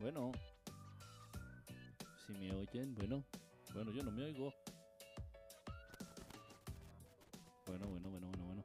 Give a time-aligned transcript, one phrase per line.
[0.00, 0.32] Bueno.
[2.26, 3.22] Si me oyen, bueno.
[3.74, 4.54] Bueno, yo no me oigo.
[7.66, 8.64] Bueno, bueno, bueno, bueno, bueno.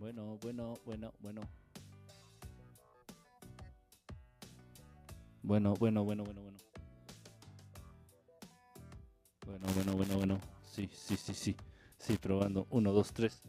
[0.00, 1.42] Bueno, bueno, bueno, bueno.
[5.44, 6.58] Bueno, bueno, bueno, bueno, bueno.
[9.46, 10.40] Bueno, bueno, bueno, bueno.
[10.64, 11.56] Sí, sí, sí, sí.
[11.98, 12.66] Sí, probando.
[12.70, 13.42] Uno, dos, tres.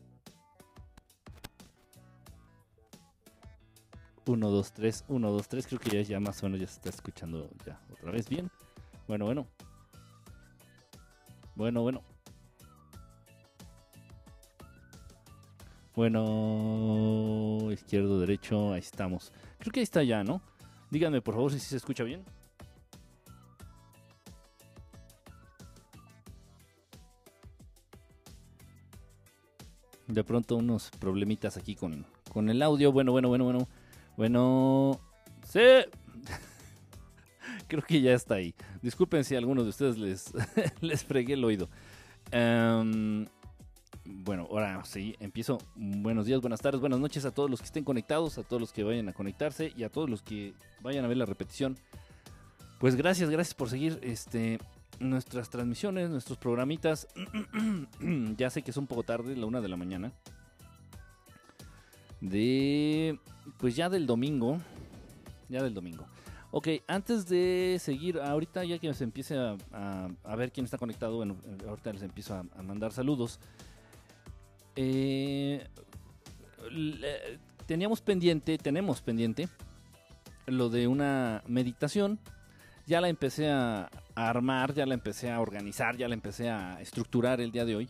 [4.25, 5.03] Uno, dos, tres.
[5.07, 5.67] Uno, dos, tres.
[5.67, 8.49] Creo que ya, ya más o menos ya se está escuchando ya otra vez bien.
[9.07, 9.47] Bueno, bueno.
[11.55, 12.01] Bueno, bueno.
[15.95, 19.31] Bueno, izquierdo, derecho, ahí estamos.
[19.59, 20.41] Creo que ahí está ya, ¿no?
[20.89, 22.23] Díganme por favor si se escucha bien.
[30.07, 32.91] De pronto unos problemitas aquí con, con el audio.
[32.91, 33.67] Bueno, bueno, bueno, bueno.
[34.17, 34.99] Bueno.
[35.47, 35.59] Sí.
[37.67, 38.53] Creo que ya está ahí.
[38.81, 40.33] Disculpen si a algunos de ustedes les,
[40.81, 41.69] les fregué el oído.
[42.31, 43.25] Em,
[44.05, 45.59] bueno, ahora sí, empiezo.
[45.75, 48.73] Buenos días, buenas tardes, buenas noches a todos los que estén conectados, a todos los
[48.73, 51.77] que vayan a conectarse y a todos los que vayan a ver la repetición.
[52.79, 54.59] Pues gracias, gracias por seguir este,
[54.99, 57.07] nuestras transmisiones, nuestros programitas.
[58.37, 60.11] ya sé que es un poco tarde, la una de la mañana.
[62.23, 63.19] De.
[63.57, 64.59] Pues ya del domingo.
[65.49, 66.05] Ya del domingo.
[66.51, 69.57] Ok, antes de seguir, ahorita ya que se empiece a,
[70.23, 71.35] a, ver quién está conectado, bueno,
[71.67, 73.39] ahorita les empiezo a, a mandar saludos.
[74.75, 75.67] Eh,
[77.65, 79.49] teníamos pendiente, tenemos pendiente,
[80.45, 82.19] lo de una meditación.
[82.85, 87.41] Ya la empecé a, armar, ya la empecé a organizar, ya la empecé a estructurar
[87.41, 87.89] el día de hoy.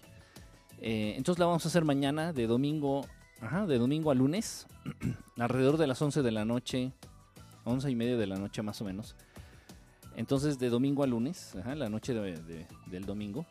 [0.80, 3.06] Eh, entonces la vamos a hacer mañana, de domingo,
[3.44, 4.68] ajá, de domingo a lunes,
[5.38, 6.94] alrededor de las 11 de la noche,
[7.66, 9.16] 11 y media de la noche más o menos.
[10.16, 13.46] Entonces de domingo a lunes, la noche del domingo,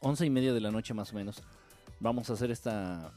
[0.00, 1.42] 11 y media de la noche más o menos,
[2.00, 3.12] vamos a hacer esta,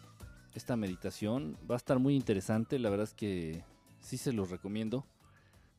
[0.56, 1.58] esta meditación.
[1.70, 3.64] Va a estar muy interesante, la verdad es que
[4.00, 5.06] sí se los recomiendo.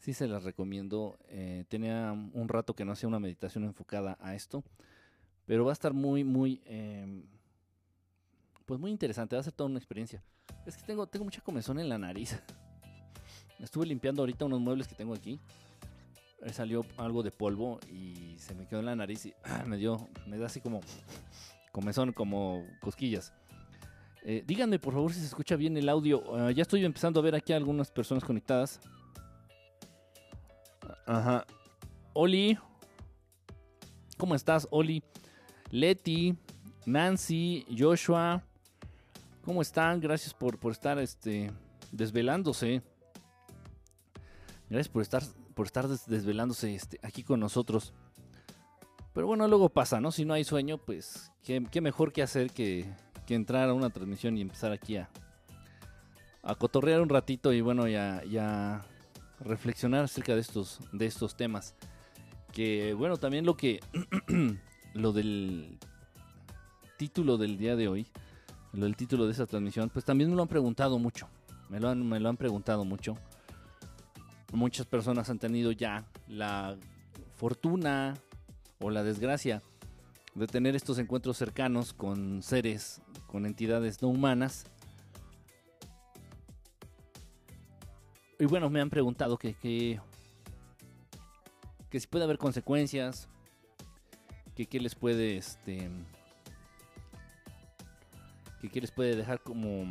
[0.00, 1.18] Sí se las recomiendo.
[1.28, 4.62] Eh, tenía un rato que no hacía una meditación enfocada a esto.
[5.46, 6.60] Pero va a estar muy, muy...
[6.66, 7.24] Em,
[8.68, 9.34] pues muy interesante.
[9.34, 10.22] Va a ser toda una experiencia.
[10.66, 12.38] Es que tengo, tengo mucha comezón en la nariz.
[13.58, 15.40] Estuve limpiando ahorita unos muebles que tengo aquí.
[16.52, 19.34] Salió algo de polvo y se me quedó en la nariz y
[19.66, 20.82] me dio, me da así como
[21.72, 23.32] comezón, como cosquillas.
[24.22, 26.22] Eh, díganme por favor si se escucha bien el audio.
[26.36, 28.80] Ah, ya estoy empezando a ver aquí algunas personas conectadas.
[31.06, 31.44] Ajá.
[32.12, 32.58] Oli.
[34.18, 35.02] ¿Cómo estás, Oli?
[35.70, 36.36] Leti,
[36.86, 38.44] Nancy, Joshua.
[39.48, 39.98] ¿Cómo están?
[39.98, 41.50] Gracias por, por estar este,
[41.90, 42.82] desvelándose.
[44.68, 45.22] Gracias por estar,
[45.54, 47.94] por estar desvelándose este, aquí con nosotros.
[49.14, 50.12] Pero bueno, luego pasa, ¿no?
[50.12, 52.92] Si no hay sueño, pues qué, mejor que hacer que,
[53.26, 55.08] que, entrar a una transmisión y empezar aquí a,
[56.42, 58.84] a cotorrear un ratito y bueno, ya, ya
[59.40, 61.74] reflexionar acerca de estos, de estos temas.
[62.52, 63.80] Que bueno, también lo que,
[64.92, 65.78] lo del
[66.98, 68.06] título del día de hoy,
[68.72, 71.28] del título de esta transmisión, pues también me lo han preguntado mucho.
[71.68, 73.16] Me lo han, me lo han preguntado mucho
[74.52, 76.76] muchas personas han tenido ya la
[77.36, 78.14] fortuna
[78.80, 79.62] o la desgracia
[80.34, 84.66] de tener estos encuentros cercanos con seres, con entidades no humanas.
[88.38, 90.00] Y bueno, me han preguntado que, que,
[91.90, 93.28] que si puede haber consecuencias,
[94.54, 95.90] que qué les puede, este,
[98.60, 99.84] que qué les puede dejar como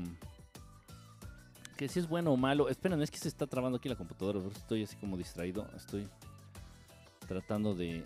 [1.76, 2.70] que si es bueno o malo.
[2.70, 4.40] Esperen, es que se está trabando aquí la computadora.
[4.56, 5.68] Estoy así como distraído.
[5.76, 6.08] Estoy
[7.28, 8.04] tratando de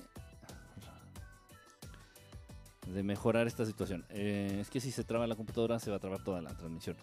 [2.87, 4.05] de mejorar esta situación.
[4.09, 6.97] Eh, es que si se traba la computadora se va a trabar toda la transmisión.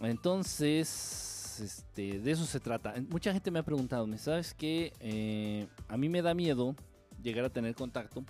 [0.00, 2.94] Entonces, este, de eso se trata.
[3.08, 4.92] Mucha gente me ha preguntado, ¿sabes qué?
[5.00, 6.74] Eh, a mí me da miedo
[7.22, 8.24] llegar a tener contacto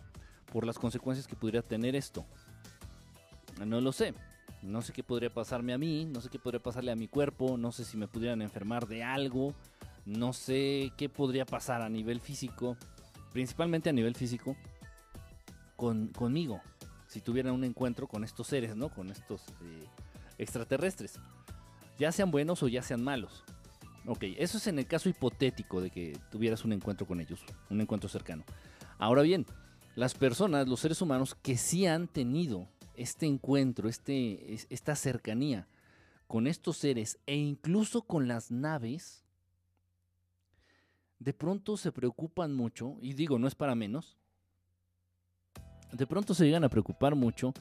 [0.53, 2.25] por las consecuencias que podría tener esto.
[3.67, 4.15] No lo sé.
[4.63, 7.57] No sé qué podría pasarme a mí, no sé qué podría pasarle a mi cuerpo,
[7.57, 9.55] no sé si me pudieran enfermar de algo,
[10.05, 12.77] no sé qué podría pasar a nivel físico,
[13.33, 14.57] principalmente a nivel físico,
[15.77, 16.61] con, conmigo,
[17.07, 18.91] si tuviera un encuentro con estos seres, ¿no?
[18.91, 19.87] Con estos eh,
[20.37, 21.19] extraterrestres,
[21.99, 23.45] ya sean buenos o ya sean malos.
[24.07, 27.41] Ok, eso es en el caso hipotético de que tuvieras un encuentro con ellos,
[27.71, 28.45] un encuentro cercano.
[28.99, 29.47] Ahora bien,
[29.97, 32.67] las personas, los seres humanos que sí han tenido
[33.01, 35.67] este encuentro, este, esta cercanía
[36.27, 39.25] con estos seres e incluso con las naves,
[41.19, 44.17] de pronto se preocupan mucho, y digo, no es para menos,
[45.93, 47.53] de pronto se llegan a preocupar mucho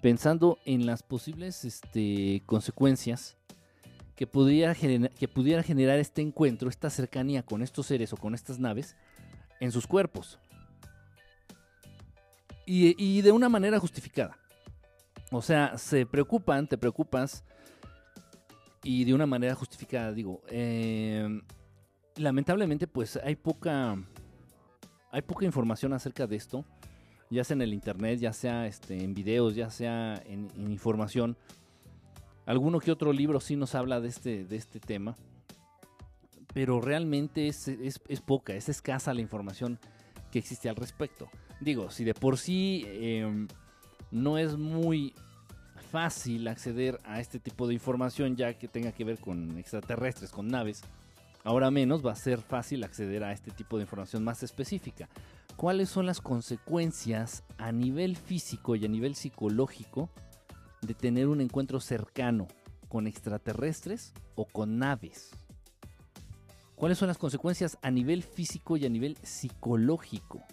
[0.00, 3.36] pensando en las posibles este, consecuencias
[4.16, 8.58] que pudiera, que pudiera generar este encuentro, esta cercanía con estos seres o con estas
[8.58, 8.96] naves
[9.60, 10.38] en sus cuerpos.
[12.64, 14.38] Y, y, de una manera justificada.
[15.36, 17.44] O sea, se preocupan, te preocupas,
[18.84, 20.42] y de una manera justificada, digo.
[20.48, 21.40] Eh,
[22.14, 23.96] lamentablemente, pues hay poca,
[25.10, 26.64] hay poca información acerca de esto,
[27.30, 31.36] ya sea en el internet, ya sea este, en videos, ya sea en, información.
[32.46, 35.16] Alguno que otro libro sí nos habla de este, de este tema,
[36.52, 37.68] pero realmente es,
[38.24, 39.80] poca, es escasa la información
[40.30, 41.28] que existe al respecto.
[41.60, 43.48] Digo, si de por sí em,
[44.14, 45.12] no es muy
[45.90, 50.46] fácil acceder a este tipo de información ya que tenga que ver con extraterrestres, con
[50.46, 50.82] naves,
[51.42, 55.08] ahora menos va a ser fácil acceder a este tipo de información más específica.
[55.56, 60.08] ¿Cuáles son las consecuencias a nivel físico y a nivel psicológico
[60.80, 62.46] de tener un encuentro cercano
[62.88, 65.30] con extraterrestres o con naves?
[66.76, 70.44] ¿Cuáles son las consecuencias a nivel físico y a nivel psicológico?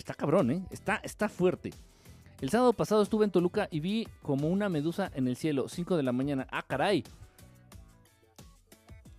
[0.00, 0.64] Está cabrón, ¿eh?
[0.70, 1.74] Está, está fuerte.
[2.40, 5.94] El sábado pasado estuve en Toluca y vi como una medusa en el cielo, 5
[5.98, 6.46] de la mañana.
[6.50, 7.04] ¡Ah, caray!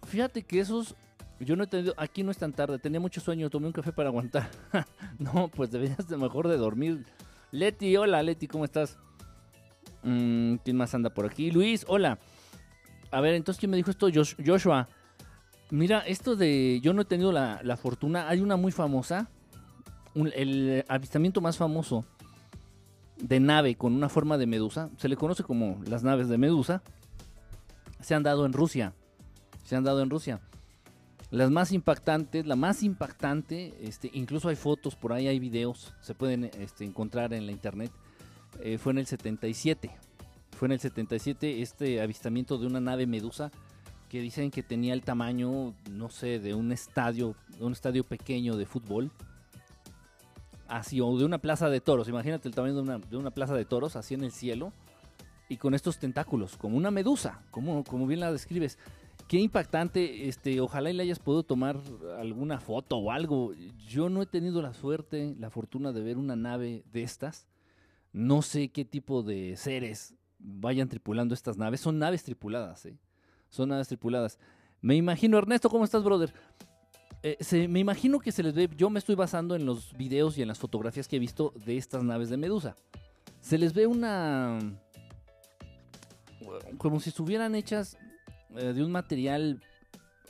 [0.07, 0.95] Fíjate que esos.
[1.39, 1.93] Yo no he tenido.
[1.97, 4.49] Aquí no es tan tarde, tenía mucho sueño, tomé un café para aguantar.
[5.19, 7.05] no, pues deberías de mejor de dormir.
[7.51, 8.97] Leti, hola, Leti, ¿cómo estás?
[10.01, 11.51] Mm, ¿Quién más anda por aquí?
[11.51, 12.17] Luis, hola.
[13.11, 14.07] A ver, entonces, ¿quién me dijo esto?
[14.11, 14.89] Joshua.
[15.69, 16.79] Mira, esto de.
[16.81, 18.27] Yo no he tenido la, fortuna.
[18.29, 19.29] Hay una muy famosa.
[20.15, 22.05] El avistamiento más famoso
[23.21, 26.81] de nave con una forma de medusa, se le conoce como las naves de medusa,
[28.01, 28.93] se han dado en Rusia.
[29.63, 30.41] Se han dado en Rusia.
[31.29, 36.13] Las más impactantes, la más impactante, este, incluso hay fotos por ahí, hay videos, se
[36.13, 37.91] pueden este, encontrar en la internet,
[38.59, 39.91] eh, fue en el 77.
[40.57, 43.49] Fue en el 77 este avistamiento de una nave medusa
[44.09, 48.65] que dicen que tenía el tamaño, no sé, de un estadio, un estadio pequeño de
[48.65, 49.09] fútbol
[50.71, 52.07] así, o de una plaza de toros.
[52.07, 54.71] Imagínate el tamaño de una, plaza de toros, así en el cielo,
[55.49, 58.79] y con estos tentáculos, como una medusa, como, como bien la describes.
[59.27, 61.77] Qué impactante, este, ojalá y le hayas podido tomar
[62.17, 63.53] alguna foto o algo.
[63.87, 67.47] Yo no he tenido la suerte, la fortuna de ver una nave de estas.
[68.13, 71.81] No sé qué tipo de seres vayan tripulando estas naves.
[71.81, 72.97] Son naves tripuladas, ¿eh?
[73.49, 74.39] Son naves tripuladas.
[74.81, 76.33] Me imagino, Ernesto, ¿cómo estás, brother?
[77.23, 80.41] Eh, me imagino que se les ve, yo me estoy basando en los videos y
[80.41, 82.75] en las fotografías que he visto de estas naves de Medusa.
[83.41, 84.59] Se les ve una...
[86.77, 87.97] como si estuvieran hechas
[88.55, 89.61] eh, de un material,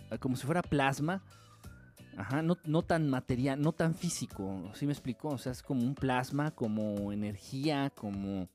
[0.09, 1.23] eh, como si fuera plasma.
[2.17, 5.29] Ajá, no, no, tan material, no tan físico, ¿sí me explico?
[5.29, 8.49] O sea, es como un plasma, como energía, como...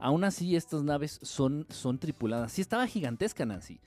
[0.00, 2.52] Aún así, estas naves son, son tripuladas.
[2.52, 3.80] Sí, estaba gigantesca, Nancy.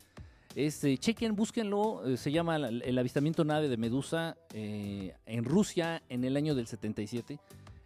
[0.56, 2.06] Este, chequen, búsquenlo.
[2.06, 6.68] Eh, se llama el, avistamiento nave de Medusa eh, en Rusia en el año del
[6.68, 7.39] 77.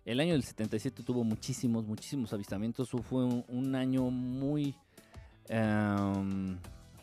[0.05, 2.89] El año del 77 tuvo muchísimos, muchísimos avistamientos.
[2.89, 4.75] Fue un, año muy,
[5.47, 6.57] em,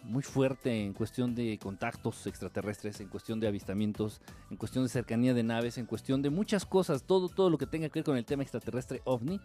[0.04, 4.20] muy fuerte en cuestión de contactos extraterrestres, en cuestión de avistamientos,
[4.50, 7.04] en cuestión de cercanía de naves, en cuestión de muchas cosas.
[7.04, 9.40] Todo, todo lo que tenga que ver con el tema extraterrestre ovni.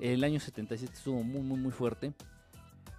[0.00, 2.12] El año 77 estuvo muy, muy, muy fuerte.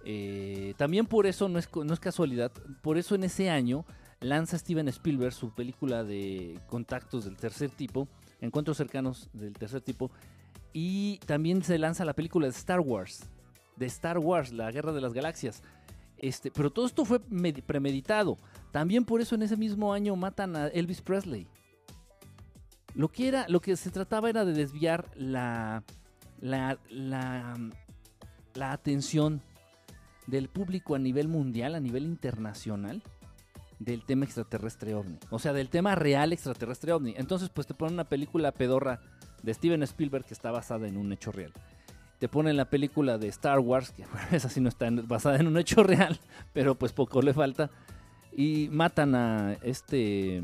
[0.08, 3.84] Eh, también por eso, no es, no es casualidad, por eso en ese año
[4.20, 8.06] lanza Steven Spielberg su película de contactos del tercer tipo,
[8.40, 10.12] encuentros cercanos del tercer tipo,
[10.72, 13.28] y también se lanza la película de Star Wars,
[13.74, 15.64] de Star Wars, la Guerra de las Galaxias.
[16.18, 18.38] Este, pero todo esto fue premeditado.
[18.70, 21.48] También por eso en ese mismo año matan a Elvis Presley.
[22.94, 25.82] Lo que, era, lo que se trataba era de desviar la,
[26.40, 27.58] la, la,
[28.54, 29.42] la atención
[30.26, 33.02] del público a nivel mundial, a nivel internacional,
[33.78, 35.18] del tema extraterrestre ovni.
[35.30, 37.14] O sea, del tema real extraterrestre ovni.
[37.16, 39.00] Entonces, pues te ponen una película pedorra
[39.42, 41.52] de Steven Spielberg que está basada en un hecho real.
[42.18, 44.04] Te ponen la película de Star Wars, que
[44.36, 46.18] esa sí no está basada en un hecho real,
[46.52, 47.70] pero pues poco le falta.
[48.32, 50.42] Y matan a este.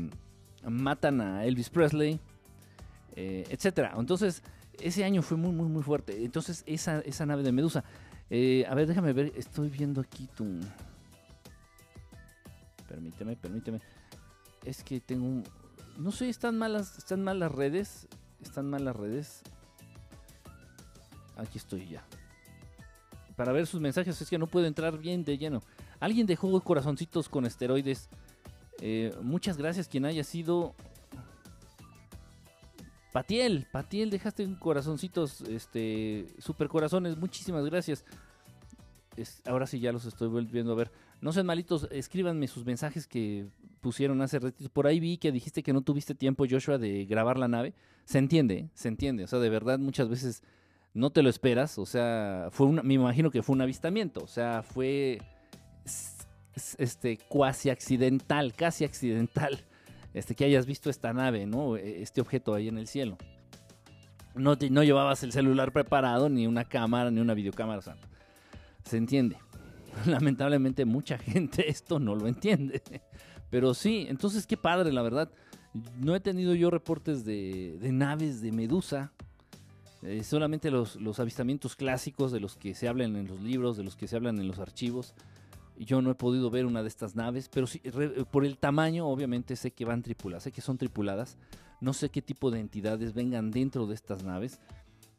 [0.63, 2.19] Matan a Elvis Presley,
[3.15, 3.93] eh, etcétera.
[3.97, 4.41] Entonces,
[4.79, 6.23] ese año fue muy, muy, muy fuerte.
[6.23, 7.83] Entonces, esa, esa nave de Medusa.
[8.35, 9.31] Eh, a ver, déjame ver.
[9.35, 10.59] Estoy viendo aquí tu.
[12.89, 13.79] Permíteme, permíteme.
[14.65, 15.43] Es que tengo un.
[15.99, 18.07] No sé, están malas, están mal las redes.
[18.41, 19.43] Están mal las redes.
[21.37, 22.03] Aquí estoy ya.
[23.35, 25.61] Para ver sus mensajes es que no puedo entrar bien de lleno.
[25.99, 28.09] Alguien dejó corazoncitos con esteroides
[28.81, 30.73] Eh, muchas gracias quien haya sido.
[33.11, 38.03] Patiel, Patiel, dejaste un corazoncitos, este, super corazones, muchísimas gracias.
[39.45, 40.91] Ahora sí ya los estoy volviendo a ver.
[41.21, 43.47] No sean malitos, escríbanme sus mensajes que
[43.81, 44.69] pusieron hace ratito.
[44.69, 47.73] Por ahí vi que dijiste que no tuviste tiempo, Joshua, de grabar la nave.
[48.05, 49.23] Se entiende, se entiende.
[49.23, 50.43] O sea, de verdad, muchas veces
[50.93, 51.77] no te lo esperas.
[51.77, 54.21] O sea, fue me imagino que fue un avistamiento.
[54.23, 55.19] O sea, fue
[56.77, 59.65] este cuasi accidental, casi accidental,
[60.13, 61.77] este que hayas visto esta nave, ¿no?
[61.77, 63.17] E, este objeto ahí en el cielo.
[64.35, 67.79] No, no llevabas el celular preparado, ni una cámara, ni una videocámara.
[67.79, 67.97] O sea,
[68.83, 69.37] se entiende.
[70.05, 72.81] Lamentablemente mucha gente esto no lo entiende.
[73.49, 75.31] Pero sí, entonces qué padre, la verdad.
[75.99, 79.11] No he tenido yo reportes de, naves de Medusa.
[80.03, 83.95] Eh, solamente los, avistamientos clásicos de los que se hablan en los libros, de los
[83.95, 85.13] que se hablan en los archivos.
[85.77, 87.81] Yo no he podido ver una de estas naves, pero sí,
[88.31, 91.37] por el tamaño, obviamente sé que van tripuladas, sé que son tripuladas.
[91.81, 94.59] No sé qué tipo de entidades vengan dentro de estas naves.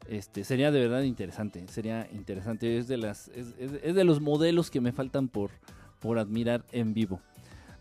[0.07, 2.77] Este, sería de verdad interesante, sería interesante.
[2.77, 5.51] Es de, los modelos que me faltan por,
[5.99, 7.21] por admirar en vivo.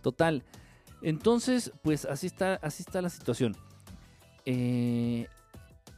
[0.03, 0.43] Total.
[1.03, 3.55] Entonces, pues así está, así está la situación.
[4.47, 5.27] Eh,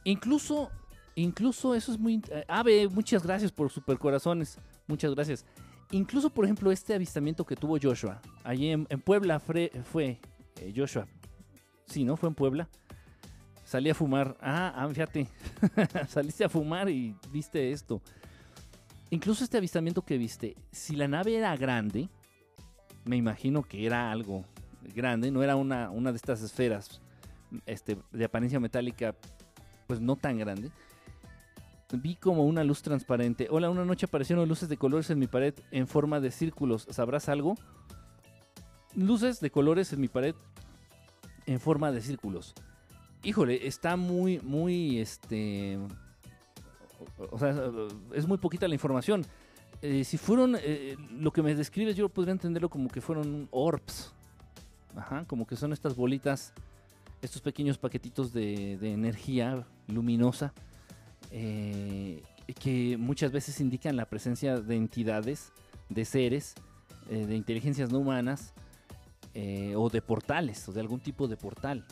[0.03, 0.69] incluso,
[1.15, 2.21] incluso eso es muy...
[2.29, 4.57] Eh, Ave, muchas gracias por super corazones.
[4.87, 5.45] Muchas gracias.
[5.91, 8.21] Incluso, por ejemplo, este avistamiento que tuvo Joshua.
[8.43, 10.19] Allí en, Puebla fue, fue
[10.59, 11.07] eh, Joshua.
[11.85, 12.17] Sí, ¿no?
[12.17, 12.67] Fue en Puebla.
[13.67, 14.37] Salí a fumar.
[14.39, 15.27] Ah, ah fíjate.
[16.07, 18.01] Saliste a fumar y viste esto.
[19.09, 22.07] Incluso este avistamiento que viste, si la nave era grande,
[23.03, 24.45] me imagino que era algo
[24.95, 27.01] grande, no era una, una de estas esferas
[27.65, 29.13] este, de apariencia metálica,
[29.85, 30.71] pues no tan grande.
[31.91, 33.49] Vi como una luz transparente.
[33.51, 36.87] Hola, una noche aparecieron luces de colores en mi pared en forma de círculos.
[36.89, 37.55] ¿Sabrás algo?
[38.95, 40.35] Luces de colores en mi pared
[41.45, 42.55] en forma de círculos.
[43.23, 45.79] Híjole, está muy, muy, este...
[47.31, 47.55] O sea,
[48.13, 49.25] es muy poquita la información.
[49.81, 54.13] Eh, si fueron, eh, lo que me describes, yo podría entenderlo como que fueron orbs.
[54.95, 56.53] Ajá, como que son estas bolitas,
[57.21, 60.53] estos pequeños paquetitos de, energía luminosa
[61.29, 62.23] eh,
[62.59, 65.51] que muchas veces indican la presencia de entidades,
[65.89, 66.55] de seres,
[67.09, 68.53] de inteligencias no humanas
[69.75, 71.85] o de portales, o de algún tipo de portal.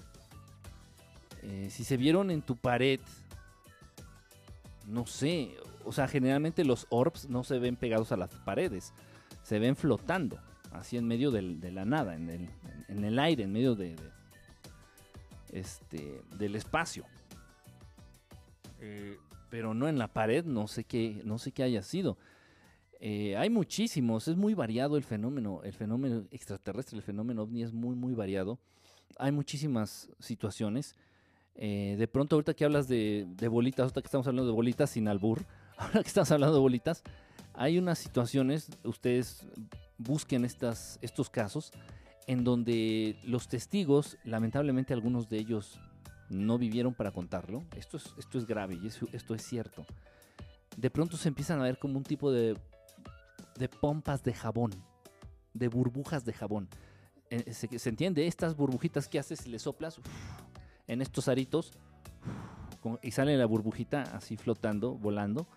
[1.70, 3.00] Si se vieron en tu pared,
[4.88, 8.94] no sé, o sea, generalmente los orbs no se ven pegados a las paredes,
[9.44, 10.40] se ven flotando,
[10.72, 12.50] así en medio de la nada, en
[12.90, 13.96] el, aire, en medio de,
[15.52, 17.06] este, del espacio.
[18.80, 19.18] Eh,
[19.50, 22.18] pero no en la pared, no sé qué, no sé qué haya sido.
[23.00, 27.72] Eh, hay muchísimos, es muy variado el fenómeno, el fenómeno extraterrestre, el fenómeno ovni es
[27.72, 28.60] muy, muy variado.
[29.18, 30.96] Hay muchísimas situaciones.
[31.56, 35.08] Eh, de pronto, ahorita que hablas de, bolitas, ahorita que estamos hablando de bolitas sin
[35.08, 35.44] albur,
[35.78, 37.04] ahora que estás hablando de bolitas,
[37.54, 39.48] hay unas situaciones, ustedes
[39.98, 41.72] busquen estas, estos casos,
[42.28, 45.80] en donde los testigos, lamentablemente algunos de ellos
[46.30, 47.64] no vivieron para contarlo.
[47.78, 49.86] Esto es, esto es grave y esto es cierto.
[50.76, 52.58] De pronto se empiezan a ver como un tipo de,
[53.58, 54.72] de pompas de jabón,
[55.54, 56.68] de burbujas de jabón.
[57.30, 60.00] Eh, se, entiende, estas burbujitas que haces, le soplas
[60.88, 61.72] en estos aritos
[63.02, 65.48] y sale la burbujita así flotando, volando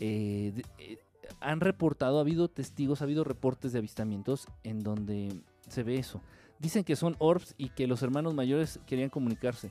[0.00, 0.98] eh, eh,
[1.40, 6.22] han reportado, ha habido testigos, ha habido reportes de avistamientos en donde se ve eso.
[6.58, 9.70] Dicen que son orbs y que los hermanos mayores querían comunicarse.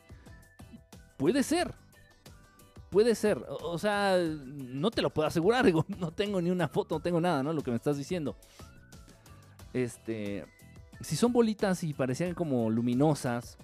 [1.17, 1.73] Puede ser.
[2.89, 3.43] Puede ser.
[3.47, 5.65] O, sea, no te lo puedo asegurar.
[5.99, 7.51] no tengo ni una foto, no tengo nada, ¿no?
[7.51, 8.35] Lo que me estás diciendo.
[9.73, 10.45] Este.
[11.01, 13.57] Si son bolitas y parecían como luminosas.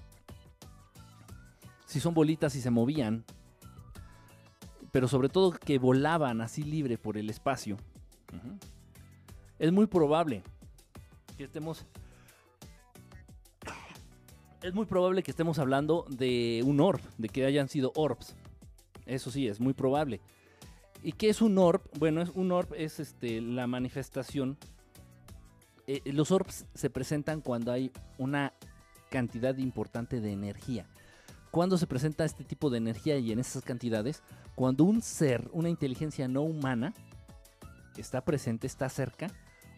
[1.85, 3.25] Si son bolitas y se movían
[4.95, 7.75] pero sobre todo que volaban así libre por el espacio.
[9.59, 10.41] Es muy probable
[11.37, 11.85] que estemos...
[14.63, 18.37] Es muy probable que estemos hablando de un orb, de que hayan sido orbs.
[19.05, 20.21] Eso sí, es muy probable.
[21.03, 21.81] ¿Y qué es un orb?
[21.99, 24.57] Bueno, es, un orb es este, la manifestación.
[25.87, 28.53] Eh, los orbs se presentan cuando hay una
[29.09, 30.87] cantidad importante de energía.
[31.55, 34.21] Cuando se presenta este tipo de energía y en esas cantidades,
[34.55, 36.93] cuando un ser, una inteligencia no humana,
[37.95, 39.31] está presente, está cerca,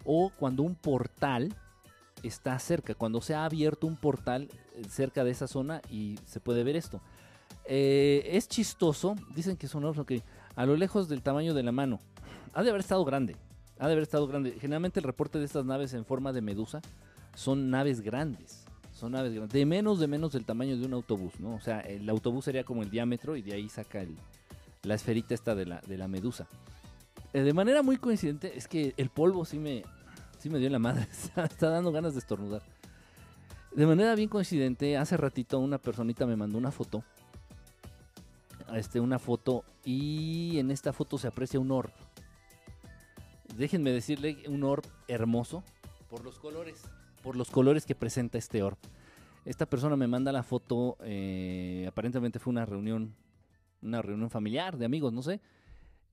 [0.03, 1.53] o cuando un portal
[2.23, 6.39] está cerca, cuando se ha abierto un portal eh, cerca de esa zona y se
[6.39, 6.99] puede ver esto.
[7.65, 10.23] Eh, es chistoso, dicen que son que
[10.55, 11.99] a lo lejos del tamaño de la mano.
[12.53, 13.35] Ha de haber estado grande,
[13.77, 14.57] ha de haber estado grande.
[14.59, 16.81] Generalmente el reporte de estas naves en forma de medusa
[17.35, 18.66] son naves grandes.
[18.97, 21.53] Son naves grandes, de menos de menos del tamaño de un autobús, ¿no?
[21.53, 24.17] O sea, el autobús sería como el diámetro y de ahí saca el,
[24.81, 26.47] la esferita esta de la, de la medusa.
[27.31, 29.83] Eh, de manera muy coincidente, es que el polvo sí me,
[30.39, 32.63] sí me dio la madre, está dando ganas de estornudar.
[33.71, 37.03] De manera bien coincidente, hace ratito una personita me mandó una foto.
[38.73, 41.91] Este, una foto y en esta foto se aprecia un orb.
[43.55, 45.63] Déjenme decirle un orb hermoso
[46.09, 46.81] por los colores,
[47.27, 48.77] por los colores que presenta este orb.
[49.43, 53.13] Esta persona me manda la foto, eh, aparentemente fue una reunión,
[53.81, 55.41] una reunión familiar de amigos, no sé,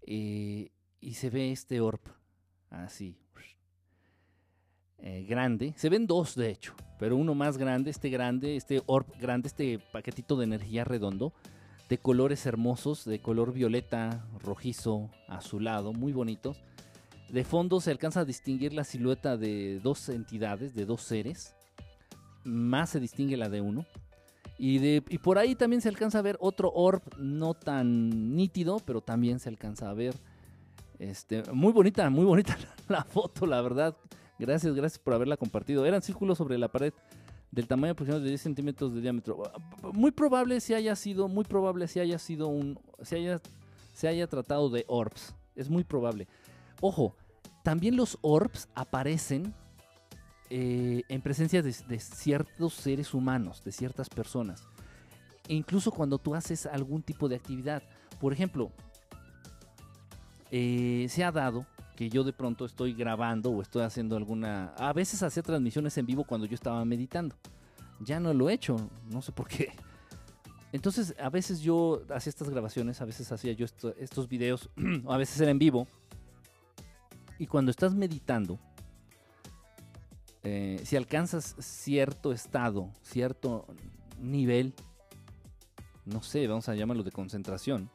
[0.09, 2.01] eh, y se ve este orb
[2.69, 3.17] así,
[4.99, 5.73] eh, grande.
[5.77, 9.79] Se ven dos, de hecho, pero uno más grande, este grande, este orb grande, este
[9.93, 11.33] paquetito de energía redondo,
[11.89, 16.65] de colores hermosos, de color violeta, rojizo, azulado, muy bonitos.
[17.35, 21.57] De fondo se alcanza a distinguir la silueta de dos entidades, de dos seres.
[22.45, 23.85] Más se distingue la de uno.
[24.57, 28.77] Y, de, y por ahí también se alcanza a ver otro orb no tan nítido,
[28.87, 30.15] pero también se alcanza a ver.
[31.01, 32.57] Este, muy bonita, muy bonita
[32.89, 33.97] la foto, la verdad.
[34.39, 35.85] Gracias, gracias por haberla compartido.
[35.85, 36.93] Eran círculos sobre la pared
[37.51, 39.43] del tamaño aproximado de 10 centímetros de diámetro.
[39.93, 43.41] Muy probable si haya sido, muy probable si haya sido un, si haya,
[43.93, 45.35] se haya tratado de orbs.
[45.57, 46.29] Es muy probable.
[46.81, 47.17] Ojo,
[47.65, 49.55] también los orbs aparecen
[50.51, 54.69] eh, en presencia de, ciertos seres humanos, de ciertas personas.
[55.49, 57.83] E incluso cuando tú haces algún tipo de actividad.
[58.21, 58.71] Por ejemplo,
[60.51, 61.67] eh, se ha dado
[61.97, 64.75] que yo de pronto estoy grabando o estoy haciendo alguna...
[64.77, 67.35] A veces hacía transmisiones en vivo cuando yo estaba meditando.
[68.01, 68.77] Ya no lo he hecho,
[69.11, 69.73] no sé por qué.
[70.71, 74.69] Entonces, a veces yo hacía estas grabaciones, a veces hacía yo estos videos,
[75.09, 75.87] a veces era en vivo.
[77.39, 78.59] Y cuando estás meditando,
[80.43, 83.67] eh, si alcanzas cierto estado, cierto
[84.21, 84.75] nivel,
[86.05, 87.91] no sé, vamos a llamarlo de concentración,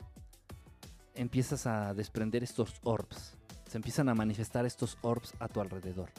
[1.15, 6.09] empiezas a desprender estos orbs se empiezan a manifestar estos orbs a tu alrededor.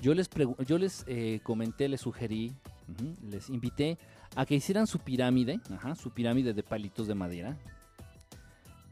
[0.00, 0.30] Yo les,
[0.64, 2.54] yo les eh, comenté, les sugerí,
[3.28, 3.98] les invité
[4.36, 5.60] a que hicieran su pirámide,
[6.00, 7.58] su pirámide de palitos de madera.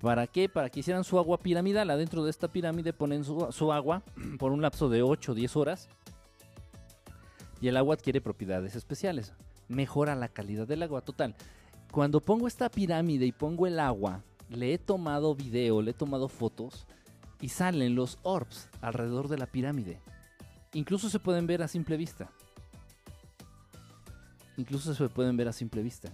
[0.01, 0.49] ¿Para qué?
[0.49, 1.91] Para que hicieran su agua piramidal.
[1.91, 4.03] Adentro de esta pirámide ponen su, agua
[4.39, 5.89] por un lapso de 8 o 10 horas.
[7.61, 9.33] Y el agua adquiere propiedades especiales.
[9.69, 11.35] Mejora la calidad del agua total.
[11.91, 16.29] Cuando pongo esta pirámide y pongo el agua le he tomado video, le he tomado
[16.29, 16.87] fotos
[17.41, 20.01] y salen los orbs alrededor de la pirámide.
[20.73, 22.31] Incluso se pueden ver a simple vista.
[24.57, 26.13] Incluso se pueden ver a simple vista.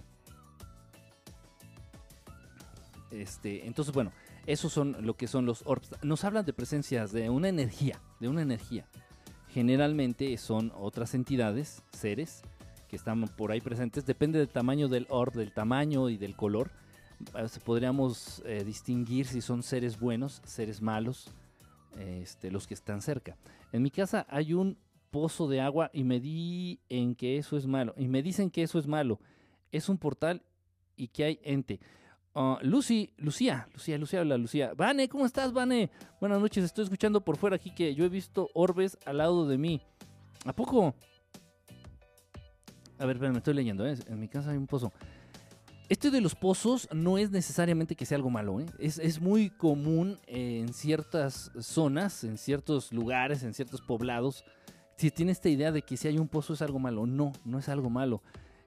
[3.13, 4.11] Este, entonces, bueno,
[4.45, 5.91] esos son lo que son los orbs.
[6.01, 8.87] Nos hablan de presencias de una energía, de una energía.
[9.49, 12.41] Generalmente son otras entidades, seres,
[12.89, 14.05] que están por ahí presentes.
[14.05, 16.71] Depende del tamaño del orb, del tamaño y del color
[17.63, 21.31] podríamos eh, distinguir si son seres buenos, seres malos,
[21.99, 23.37] este, los que están cerca.
[23.71, 24.77] En mi casa hay un
[25.11, 27.93] pozo de agua y me di en que eso es malo.
[27.97, 29.19] Y me dicen que eso es malo.
[29.71, 30.41] Es un portal
[30.95, 31.79] y que hay ente.
[32.35, 34.73] Ah, Lucy, Lucía, Lucía, Lucía, hola Lucía.
[34.75, 35.91] Vane, ¿cómo estás, Vane?
[36.19, 39.59] Buenas noches, estoy escuchando por fuera aquí que yo he visto orbes al lado de
[39.59, 39.81] mí.
[40.43, 40.95] ¿A poco?
[42.97, 43.95] A ver, me estoy leyendo, ¿eh?
[44.07, 44.91] En mi casa hay un pozo.
[45.89, 48.65] Esto de los pozos no es necesariamente que sea algo malo, ¿eh?
[48.79, 54.43] es, muy común en ciertas zonas, en ciertos lugares, en ciertos poblados.
[54.97, 57.59] Si tiene esta idea de que si hay un pozo es algo malo, no, no
[57.59, 58.23] es algo malo.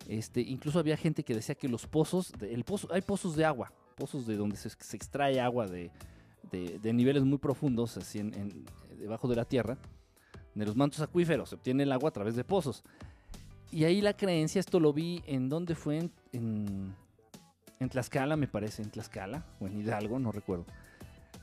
[0.08, 3.72] Este, incluso había gente que decía que los pozos, el pozo, hay pozos de agua,
[3.96, 5.90] pozos de donde se, extrae agua de,
[6.82, 8.64] niveles muy profundos, así en,
[8.98, 9.78] debajo de la tierra,
[10.54, 12.84] de los mantos acuíferos, se obtiene el agua a través de pozos.
[13.72, 16.94] Y ahí la creencia, esto lo vi en donde fue en
[17.80, 20.66] en Tlaxcala, me parece, en Tlaxcala, o en Hidalgo, no recuerdo.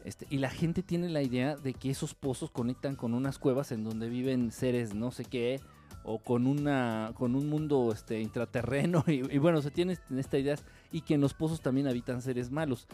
[0.04, 3.72] Este, y la gente tiene la idea de que esos pozos conectan con unas cuevas
[3.72, 5.62] en donde viven seres no sé qué,
[6.04, 10.56] o con, una, con un mundo este, intraterreno, y, bueno, se tiene esta idea,
[10.92, 12.88] y que en los pozos también habitan seres malos.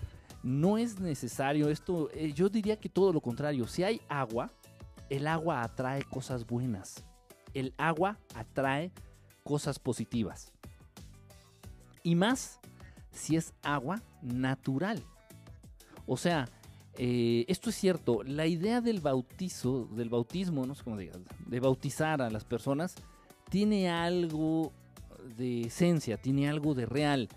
[0.44, 4.52] No es necesario esto, eh, yo diría que todo lo contrario, si hay agua,
[5.10, 7.04] el agua atrae cosas buenas,
[7.54, 8.92] el agua atrae
[9.44, 10.54] cosas positivas.
[12.04, 12.60] Y más
[13.12, 15.04] si es agua natural.
[16.06, 16.48] O sea,
[17.02, 21.60] eh, esto es cierto, la idea del bautizo, del bautismo, no sé cómo digas, de
[21.62, 22.96] bautizar a las personas,
[23.50, 24.74] tiene algo
[25.38, 27.30] de esencia, tiene algo de real.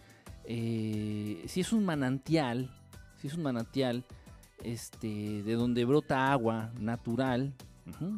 [0.46, 2.70] Eh, si es un manantial,
[3.20, 4.04] si es un manantial
[4.64, 7.54] este, de donde brota agua natural,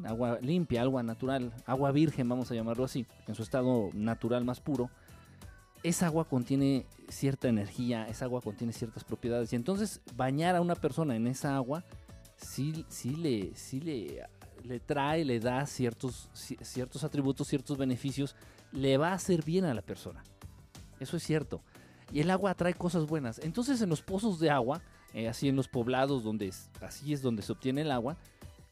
[0.05, 4.61] Agua limpia, agua natural, agua virgen, vamos a llamarlo así, en su estado natural más
[4.61, 4.91] puro.
[5.85, 9.53] Esa agua contiene cierta energía, esa agua contiene ciertas propiedades.
[9.53, 11.85] Y entonces bañar a una persona en esa agua
[12.37, 14.27] sí, sí, le, sí le,
[14.65, 18.35] le trae, le da ciertos, ci- ciertos atributos, ciertos beneficios,
[18.73, 20.25] le va a hacer bien a la persona.
[20.99, 21.61] Eso es cierto.
[22.11, 23.39] Y el agua trae cosas buenas.
[23.41, 24.81] Entonces en los pozos de agua,
[25.13, 28.17] eh, así en los poblados donde así es donde se obtiene el agua,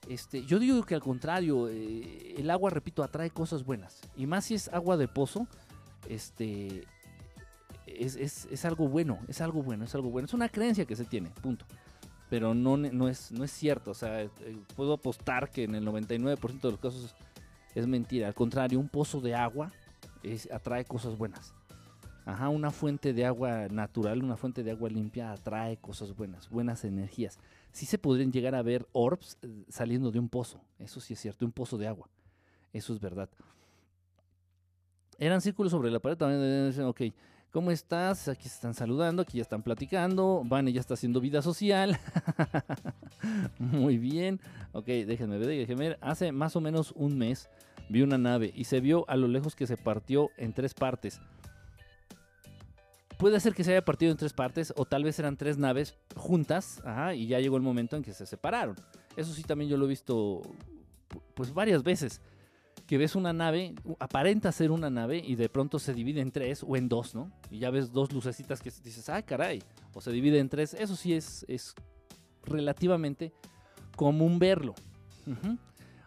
[0.09, 4.01] este, yo digo que al contrario, eh, el agua, repito, atrae cosas buenas.
[4.16, 5.46] Y más si es agua de pozo,
[6.09, 6.85] este,
[7.98, 10.26] es, es- es algo bueno, es algo bueno, es algo bueno.
[10.26, 11.64] Es una creencia que se tiene, punto.
[12.31, 13.90] Pero no, no, es, no es cierto.
[13.90, 14.31] O sea, eh,
[14.74, 17.14] puedo apostar que en el 99% de los casos
[17.74, 18.26] es mentira.
[18.28, 19.70] Al contrario, un pozo de agua
[20.22, 21.55] es- atrae cosas buenas.
[22.24, 26.85] Ajá, una fuente de agua natural, una fuente de agua limpia atrae cosas buenas, buenas
[26.85, 27.38] energías.
[27.72, 31.20] Sí se podrían llegar a ver orbs eh, saliendo de un pozo, eso sí es
[31.20, 32.09] cierto, un pozo de agua,
[32.72, 33.28] eso es verdad.
[35.18, 37.00] Eran círculos sobre la pared, también, ok,
[37.53, 38.29] ¿cómo estás?
[38.29, 41.99] Aquí se están saludando, aquí ya están platicando, Vane ya está haciendo vida social.
[43.59, 44.41] Muy bien,
[44.73, 45.99] ok, déjenme ver, déjenme ver.
[46.01, 47.49] Hace más o menos un mes
[47.88, 51.21] vi una nave y se vio a lo lejos que se partió en tres partes
[53.19, 55.95] puede ser que se haya partido en tres partes o tal vez eran tres naves
[56.17, 56.83] juntas
[57.15, 58.75] y ya llegó el momento en que se separaron.
[59.17, 60.41] Eso sí también yo lo he visto
[61.09, 62.21] pu- pues varias veces.
[62.87, 66.64] Que ves una nave, aparenta ser una nave y de pronto se divide en tres
[66.66, 67.30] o en dos, ¿no?
[67.50, 69.62] Y ya ves dos lucecitas que dices, ay caray,
[69.94, 70.74] o se divide en tres.
[70.74, 71.74] Eso sí es, es
[72.44, 73.32] relativamente
[73.96, 74.74] común verlo.
[75.26, 75.58] Ujú.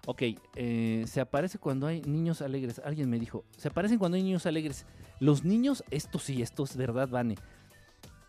[0.08, 0.22] Ok,
[0.56, 2.80] eh, se aparece cuando hay niños alegres.
[2.84, 4.86] Alguien me dijo, se aparecen cuando hay niños alegres.
[5.20, 7.36] Los niños, esto sí, esto es verdad, Vane.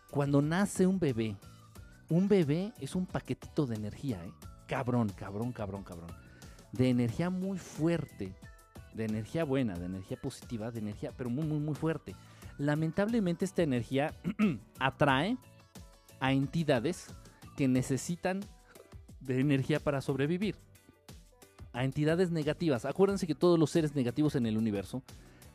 [0.09, 1.35] Cuando nace un bebé,
[2.09, 4.31] un bebé es un paquetito de energía, ¿eh?
[4.67, 6.09] Cabrón, cabrón, cabrón, cabrón.
[6.77, 8.33] De energía muy fuerte,
[8.93, 12.15] de energía buena, de energía positiva, de energía, pero muy, muy, muy fuerte.
[12.57, 14.13] Lamentablemente esta energía
[14.79, 15.37] atrae
[16.19, 17.07] a entidades
[17.55, 18.41] que necesitan
[19.19, 20.55] de energía para sobrevivir.
[21.73, 22.85] A entidades negativas.
[22.85, 25.03] Acuérdense que todos los seres negativos en el universo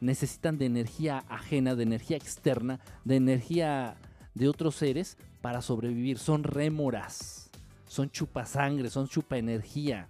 [0.00, 3.96] necesitan de energía ajena, de energía externa, de energía
[4.34, 6.18] de otros seres para sobrevivir.
[6.18, 7.50] Son rémoras,
[7.86, 10.08] son chupasangre, son chupa energía,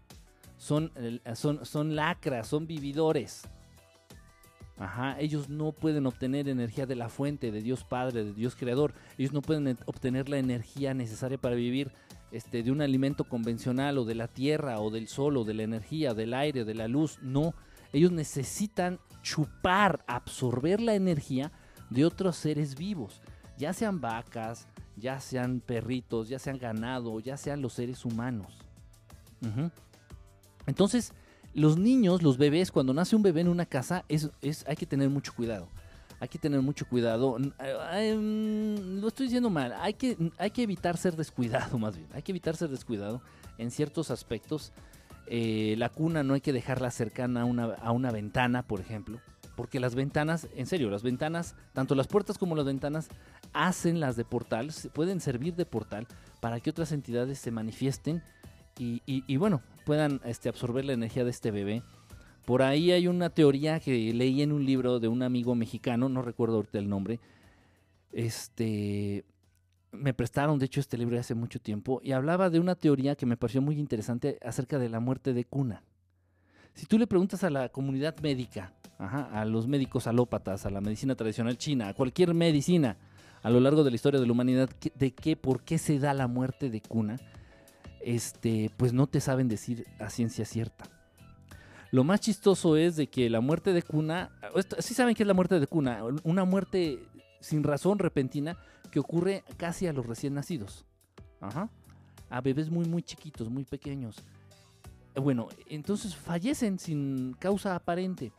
[0.62, 0.92] son,
[1.34, 3.48] son, son lacras, son vividores.
[4.78, 8.94] Ajá, ellos no pueden obtener energía de la fuente, de Dios Padre, de Dios Creador.
[9.18, 11.90] Ellos no pueden obtener la energía necesaria para vivir
[12.30, 15.64] este, de un alimento convencional o de la tierra o del sol o de la
[15.64, 17.18] energía, del aire, de la luz.
[17.22, 17.54] No,
[17.92, 21.50] ellos necesitan chupar, absorber la energía
[21.90, 23.20] de otros seres vivos,
[23.58, 28.58] ya sean vacas, ya sean perritos, ya sean ganado, ya sean los seres humanos.
[29.40, 29.72] Ujú.
[30.66, 31.12] Entonces,
[31.54, 34.86] los niños, los bebés, cuando nace un bebé en una casa, es, es- hay que
[34.86, 35.68] tener mucho cuidado.
[36.20, 37.36] Hay que tener mucho cuidado.
[37.38, 39.72] Mm, Lo estoy diciendo mal.
[39.80, 42.08] Hay que, hay que evitar ser descuidado, más bien.
[42.14, 43.20] Hay que evitar ser descuidado
[43.58, 44.72] en ciertos aspectos.
[45.26, 49.20] Eh, la cuna no hay que dejarla cercana a una, a una ventana, por ejemplo.
[49.56, 53.08] Porque las ventanas, en serio, las ventanas, tanto las puertas como las ventanas,
[53.52, 56.06] hacen las de portal, pueden servir de portal
[56.40, 58.22] para que otras entidades se manifiesten
[58.78, 61.82] y, bueno, puedan este, absorber la energía de este bebé.
[62.44, 66.22] Por ahí hay una teoría que leí en un libro de un amigo mexicano, no
[66.22, 67.20] recuerdo ahorita el nombre.
[68.12, 69.24] Este
[69.92, 73.26] me prestaron, de hecho, este libro hace mucho tiempo y hablaba de una teoría que
[73.26, 75.84] me pareció muy interesante acerca de la muerte de cuna.
[76.74, 81.14] Si tú le preguntas a la comunidad médica, a los médicos alópatas, a la medicina
[81.14, 82.96] tradicional china, a cualquier medicina
[83.42, 86.14] a lo largo de la historia de la humanidad, de qué, por qué se da
[86.14, 87.18] la muerte de cuna,
[88.04, 90.84] este, pues no te saben decir a ciencia cierta.
[91.90, 95.26] Lo más chistoso es de que la muerte de cuna, esto- sí saben qué es
[95.26, 97.00] la muerte de cuna, una muerte
[97.40, 98.56] sin razón repentina
[98.90, 100.84] que ocurre casi a los recién nacidos.
[101.40, 101.68] Ajá.
[102.30, 104.16] A bebés muy muy chiquitos, muy pequeños.
[105.14, 108.32] Eh, Bueno, entonces fallecen sin causa aparente.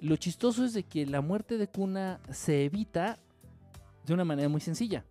[0.00, 3.20] Lo chistoso es de que la muerte de cuna se evita
[4.04, 5.04] de una manera muy sencilla.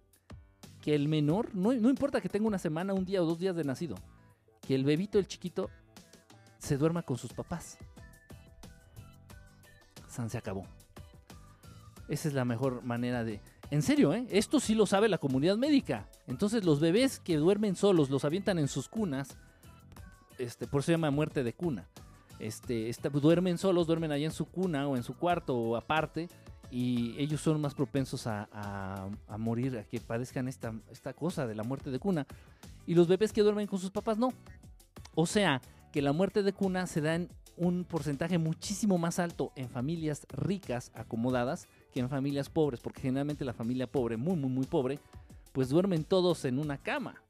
[0.81, 3.55] Que el menor, no, no importa que tenga una semana, un día o dos días
[3.55, 3.95] de nacido,
[4.67, 5.69] que el bebito, el chiquito,
[6.57, 7.77] se duerma con sus papás.
[10.07, 10.65] San se acabó.
[12.07, 13.39] Esa es la mejor manera de...
[13.69, 14.27] En serio, ¿eh?
[14.29, 16.05] Esto sí lo sabe la comunidad médica.
[16.27, 19.37] Entonces los bebés que duermen solos los avientan en sus cunas.
[20.37, 21.87] Este, por eso se llama muerte de cuna.
[22.37, 26.27] Este, duermen solos, duermen allá en su cuna o en su cuarto o aparte.
[26.71, 31.63] Y ellos son más propensos a, morir, a que padezcan esta, esta cosa de la
[31.63, 32.25] muerte de cuna.
[32.87, 34.29] Y los bebés que duermen con sus papás no.
[35.13, 39.51] O sea, que la muerte de cuna se da en un porcentaje muchísimo más alto
[39.55, 44.49] en familias ricas, acomodadas, que en familias pobres, porque generalmente la familia pobre, muy, muy,
[44.49, 44.99] muy pobre,
[45.51, 47.21] pues duermen todos en una cama.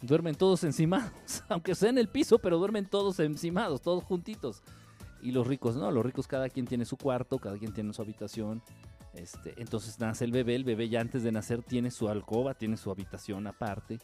[0.00, 4.62] Duermen todos encimados, aunque sea en el piso, pero duermen todos encimados, todos juntitos.
[5.22, 8.02] Y los ricos, no, los ricos cada quien tiene su cuarto, cada quien tiene su
[8.02, 8.62] habitación.
[9.14, 12.76] Este, entonces nace el bebé, el bebé ya antes de nacer tiene su alcoba, tiene
[12.76, 13.98] su habitación aparte.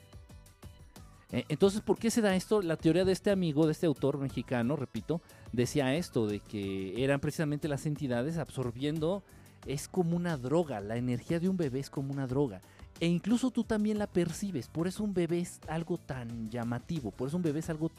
[1.31, 2.62] Eh, entonces, ¿por qué se da esto?
[2.62, 5.20] La teoría de este amigo, de este autor mexicano, repito,
[5.53, 9.24] decía esto, de que eran precisamente las entidades absorbiendo,
[9.66, 12.61] es como una droga, la energía de un bebé es como una droga.
[13.00, 17.29] E incluso tú también la percibes, por eso un bebé es algo tan llamativo, por
[17.29, 17.90] eso un bebé es algo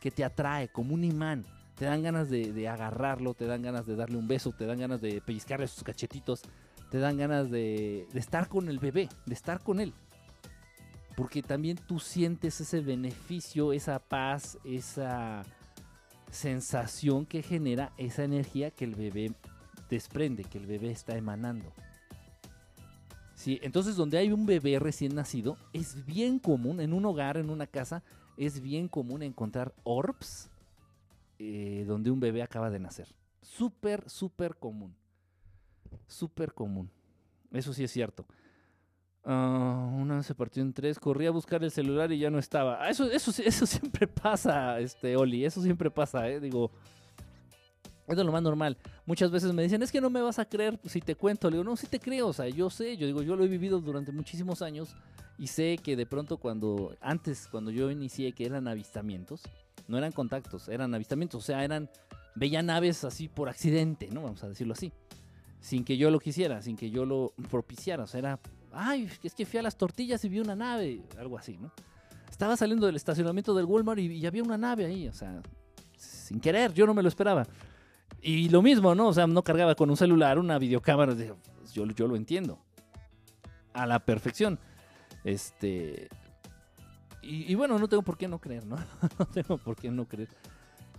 [0.00, 1.44] que te atrae, como un imán.
[1.82, 5.00] Te dan ganas de, agarrarlo, te dan ganas de darle un beso, te dan ganas
[5.00, 6.42] de pellizcarle sus cachetitos,
[6.92, 9.92] te dan ganas de, de estar con el bebé, de estar con él
[11.16, 15.42] porque también tú sientes ese beneficio, esa paz, esa
[16.30, 19.32] sensación que genera esa energía que el bebé
[19.90, 21.72] desprende, que el bebé está emanando.
[23.34, 27.50] Sí, entonces donde hay un bebé recién nacido, es bien común, en un hogar, en
[27.50, 28.04] una casa,
[28.36, 30.51] es bien común encontrar orbs
[31.44, 33.08] eh, donde un bebé acaba de nacer.
[33.40, 34.94] Súper, súper común.
[36.06, 36.88] Súper común.
[37.50, 38.24] Eso sí es cierto.
[39.24, 42.38] Ah, una vez se partió en tres, corrí a buscar el celular y ya no
[42.38, 42.80] estaba.
[42.80, 46.38] Ah, eso, eso, eso siempre pasa, este Oli, eso siempre pasa, eh.
[46.38, 46.70] Digo,
[48.06, 48.78] es lo más normal.
[49.04, 51.50] Muchas veces me dicen, es que no me vas a creer si te cuento.
[51.50, 53.48] Le digo, no, sí te creo, o sea, yo sé, yo digo, yo lo he
[53.48, 54.94] vivido durante muchísimos años
[55.38, 59.42] y sé que de pronto cuando, antes, cuando yo inicié, que eran avistamientos,
[59.88, 61.90] no eran contactos, eran avistamientos, o sea, eran,
[62.34, 64.22] veía naves así por accidente, ¿no?
[64.22, 64.92] Vamos a decirlo así.
[65.60, 68.40] Sin que yo lo quisiera, sin que yo lo propiciara, o sea, era
[68.72, 71.70] ay, es que fui a las tortillas y vi una nave, algo así, ¿no?
[72.30, 75.42] Estaba saliendo del estacionamiento del Walmart y, había una nave ahí, o sea,
[75.96, 77.46] sin querer, yo no me lo esperaba.
[78.20, 79.08] Y lo mismo, ¿no?
[79.08, 81.14] O sea, no cargaba con un celular, una videocámara,
[81.72, 82.58] yo, yo lo entiendo.
[83.74, 84.58] A la perfección.
[85.24, 86.08] Este.
[87.22, 88.76] Y, bueno, no tengo por qué no creer, ¿no?
[89.18, 90.28] no tengo por qué no creer.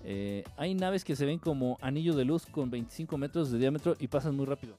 [0.05, 3.95] Eh, hay naves que se ven como anillo de luz con 25 metros de diámetro
[3.99, 4.75] y pasan muy rápido.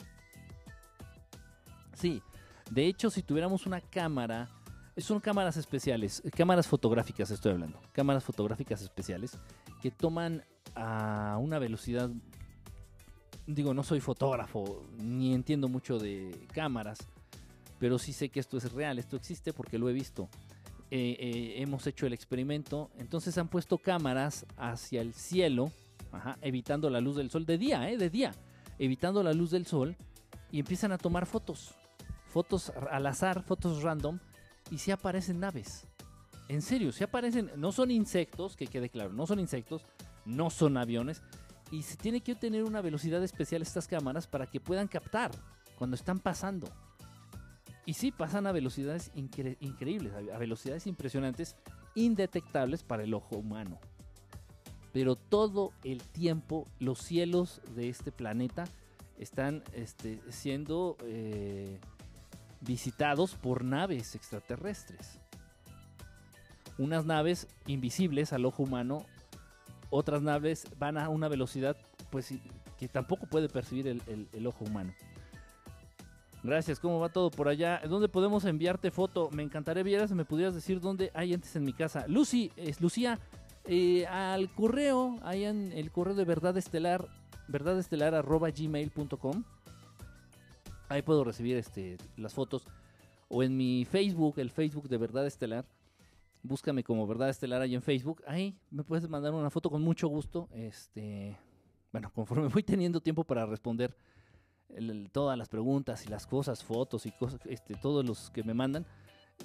[1.94, 2.22] Sí,
[2.70, 4.48] de hecho, si tuviéramos una cámara,
[4.96, 9.38] son cámaras especiales, cámaras fotográficas estoy hablando, cámaras fotográficas especiales
[9.82, 12.10] que toman a una velocidad,
[13.46, 16.98] digo, no soy fotógrafo ni entiendo mucho de cámaras,
[17.78, 20.28] pero sí sé que esto es real, esto existe porque lo he visto.
[20.90, 25.72] Eh, eh, hemos hecho el experimento, entonces han puesto cámaras hacia el cielo,
[26.42, 28.32] evitando la luz del sol de día, eh, de día,
[28.78, 29.96] evitando la luz del sol
[30.52, 31.74] y empiezan a tomar fotos
[32.34, 34.18] fotos al azar, fotos random,
[34.68, 35.86] y si aparecen naves.
[36.48, 39.82] En serio, si aparecen, no son insectos, que quede claro, no son insectos,
[40.24, 41.22] no son aviones,
[41.70, 45.30] y se tiene que tener una velocidad especial estas cámaras para que puedan captar
[45.78, 46.66] cuando están pasando.
[47.86, 51.56] Y sí, pasan a velocidades increíbles, a velocidades impresionantes,
[51.94, 53.78] indetectables para el ojo humano.
[54.92, 58.64] Pero todo el tiempo los cielos de este planeta
[59.18, 61.78] están este, siendo eh,
[62.60, 65.20] visitados por naves extraterrestres.
[66.78, 69.04] Unas naves invisibles al ojo humano,
[69.90, 71.76] otras naves van a una velocidad
[72.10, 72.32] pues
[72.78, 74.92] que tampoco puede percibir el, ojo humano.
[76.44, 77.80] Gracias, ¿cómo va todo por allá?
[77.88, 79.30] ¿Dónde podemos enviarte foto?
[79.32, 82.04] Me encantaría vieras, me pudieras decir dónde hay antes en mi casa.
[82.06, 83.18] Lucy, es Lucía,
[83.64, 87.08] eh, al correo, hay en el correo de verdad estelar,
[87.48, 89.42] verdadestelar.gmail.com
[90.90, 92.66] Ahí puedo recibir este, las fotos.
[93.28, 95.64] O en mi Facebook, el Facebook de Verdad Estelar.
[96.42, 98.22] Búscame como Verdad Estelar ahí en Facebook.
[98.26, 100.50] Ahí me puedes mandar una foto con mucho gusto.
[100.52, 101.38] Este,
[101.90, 103.96] bueno, conforme voy teniendo tiempo para responder
[105.12, 108.86] todas las preguntas y las cosas, fotos y cosas, este, todos los que me mandan,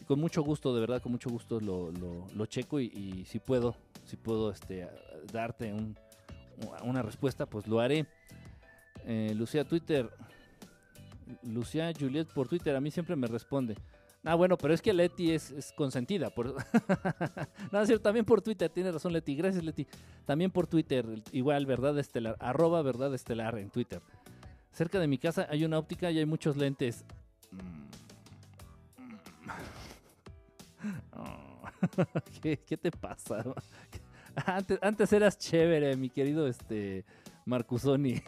[0.08, 4.52] con mucho gusto, de verdad, con mucho gusto lo, checo y, si puedo, si puedo
[4.52, 4.88] este,
[5.32, 5.74] darte
[6.84, 8.06] una respuesta, pues lo haré.
[9.06, 10.10] Eh, Lucía Twitter,
[11.44, 13.76] Lucía Juliet por Twitter, a mí siempre me responde.
[14.24, 16.30] Ah, bueno, pero es que Leti es, consentida.
[16.30, 16.54] Por...
[17.72, 19.36] no, es cierto, también por Twitter, tiene razón Leti.
[19.36, 19.88] Gracias, Leti.
[20.26, 24.02] También por Twitter, igual, Verdad Estelar, arroba Verdad Estelar en Twitter.
[24.80, 27.04] Cerca de mi casa hay una óptica y hay muchos lentes.
[32.42, 33.44] ¿Qué, te pasa?
[34.46, 37.04] Antes, antes eras chévere, mi querido este
[37.44, 38.22] Marcusoni.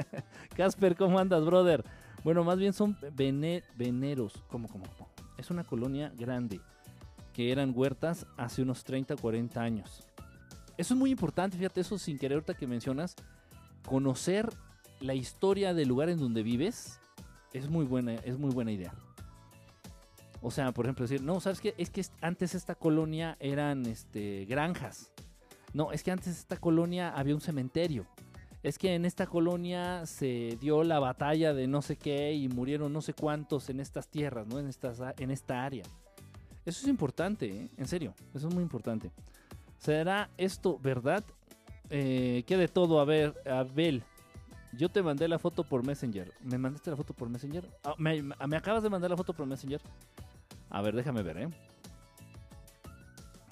[0.54, 1.82] Casper, ¿cómo andas, brother?
[2.22, 4.44] Bueno, más bien son veneros.
[4.48, 5.08] ¿Cómo, cómo, cómo?
[5.38, 6.60] Es una colonia grande.
[7.32, 10.06] que eran huertas hace unos 30 o 40 años.
[10.76, 13.16] Eso es muy importante, fíjate, eso sin querer ahorita que mencionas,
[13.86, 14.50] conocer
[15.00, 17.00] la historia del lugar en donde vives
[17.52, 18.94] es muy buena, es muy buena idea.
[20.42, 21.74] O sea, por ejemplo, decir, no, ¿sabes qué?
[21.78, 25.10] Es que antes esta colonia eran este, granjas.
[25.72, 28.06] No, es que antes esta colonia había un cementerio.
[28.62, 32.92] Es que en esta colonia se dio la batalla de no sé qué y murieron
[32.92, 34.58] no sé cuántos en estas tierras, ¿no?
[34.58, 35.84] En, estas, en esta área.
[36.64, 37.68] Eso es importante, ¿eh?
[37.76, 39.10] en serio, eso es muy importante.
[39.78, 41.24] ¿Será esto verdad?
[41.90, 43.00] Eh, ¿Qué de todo?
[43.00, 44.02] A ver, Abel,
[44.76, 46.32] yo te mandé la foto por Messenger.
[46.42, 47.68] ¿Me mandaste la foto por Messenger?
[47.84, 49.80] Ah, ¿me, ¿me, acabas de mandar la foto por Messenger?
[50.70, 51.48] A ver, déjame ver, ¿eh?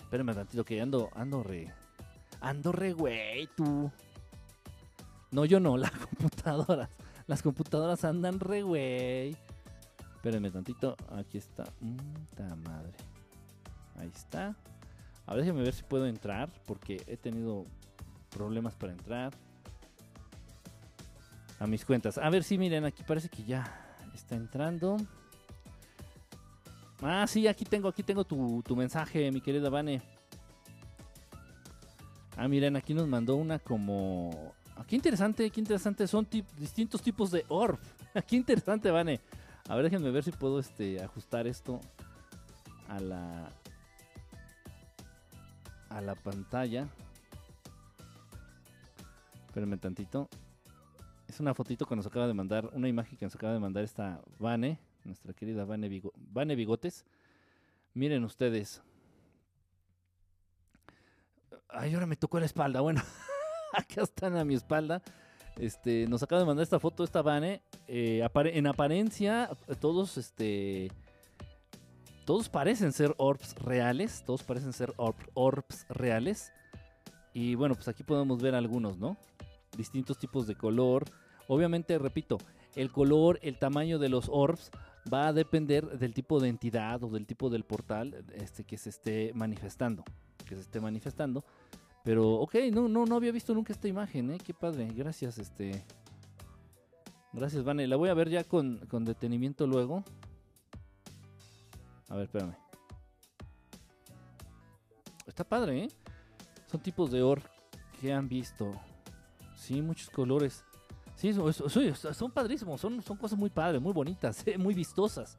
[0.01, 1.73] Espérame tantito que ando, ando re...
[2.41, 3.91] Ando re, güey, tú.
[5.31, 6.91] No, yo no, las computadoras.
[7.27, 9.37] Las computadoras andan re, güey.
[10.17, 10.97] Espérenme tantito.
[11.11, 11.65] Aquí está.
[11.65, 12.93] Puta madre.
[13.97, 14.57] Ahí está.
[15.27, 16.53] A ver, déjame ver si puedo entrar.
[16.67, 17.65] Porque he tenido
[18.31, 19.33] problemas para entrar.
[21.63, 22.19] A mis cuentas.
[22.19, 23.63] A ver si miren, aquí parece que ya
[24.13, 24.97] está entrando.
[27.01, 30.03] Ah, sí, aquí tengo, aquí tengo tu, tu mensaje, mi querida Vane.
[32.37, 34.53] Ah, miren, aquí nos mandó una como...
[34.75, 36.09] Ah, qué interesante, qué interesante.
[36.09, 36.27] Son
[36.59, 37.79] distintos tipos de orb.
[38.27, 39.21] qué interesante, Vane.
[39.69, 41.81] A ver, déjenme ver si puedo este, ajustar esto
[42.89, 43.53] a la
[45.91, 46.89] a la pantalla.
[49.47, 50.29] Espérenme tantito.
[51.33, 53.83] Es una fotito que nos acaba de mandar, una imagen que nos acaba de mandar
[53.85, 55.89] esta Vane, nuestra querida Vane,
[56.55, 57.07] Bigotes.
[57.95, 58.83] Miren ustedes.
[61.71, 62.83] Ay, ahora me tocó la espalda.
[62.83, 63.01] Bueno,
[63.73, 65.01] acá están a mi espalda.
[65.57, 67.63] Este, nos acaba de mandar esta foto esta Vane.
[67.89, 69.49] Eh, en apariencia,
[69.81, 70.93] todos este.
[72.27, 74.23] Todos parecen ser orbs reales.
[74.27, 76.53] Todos parecen ser orbs reales.
[77.33, 79.17] Y bueno, pues aquí podemos ver algunos, ¿no?
[79.79, 81.07] Distintos tipos de color.
[81.49, 82.39] Obviamente, repito,
[82.75, 84.71] el color, el tamaño de los orbs
[85.13, 88.91] va a depender del tipo de entidad o del tipo del portal este, que se
[88.91, 90.05] esté manifestando.
[90.47, 91.45] Que se esté manifestando.
[92.05, 94.39] Pero, ok, no, no, no había visto nunca esta imagen, ¿eh?
[94.45, 94.89] Qué padre.
[94.95, 95.85] Gracias, este.
[97.33, 97.87] Gracias, Vane.
[97.87, 100.05] La voy a ver ya con, detenimiento luego.
[102.09, 102.57] A ver, espérame.
[105.27, 105.89] Está padre, ¿eh?
[106.67, 107.41] Son tipos de or
[108.01, 108.73] que han visto.
[109.57, 110.65] Sí, muchos colores.
[111.23, 112.81] Sí, son, padrísimos.
[112.81, 115.39] Son, son cosas muy padres, muy bonitas, muy vistosas.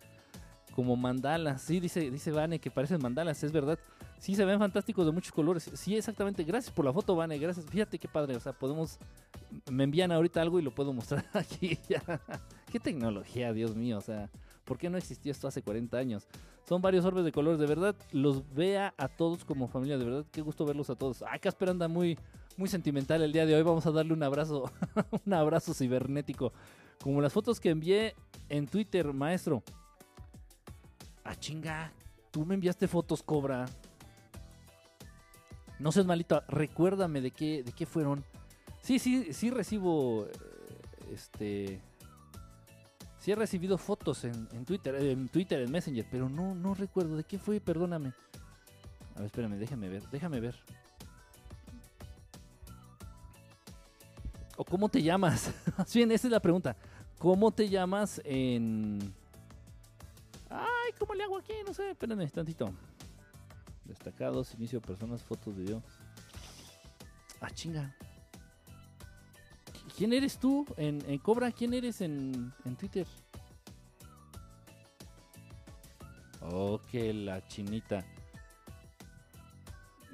[0.74, 1.62] Como mandalas.
[1.62, 3.78] Sí, dice, dice Vane que parecen mandalas, es verdad.
[4.18, 5.70] Sí, se ven fantásticos de muchos colores.
[5.74, 6.46] Sí, exactamente.
[6.46, 7.38] Gracias por la foto, Vane.
[7.38, 7.66] Gracias.
[7.66, 8.38] Fíjate qué padre.
[8.38, 8.98] O sea, podemos.
[9.70, 11.78] Me envían ahorita algo y lo puedo mostrar aquí.
[12.72, 13.98] qué tecnología, Dios mío.
[13.98, 14.30] O sea,
[14.64, 16.30] ¿por qué no existió esto hace 40 años?
[16.66, 17.60] Son varios orbes de colores.
[17.60, 19.98] De verdad, los vea a todos como familia.
[19.98, 21.26] De verdad, qué gusto verlos a todos.
[21.28, 22.18] Ay, Casper anda muy,
[22.58, 23.64] muy sentimental el día de hoy.
[23.64, 24.72] Vamos a darle un abrazo.
[25.26, 26.54] un abrazo cibernético.
[27.02, 28.16] Como las fotos que envié
[28.50, 29.64] en Twitter, maestro.
[31.24, 31.92] Ah, chinga.
[32.32, 33.66] Tú me enviaste fotos, Cobra.
[35.80, 38.24] No seas malito, recuérdame de qué, de qué fueron.
[38.82, 40.26] Sí, sí, sí recibo.
[40.26, 40.32] Eh,
[41.14, 41.82] este.
[43.20, 47.24] Sí he recibido fotos en, Twitter, en Twitter, en Messenger, pero no, no recuerdo de
[47.24, 48.12] qué fue, perdóname.
[49.16, 50.56] A ver, espérame, déjame ver, déjame ver.
[54.56, 55.52] ¿O cómo te llamas?
[55.94, 56.76] Bien, esa es la pregunta.
[57.18, 59.00] ¿Cómo te llamas en.
[60.50, 61.54] Ay, ¿cómo le hago aquí?
[61.66, 62.72] No sé, espérame tantito.
[63.86, 65.82] Destacados, inicio personas, fotos, video.
[67.42, 67.96] Ah, chinga.
[69.98, 71.52] ¿Quién eres tú en, Cobra?
[71.52, 73.08] ¿Quién eres en, Twitter?
[76.42, 78.06] Oh, la chinita.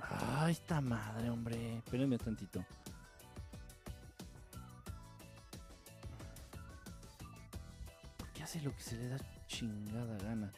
[0.01, 1.77] Ay, esta madre, hombre.
[1.77, 2.65] Espérenme tantito.
[8.49, 10.51] Hace lo que se le da chingada gana?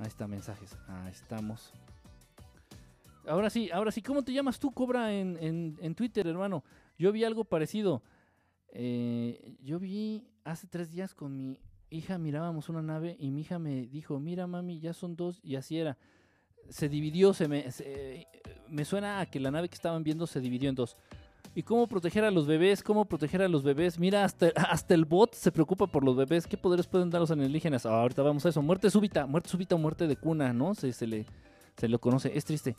[0.00, 0.76] Ahí está, mensajes.
[0.88, 1.72] Ahí estamos.
[3.28, 6.64] Ahora sí, ahora sí, ¿cómo te llamas tú, Cobra, en, Twitter, hermano?
[6.98, 8.02] Yo vi algo parecido.
[8.70, 13.60] Eh, yo vi hace tres días con mi hija, mirábamos una nave y mi hija
[13.60, 15.96] me dijo, mira mami, ya son dos, y así era.
[16.68, 17.66] Se dividió, se me,
[18.68, 20.96] me suena a que la nave que estaban viendo se dividió en dos.
[21.56, 22.82] ¿Y cómo proteger a los bebés?
[22.82, 23.98] ¿Cómo proteger a los bebés?
[23.98, 26.48] Mira, hasta, hasta el bot se preocupa por los bebés.
[26.48, 27.86] ¿Qué poderes pueden dar los alienígenas?
[27.86, 28.60] Ah, ahorita vamos a eso.
[28.60, 30.74] Muerte súbita, muerte súbita o muerte de cuna, ¿no?
[30.74, 31.26] Se, se, le,
[31.76, 32.36] se lo conoce.
[32.36, 32.74] Es triste.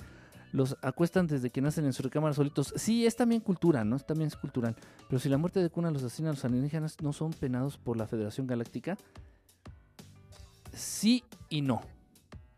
[0.51, 2.73] Los acuestan desde que nacen en su recámara solitos.
[2.75, 3.95] Sí, es también cultura, ¿no?
[3.95, 4.75] Es también es cultural.
[5.07, 7.95] Pero si la muerte de cuna los asesina a los alienígenas, ¿no son penados por
[7.95, 8.97] la Federación Galáctica?
[10.73, 11.81] Sí y no.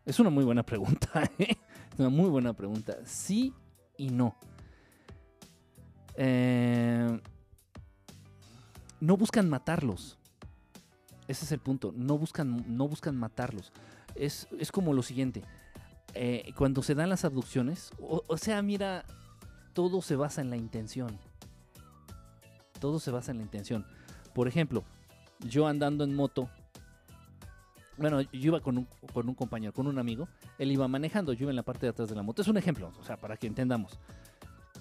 [0.04, 1.56] Es una muy buena pregunta, ¿eh?
[1.92, 2.96] Es una muy buena pregunta.
[3.04, 3.52] Sí
[3.96, 4.36] y no.
[6.20, 7.20] Eh,
[9.00, 10.18] no buscan matarlos.
[11.28, 11.94] Ese es el punto.
[11.96, 13.72] No buscan, no buscan matarlos.
[14.14, 15.42] Es, es como lo siguiente.
[16.14, 19.04] Eh, cuando se dan las abducciones, o, o sea, mira,
[19.72, 21.16] todo se basa en la intención.
[22.80, 23.86] Todo se basa en la intención.
[24.34, 24.82] Por ejemplo,
[25.40, 26.48] yo andando en moto,
[27.96, 31.42] bueno, yo iba con un, con un compañero, con un amigo, él iba manejando, yo
[31.42, 32.42] iba en la parte de atrás de la moto.
[32.42, 33.98] Es un ejemplo, o sea, para que entendamos.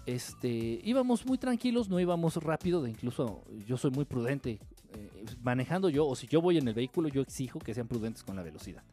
[0.07, 4.57] Este, íbamos muy tranquilos, no íbamos rápido, de incluso yo soy muy prudente
[4.93, 8.23] eh, manejando yo, o si yo voy en el vehículo, yo exijo que sean prudentes
[8.23, 8.83] con la velocidad.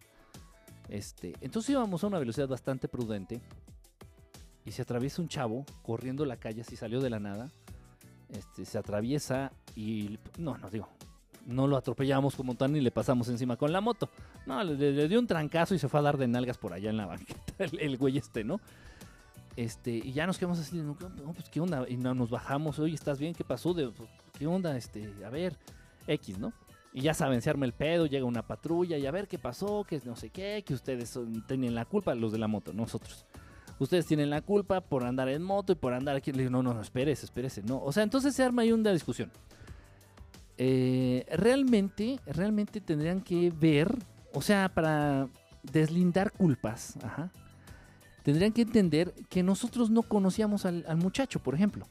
[0.88, 3.40] Este, entonces íbamos a una velocidad bastante prudente
[4.64, 7.48] y se atraviesa un chavo corriendo la calle, así salió de la nada.
[8.30, 10.88] Este, se atraviesa y no, no digo,
[11.46, 14.10] no lo atropellamos como tal ni le pasamos encima con la moto.
[14.46, 16.96] No, le, dio un trancazo y se fue a dar de nalgas por allá en
[16.96, 18.60] la banqueta el, el güey este, ¿no?
[19.57, 22.94] Este, y ya nos quedamos así, no, pues qué onda, y no, nos bajamos, oye,
[22.94, 23.34] ¿estás bien?
[23.34, 23.72] ¿Qué pasó?
[23.72, 24.76] De, pues, ¿Qué onda?
[24.76, 25.57] Este, a ver,
[26.07, 26.52] X, ¿no?
[26.92, 29.84] Y ya saben, se arma el pedo, llega una patrulla y a ver qué pasó,
[29.84, 33.26] que no sé qué, que ustedes son, tienen la culpa, los de la moto, nosotros.
[33.78, 36.32] Ustedes tienen la culpa por andar en moto y por andar aquí.
[36.32, 37.82] No, no, no, espérese, espérese, no.
[37.82, 39.32] O sea, entonces se arma ahí una discusión.
[40.57, 43.92] Eh, realmente, realmente tendrían que ver,
[44.32, 45.28] o sea, para
[45.64, 47.32] deslindar culpas, ajá,
[48.25, 51.87] tendrían que entender que nosotros no conocíamos al, muchacho, por ejemplo.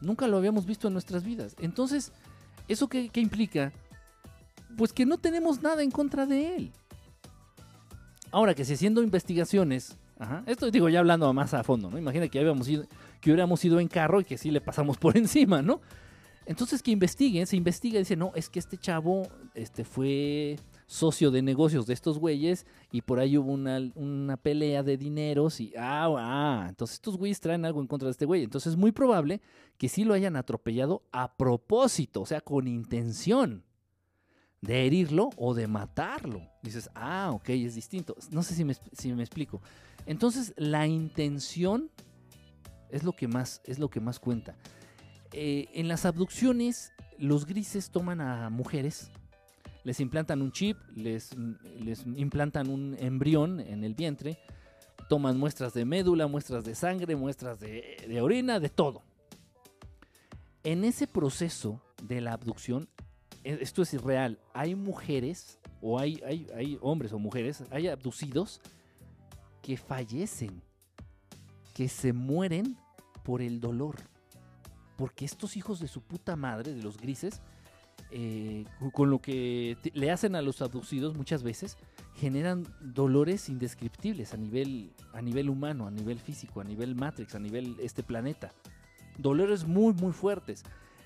[0.00, 1.54] Nunca lo habíamos visto en nuestras vidas.
[1.60, 2.12] Entonces,
[2.68, 3.72] ¿eso qué, implica?
[4.76, 6.72] Pues que no tenemos nada en contra de él.
[8.32, 9.96] Ahora que si haciendo investigaciones,
[10.46, 11.96] esto digo ya hablando más a fondo, ¿no?
[11.96, 12.84] Imagina que, habíamos ido,
[13.20, 15.80] que hubiéramos ido en carro y que sí le pasamos por encima, ¿no?
[16.44, 21.30] Entonces que investiguen, se investiga y dice, no, es que este chavo este, fue socio
[21.30, 25.72] de negocios de estos güeyes y por ahí hubo una, una, pelea de dineros y
[25.78, 28.44] ah, ah, entonces estos güeyes traen algo en contra de este güey.
[28.44, 29.40] Entonces es muy probable
[29.78, 33.64] que sí lo hayan atropellado a propósito, o sea, con intención
[34.60, 36.42] de herirlo o de matarlo.
[36.62, 38.16] Dices, ah, ok, es distinto.
[38.30, 39.60] No sé si me, si me explico.
[40.06, 41.90] Entonces la intención
[42.90, 44.56] es lo que más, es lo que más cuenta.
[45.32, 49.10] Eh, en las abducciones, los grises toman a mujeres,
[49.84, 51.30] les implantan un chip, les,
[51.78, 54.38] les, implantan un embrión en el vientre,
[55.08, 59.02] toman muestras de médula, muestras de sangre, muestras de, de orina, de todo.
[60.62, 62.88] En ese proceso de la abducción,
[63.44, 68.60] e, esto es irreal, hay mujeres, o hay, hay, hay hombres o mujeres, hay abducidos
[69.62, 70.62] que fallecen,
[71.74, 72.76] que se mueren
[73.22, 73.96] por el dolor
[74.96, 77.40] porque estos hijos de su puta madre, de los grises,
[78.16, 81.76] eh, con lo que le hacen a los abducidos muchas veces,
[82.14, 87.40] generan dolores indescriptibles a nivel, a nivel humano, a nivel físico, a nivel Matrix, a
[87.40, 88.52] nivel este planeta.
[89.18, 90.62] Dolores muy, muy fuertes.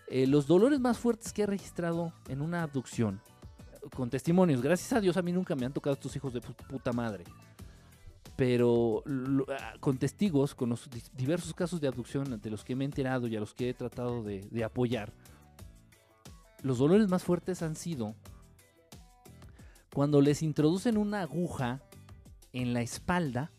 [0.09, 3.23] Eh, los dolores más fuertes que he registrado en una abducción,
[3.97, 6.93] con testimonios, gracias a Dios a mí nunca me han tocado estos hijos de puta
[6.93, 7.25] madre
[8.37, 9.03] pero
[9.49, 13.27] ah, con testigos, con los diversos casos de abducción de los que me he enterado
[13.27, 15.13] y a los que he tratado de, de apoyar,
[16.63, 18.15] los dolores más fuertes han sido
[19.93, 21.81] cuando les introducen una aguja
[22.53, 23.51] en la espalda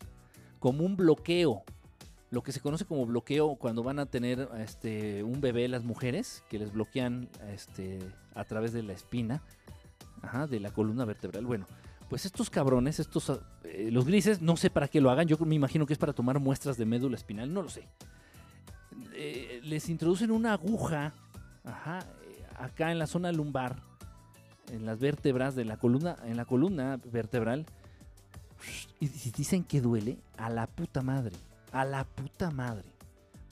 [0.58, 1.64] como un bloqueo,
[2.30, 6.44] lo que se conoce como bloqueo cuando van a tener este, un bebé las mujeres,
[6.48, 7.98] que les bloquean este,
[8.34, 9.42] a través de la espina,
[10.22, 11.44] ajá, de la columna vertebral.
[11.44, 11.66] Bueno,
[12.08, 13.32] pues estos cabrones, estos
[13.64, 16.12] eh, los grises, no sé para qué lo hagan, yo me imagino que es para
[16.12, 17.88] tomar muestras de médula espinal, no lo sé.
[19.14, 21.14] Eh, les introducen una aguja,
[21.64, 22.06] ajá,
[22.60, 23.82] acá en la zona lumbar,
[24.72, 27.66] en las vértebras de la columna, en la columna vertebral,
[29.00, 31.36] y dicen que duele a la puta madre,
[31.72, 32.84] a la puta madre.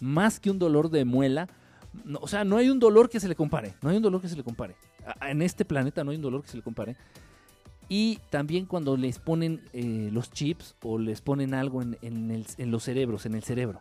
[0.00, 1.48] Más que un dolor de muela,
[2.20, 4.28] o sea, no hay un dolor que se le compare, no hay un dolor que
[4.28, 4.76] se le compare.
[5.22, 6.96] en este planeta no hay un dolor que se le compare
[7.88, 12.82] y también cuando les ponen eh, los chips o les ponen algo en, en, los
[12.82, 13.80] cerebros, en el cerebro.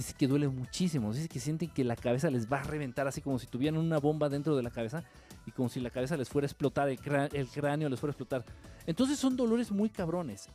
[0.00, 1.12] Dice que duele muchísimo.
[1.12, 3.98] Dice que sienten que la cabeza les va a reventar así como si tuvieran una
[3.98, 5.04] bomba dentro de la cabeza
[5.44, 8.46] y como si la cabeza les fuera a explotar, el, cráneo les fuera a explotar.
[8.86, 10.48] Entonces son dolores muy cabrones.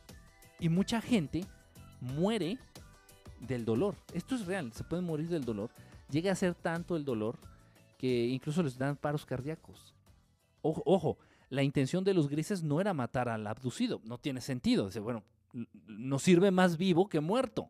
[0.59, 1.45] Y mucha gente
[2.01, 2.57] muere
[3.39, 3.93] del dolor.
[4.15, 5.69] Esto es real, se puede morir del dolor.
[6.09, 7.37] Llega a ser tanto el dolor
[7.99, 9.93] que incluso les dan paros cardíacos.
[10.63, 11.19] Ojo, ojo
[11.51, 14.87] la intención de los grises no era matar al abducido, no tiene sentido.
[14.87, 15.21] Dice, bueno,
[15.85, 17.69] no sirve más vivo que muerto.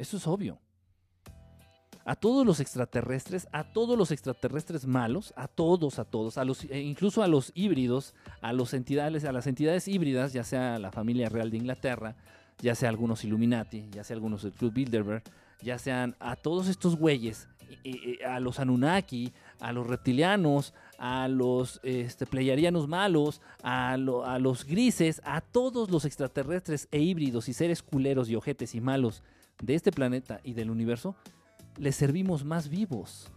[0.00, 0.58] Eso es obvio.
[2.06, 6.64] a todos los extraterrestres, a todos los extraterrestres malos, a todos, a todos, a los,
[6.64, 10.90] e incluso a los híbridos, a los entidades, a las entidades híbridas, ya sea la
[10.90, 12.16] familia real de Inglaterra,
[12.58, 15.22] ya sea algunos Illuminati, ya sea algunos del Club Bilderberg,
[15.60, 17.46] ya sean a todos estos güeyes,
[18.26, 22.26] a los Anunnaki, a los reptilianos, a los este,
[22.88, 28.36] malos, a, a los grises, a todos los extraterrestres e híbridos y seres culeros y
[28.36, 29.22] ojetes y malos
[29.62, 31.14] de este planeta y del universo,
[31.76, 33.30] les servimos más vivos.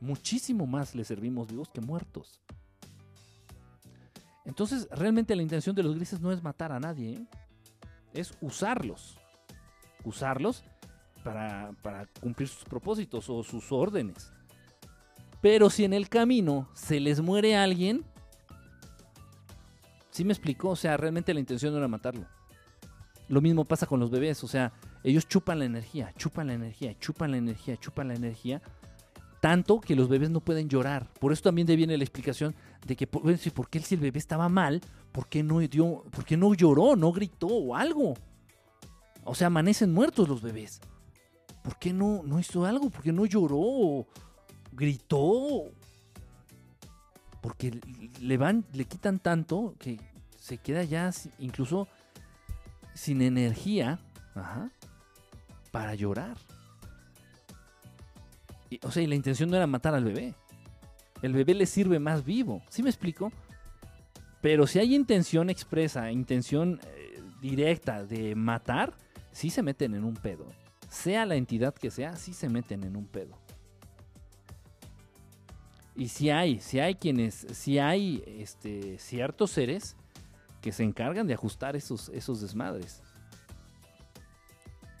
[0.00, 2.40] Muchísimo más les servimos vivos que muertos.
[4.44, 7.26] Entonces, realmente la intención de los grises no es matar a nadie, ¿eh?
[8.14, 9.16] es usarlos.
[10.04, 10.64] Usarlos
[11.22, 14.32] para, para cumplir sus propósitos o sus órdenes.
[15.40, 18.04] Pero si en el camino se les muere alguien,
[20.10, 20.70] ¿sí me explicó?
[20.70, 22.26] O sea, realmente la intención no era matarlo.
[23.30, 24.72] Lo mismo pasa con los bebés, o sea,
[25.04, 28.60] ellos chupan la energía, chupan la energía, chupan la energía, chupan la energía,
[29.40, 31.06] tanto que los bebés no pueden llorar.
[31.20, 34.80] Por eso también viene la explicación de que, ¿por qué si el bebé estaba mal,
[35.12, 38.14] por qué no dio, por qué no lloró, no gritó o algo?
[39.22, 40.80] O sea, amanecen muertos los bebés.
[41.62, 42.90] ¿Por qué no, no hizo algo?
[42.90, 44.08] ¿Por qué no lloró?
[44.72, 45.70] ¿Gritó?
[47.40, 47.80] Porque
[48.20, 50.00] le van, le quitan tanto que
[50.36, 51.86] se queda ya incluso
[52.94, 53.98] sin energía
[55.70, 56.36] para llorar.
[58.82, 60.34] o sea, y la intención no era matar al bebé.
[61.22, 62.62] El bebé le sirve más vivo.
[62.70, 63.32] ¿Sí me explico?
[64.40, 68.94] Pero si hay intención expresa, intención eh, directa de matar,
[69.32, 70.46] sí se meten en un pedo.
[70.88, 73.36] Sea la entidad que sea, sí se meten en un pedo.
[75.94, 79.96] Y si hay, si hay quienes, si hay este, ciertos seres
[80.60, 83.02] que se encargan de ajustar esos, esos desmadres.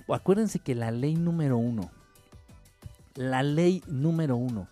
[0.08, 1.90] acuérdense que la ley número uno,
[3.14, 4.68] la ley número uno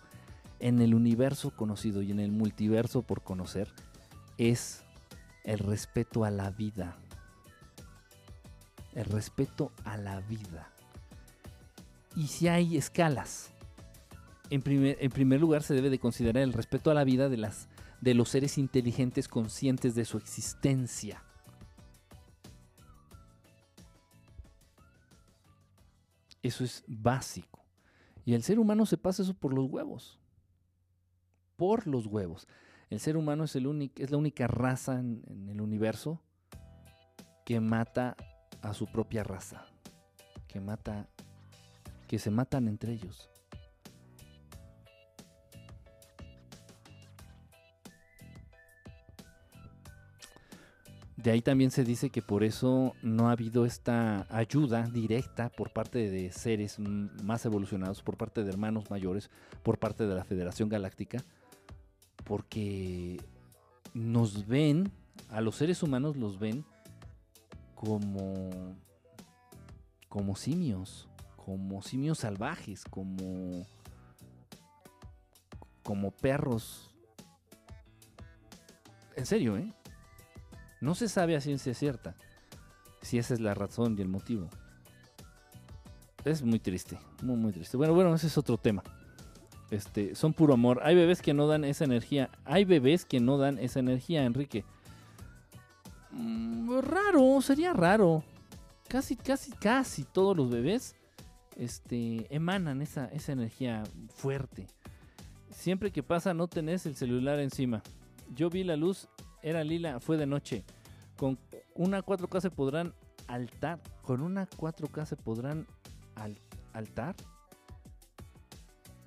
[0.59, 3.69] en el universo conocido y en el multiverso por conocer
[4.37, 4.83] es
[5.43, 6.97] el respeto a la vida.
[8.93, 10.69] El respeto a la vida.
[12.15, 13.51] Y si hay escalas,
[14.49, 17.37] en primer, en primer lugar se debe de considerar el respeto a la vida de,
[17.37, 17.69] las,
[18.01, 21.23] de los seres inteligentes conscientes de su existencia.
[26.41, 27.65] Eso es básico.
[28.25, 30.19] Y el ser humano se pasa eso por los huevos.
[31.57, 32.47] Por los huevos.
[32.89, 36.21] El ser humano es, el es la única raza en, el universo
[37.45, 38.15] que mata
[38.61, 39.65] a su propia raza.
[40.47, 41.09] Que mata.
[42.07, 43.29] que se matan entre ellos.
[51.21, 55.73] De ahí también se dice que por eso no ha habido esta ayuda directa por
[55.73, 59.29] parte de seres más evolucionados, por parte de hermanos mayores,
[59.61, 61.21] por parte de la Federación Galáctica,
[62.23, 63.21] porque
[63.93, 64.93] nos ven,
[65.29, 66.63] a los seres humanos los ven
[67.75, 68.77] como,
[70.07, 73.67] como simios, como simios salvajes, como,
[75.83, 76.95] como perros.
[79.17, 79.73] En serio, ¿eh?
[80.81, 82.15] No se sabe a ciencia cierta
[83.01, 84.49] si esa es la razón y el motivo.
[86.25, 87.77] Es muy triste, muy, muy triste.
[87.77, 88.83] Bueno, bueno, ese es otro tema.
[89.71, 90.81] Este, son puro amor.
[90.83, 92.29] Hay bebés que no dan esa energía.
[92.45, 94.65] Hay bebés que no dan esa energía, Enrique.
[96.11, 98.23] Mm, raro, sería raro.
[98.87, 100.95] Casi, casi, casi todos los bebés
[101.55, 104.67] este, emanan esa, esa energía fuerte.
[105.51, 107.83] Siempre que pasa no tenés el celular encima.
[108.33, 109.07] Yo vi la luz,
[109.41, 110.63] era lila, fue de noche.
[111.17, 111.37] Con
[111.75, 112.93] una 4K se podrán
[113.27, 113.79] altar.
[114.01, 115.67] Con una 4K se podrán
[116.73, 117.15] altar.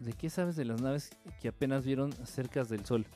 [0.00, 1.10] ¿De qué sabes de las naves
[1.40, 3.06] que apenas vieron cerca del Sol?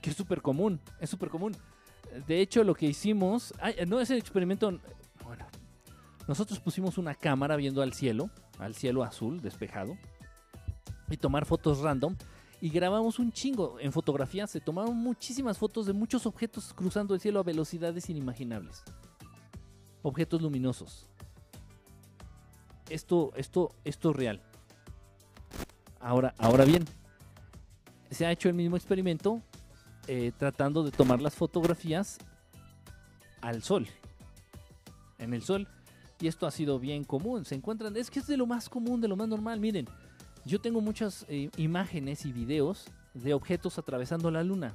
[0.00, 1.56] Que es súper común, es súper común.
[2.26, 3.54] De hecho, lo que hicimos,
[3.86, 4.78] no es el experimento,
[5.24, 5.46] bueno,
[6.28, 9.96] nosotros pusimos una cámara viendo al cielo, al cielo azul despejado,
[11.10, 12.16] y tomar fotos random,
[12.64, 13.78] y grabamos un chingo.
[13.78, 18.82] En fotografía se tomaron muchísimas fotos de muchos objetos cruzando el cielo a velocidades inimaginables.
[20.02, 21.06] Objetos luminosos.
[22.88, 24.42] Esto, esto, esto es real.
[26.00, 26.86] Ahora, ahora bien,
[28.10, 29.42] se ha hecho el mismo experimento
[30.06, 32.16] eh, tratando de tomar las fotografías
[33.42, 33.88] al sol.
[35.18, 35.68] En el sol.
[36.18, 37.44] Y esto ha sido bien común.
[37.44, 39.60] Se encuentran, es que es de lo más común, de lo más normal.
[39.60, 39.86] Miren,
[40.44, 44.74] yo tengo muchas eh, imágenes y videos de objetos atravesando la luna.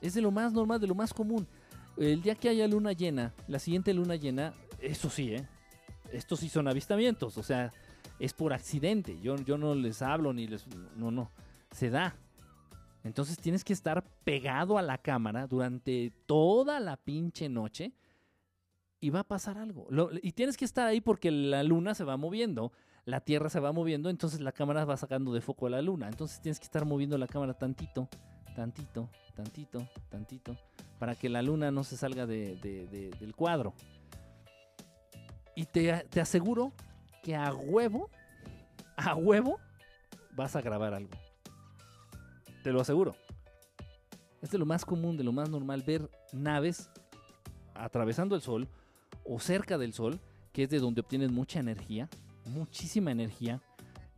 [0.00, 1.46] Es de lo más normal, de lo más común.
[1.96, 5.46] El día que haya luna llena, la siguiente luna llena, eso sí, ¿eh?
[6.12, 7.72] estos sí son avistamientos, o sea,
[8.18, 9.18] es por accidente.
[9.20, 10.66] Yo, yo no les hablo ni les...
[10.96, 11.30] No, no,
[11.70, 12.16] se da.
[13.04, 17.92] Entonces tienes que estar pegado a la cámara durante toda la pinche noche
[19.00, 19.88] y va a pasar algo.
[20.22, 22.72] y tienes que estar ahí porque la luna se va moviendo,
[23.04, 26.08] la Tierra se va moviendo, entonces la cámara va sacando de foco a la luna.
[26.08, 28.08] Entonces tienes que estar moviendo la cámara tantito,
[28.54, 30.56] tantito, tantito, tantito,
[30.98, 33.74] para que la luna no se salga del cuadro.
[35.54, 36.72] Y te, te aseguro
[37.22, 38.08] que a huevo,
[38.96, 39.58] a huevo,
[40.34, 41.10] vas a grabar algo.
[42.62, 43.16] Te lo aseguro.
[44.40, 46.90] Es de lo más común, de lo más normal ver naves
[47.74, 48.68] atravesando el Sol
[49.24, 50.20] o cerca del Sol,
[50.52, 52.08] que es de donde obtienes mucha energía,
[52.46, 53.60] muchísima energía,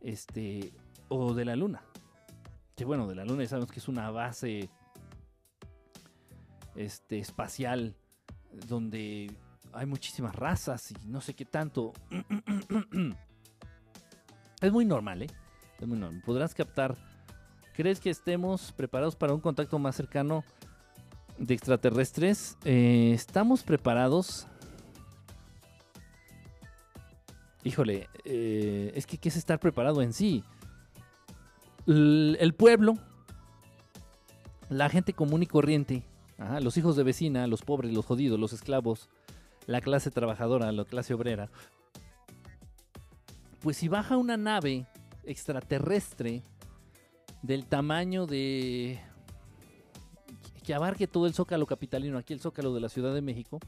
[0.01, 0.73] este,
[1.09, 1.81] o de la Luna.
[2.75, 4.69] Que bueno, de la Luna sabemos que es una base
[6.75, 7.95] este, espacial
[8.67, 9.31] donde
[9.73, 11.93] hay muchísimas razas y no sé qué tanto.
[14.61, 15.27] es muy normal, ¿eh?
[15.79, 16.21] Es muy normal.
[16.25, 16.95] Podrás captar.
[17.75, 20.45] ¿Crees que estemos preparados para un contacto más cercano
[21.37, 22.57] de extraterrestres?
[22.63, 24.47] Eh, estamos preparados.
[27.65, 30.43] Híjole, eh, es que ¿qué es estar preparado en sí?
[31.87, 32.95] el pueblo,
[34.69, 36.03] la gente común y corriente,
[36.61, 39.09] los hijos de vecina, los pobres, los jodidos, los esclavos,
[39.67, 41.51] la clase trabajadora, la clase obrera,
[43.61, 44.87] pues si baja una nave
[45.23, 46.43] extraterrestre
[47.41, 48.99] del tamaño de
[50.63, 53.59] que abarque todo el zócalo capitalino, aquí el zócalo de la Ciudad de México,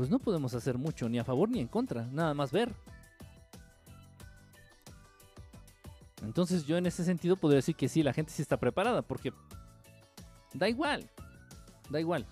[0.00, 2.72] pues no podemos hacer mucho, ni a favor ni en contra, nada más ver.
[6.22, 9.34] Entonces yo en ese sentido podría decir que sí, la gente sí está preparada, porque
[10.54, 11.10] da igual,
[11.90, 12.24] da igual.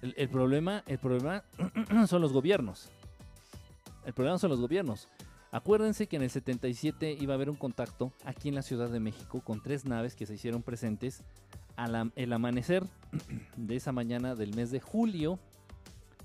[0.00, 1.42] El, problema, el problema
[2.06, 2.88] son los gobiernos.
[4.06, 5.08] El problema son los gobiernos.
[5.50, 9.00] Acuérdense que en el 77 iba a haber un contacto aquí en la Ciudad de
[9.00, 11.24] México con tres naves que se hicieron presentes
[11.74, 12.84] al el amanecer
[13.56, 15.40] de esa mañana del mes de julio.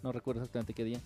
[0.03, 1.01] No recuerdo exactamente qué día.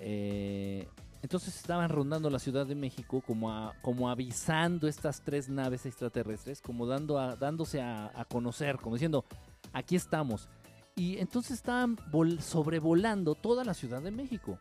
[0.00, 0.88] Eh,
[1.22, 6.86] entonces estaban rondando la Ciudad de México como, como avisando estas tres naves extraterrestres, como
[6.86, 9.24] dando dándose a, a conocer, como diciendo,
[9.72, 10.48] aquí estamos.
[10.96, 11.98] Y entonces estaban
[12.40, 14.58] sobrevolando toda la Ciudad de México.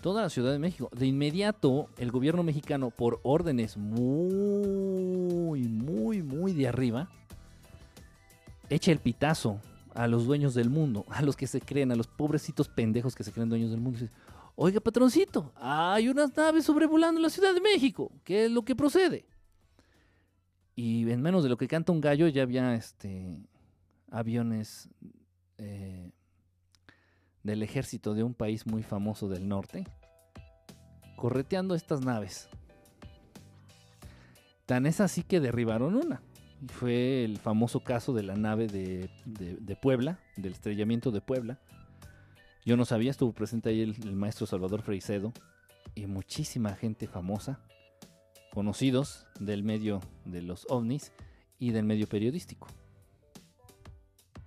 [0.00, 0.88] Toda la Ciudad de México.
[0.94, 7.08] De inmediato, el gobierno mexicano, por órdenes muy, muy, muy de arriba,
[8.70, 9.60] echa el pitazo
[9.96, 13.24] a los dueños del mundo, a los que se creen, a los pobrecitos pendejos que
[13.24, 13.98] se creen dueños del mundo.
[14.54, 18.12] Oiga, patroncito, hay unas naves sobrevolando la Ciudad de México.
[18.22, 19.26] ¿Qué es lo que procede?
[20.74, 23.38] Y en menos de lo que canta un gallo, ya había este
[24.10, 24.88] aviones
[25.58, 26.12] eh,
[27.42, 29.86] del ejército de un país muy famoso del norte,
[31.16, 32.48] correteando estas naves.
[34.66, 36.20] Tan es así que derribaron una.
[36.68, 41.58] Fue el famoso caso de la nave de, Puebla, del estrellamiento de Puebla.
[42.64, 45.32] Yo no sabía, estuvo presente ahí el, el maestro Salvador Freicedo
[45.94, 47.60] y muchísima gente famosa,
[48.52, 51.12] conocidos del medio de los ovnis
[51.58, 52.68] y del medio periodístico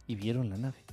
[0.09, 0.83] y vieron la nave.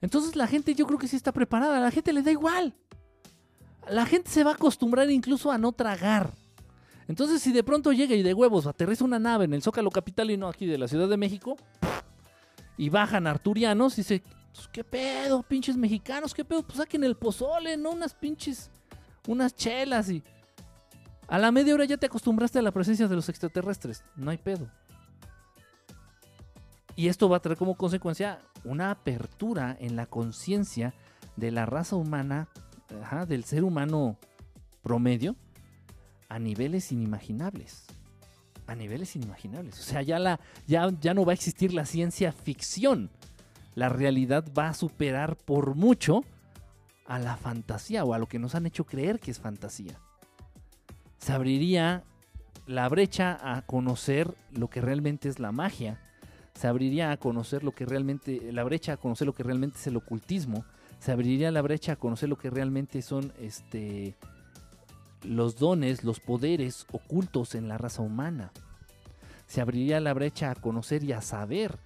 [0.00, 2.74] Entonces la gente yo creo que sí está preparada, a la gente le da igual.
[3.90, 6.32] La gente se va a acostumbrar incluso a no tragar.
[7.08, 10.48] Entonces si de pronto llega y de huevos aterriza una nave en el Zócalo Capitalino
[10.48, 11.56] aquí de la Ciudad de México
[12.76, 14.22] y bajan arturianos y dice,
[14.52, 16.34] pues, ¿qué pedo, pinches mexicanos?
[16.34, 16.62] ¿Qué pedo?
[16.62, 17.90] Pues saquen el pozole, ¿no?
[17.90, 18.70] Unas pinches,
[19.26, 20.22] unas chelas y...
[21.28, 24.36] A la media hora ya te acostumbraste a la presencia de los extraterrestres, no hay
[24.38, 24.68] pedo.
[26.94, 30.92] Y esto va a traer como consecuencia una apertura en la conciencia
[31.36, 32.48] de la raza humana,
[33.26, 34.18] del ser humano
[34.82, 35.36] promedio,
[36.32, 37.84] a niveles inimaginables.
[38.66, 39.78] A niveles inimaginables.
[39.78, 43.10] O sea, ya, la, ya, ya no va a existir la ciencia ficción.
[43.74, 46.24] La realidad va a superar por mucho
[47.06, 49.98] a la fantasía o a lo que nos han hecho creer que es fantasía.
[51.18, 52.04] Se abriría
[52.66, 56.00] la brecha a conocer lo que realmente es la magia
[56.54, 59.86] se abriría a conocer lo que realmente, la brecha a conocer lo que realmente es
[59.86, 60.64] el ocultismo,
[60.98, 64.14] se abriría la brecha a conocer lo que realmente son este,
[65.24, 68.52] los dones, los poderes ocultos en la raza humana.
[69.46, 71.78] Se abriría la brecha a conocer y a saber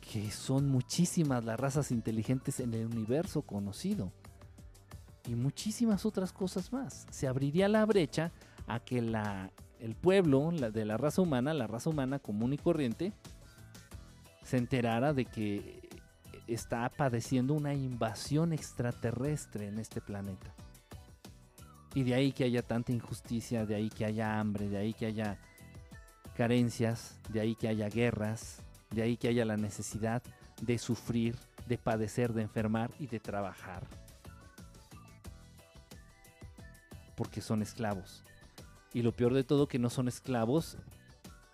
[0.00, 4.10] que son muchísimas las razas inteligentes en el universo conocido.
[5.26, 7.06] Y muchísimas otras cosas más.
[7.10, 8.32] Se abriría la brecha
[8.66, 9.50] a que la,
[9.80, 13.12] el pueblo de la raza humana, la raza humana común y corriente,
[14.42, 15.88] se enterara de que
[16.46, 20.54] está padeciendo una invasión extraterrestre en este planeta.
[21.98, 25.06] Y de ahí que haya tanta injusticia, de ahí que haya hambre, de ahí que
[25.06, 25.36] haya
[26.36, 30.22] carencias, de ahí que haya guerras, de ahí que haya la necesidad
[30.62, 31.34] de sufrir,
[31.66, 33.82] de padecer, de enfermar y de trabajar.
[37.16, 38.22] Porque son esclavos.
[38.94, 40.78] Y lo peor de todo que no son esclavos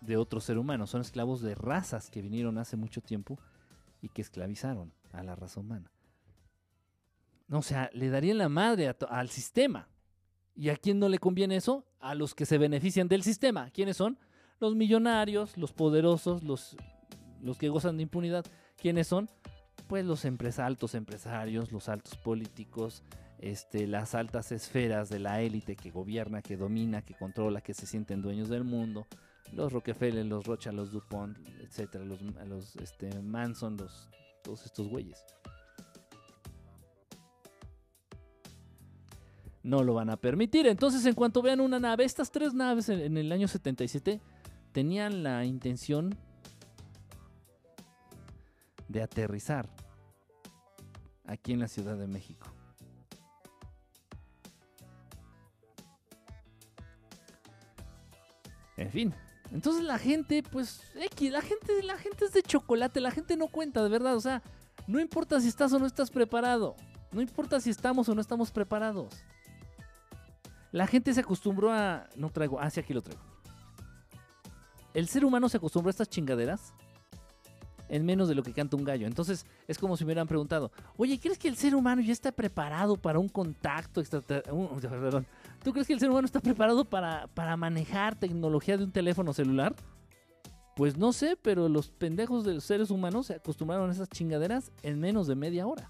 [0.03, 3.39] de otro ser humano, son esclavos de razas que vinieron hace mucho tiempo
[4.03, 5.91] y que esclavizaron a la raza humana.
[7.49, 9.89] No, o sea, le darían la madre al sistema.
[10.57, 11.85] ¿Y a quién no le conviene eso?
[12.01, 13.71] A los que se benefician del sistema.
[13.71, 14.19] ¿Quiénes son?
[14.61, 16.77] Los millonarios, los poderosos, los,
[17.41, 18.45] los que gozan de impunidad.
[18.77, 19.29] ¿Quiénes son?
[19.89, 20.25] Pues los
[20.59, 23.03] altos empresarios, los altos políticos,
[23.39, 27.87] este, las altas esferas de la élite que gobierna, que domina, que controla, que se
[27.87, 29.07] sienten dueños del mundo,
[29.53, 34.09] los Rockefeller, los Rocha, los DuPont, etcétera, los, los este, Manson, los,
[34.43, 35.25] todos estos güeyes.
[39.65, 40.69] No lo van a permitir.
[40.69, 44.21] Entonces, en cuanto vean una nave, estas tres naves en el año 77
[44.71, 46.17] tenían la intención
[48.89, 49.69] de aterrizar
[51.27, 52.47] aquí en la Ciudad de México.
[58.77, 59.15] En fin,
[59.53, 63.47] entonces la gente, pues, X, la gente, la gente es de chocolate, la gente no
[63.49, 64.17] cuenta, de verdad.
[64.17, 64.43] O sea,
[64.87, 66.77] no importa si estás o no estás preparado.
[67.13, 69.25] No importa si estamos o no estamos preparados.
[70.75, 72.09] La gente se acostumbró a.
[72.17, 72.59] No traigo.
[72.61, 73.23] Ah, sí, aquí lo traigo.
[74.93, 76.75] El ser humano se acostumbró a estas chingaderas
[77.89, 79.07] en menos de lo que canta un gallo.
[79.07, 82.33] Entonces es como si me hubieran preguntado, oye, ¿crees que el ser humano ya está
[82.33, 84.53] preparado para un contacto extraterrestre?
[85.63, 89.33] ¿Tú crees que el ser humano está preparado para, para manejar tecnología de un teléfono
[89.33, 89.77] celular?
[90.75, 94.73] Pues no sé, pero los pendejos de los seres humanos se acostumbraron a esas chingaderas
[94.83, 95.89] en menos de media hora.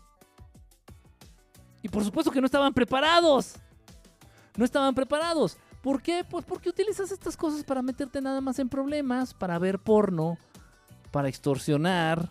[1.81, 3.57] Y por supuesto que no estaban preparados.
[4.57, 5.57] No estaban preparados.
[5.83, 6.25] ¿Por qué?
[6.29, 10.39] Pues porque utilizas estas cosas para meterte nada más en problemas, para ver porno,
[11.11, 12.31] para extorsionar,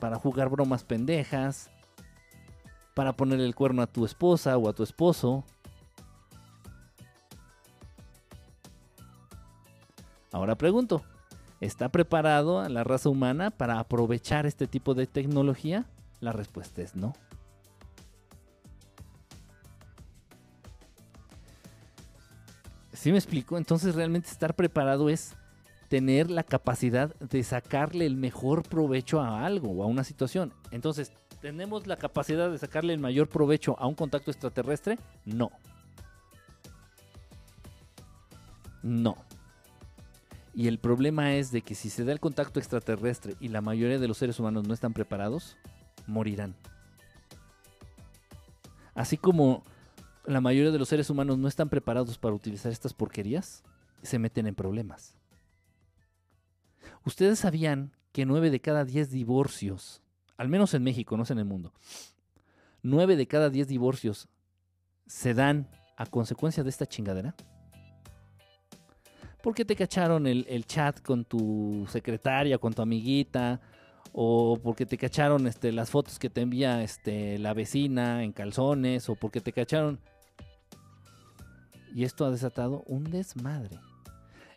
[0.00, 1.70] para jugar bromas pendejas,
[2.94, 5.44] para poner el cuerno a tu esposa o a tu esposo.
[10.32, 11.02] Ahora pregunto,
[11.60, 15.86] ¿está preparado la raza humana para aprovechar este tipo de tecnología?
[16.20, 17.12] La respuesta es no.
[23.04, 23.58] ¿Sí me explico?
[23.58, 25.36] Entonces realmente estar preparado es
[25.90, 30.54] tener la capacidad de sacarle el mejor provecho a algo o a una situación.
[30.70, 34.98] Entonces, ¿tenemos la capacidad de sacarle el mayor provecho a un contacto extraterrestre?
[35.26, 35.50] No.
[38.82, 39.18] No.
[40.54, 43.98] Y el problema es de que si se da el contacto extraterrestre y la mayoría
[43.98, 45.58] de los seres humanos no están preparados,
[46.06, 46.54] morirán.
[48.94, 49.62] Así como
[50.26, 53.62] la mayoría de los seres humanos no están preparados para utilizar estas porquerías,
[54.02, 55.16] se meten en problemas.
[57.04, 60.02] ¿Ustedes sabían que 9 de cada 10 divorcios,
[60.36, 61.72] al menos en México, no sé en el mundo,
[62.82, 64.28] 9 de cada 10 divorcios
[65.06, 67.34] se dan a consecuencia de esta chingadera?
[69.42, 73.60] Porque te cacharon el, chat con tu secretaria, con tu amiguita,
[74.12, 79.08] o porque te cacharon este, las fotos que te envía este, la vecina en calzones,
[79.10, 80.00] o porque te cacharon...
[81.94, 83.78] Y esto ha desatado un desmadre.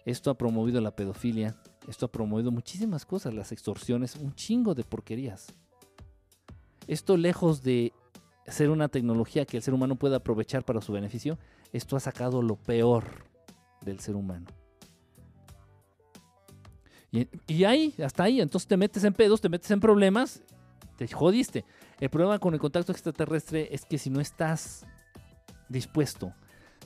[0.05, 1.55] Esto ha promovido la pedofilia,
[1.87, 5.53] esto ha promovido muchísimas cosas, las extorsiones, un chingo de porquerías.
[6.87, 7.93] Esto lejos de
[8.47, 11.37] ser una tecnología que el ser humano pueda aprovechar para su beneficio,
[11.73, 13.25] esto ha sacado lo peor
[13.81, 14.47] del ser humano.
[17.11, 20.41] Y, ahí, hasta ahí, entonces te metes en pedos, te metes en problemas,
[20.97, 21.65] te jodiste.
[21.99, 24.85] El problema con el contacto extraterrestre es que si no estás
[25.69, 26.33] dispuesto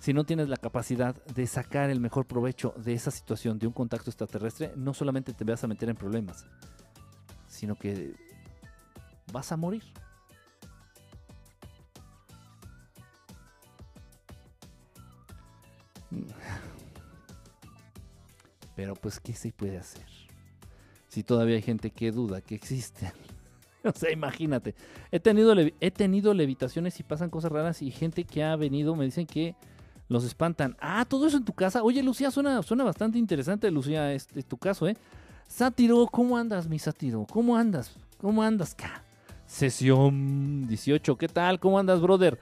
[0.02, 3.74] si no tienes la capacidad de sacar el mejor provecho de esa situación, de un
[3.74, 6.48] contacto extraterrestre, no solamente te vas a meter en problemas,
[7.48, 8.16] sino que
[9.32, 9.84] vas a morir.
[18.76, 20.08] Pero pues, ¿qué se puede hacer?
[21.10, 23.12] Si todavía hay gente que duda que existen.
[23.84, 24.74] o sea, imagínate.
[25.12, 29.06] He tenido, he tenido levitaciones y pasan cosas raras y gente que ha venido me
[29.06, 29.56] dicen que
[30.12, 30.76] los espantan.
[30.82, 31.84] Ah, todo eso en tu casa.
[31.84, 34.98] Oye, Lucía, suena, suena bastante interesante, Lucía, este, tu caso, ¿eh?
[35.48, 37.26] Sátiro, ¿cómo andas, mi sátiro?
[37.32, 37.96] ¿Cómo andas?
[38.18, 39.06] ¿Cómo andas, ca?
[39.46, 41.62] Sesión 18, ¿qué tal?
[41.62, 42.38] ¿Cómo andas, brother?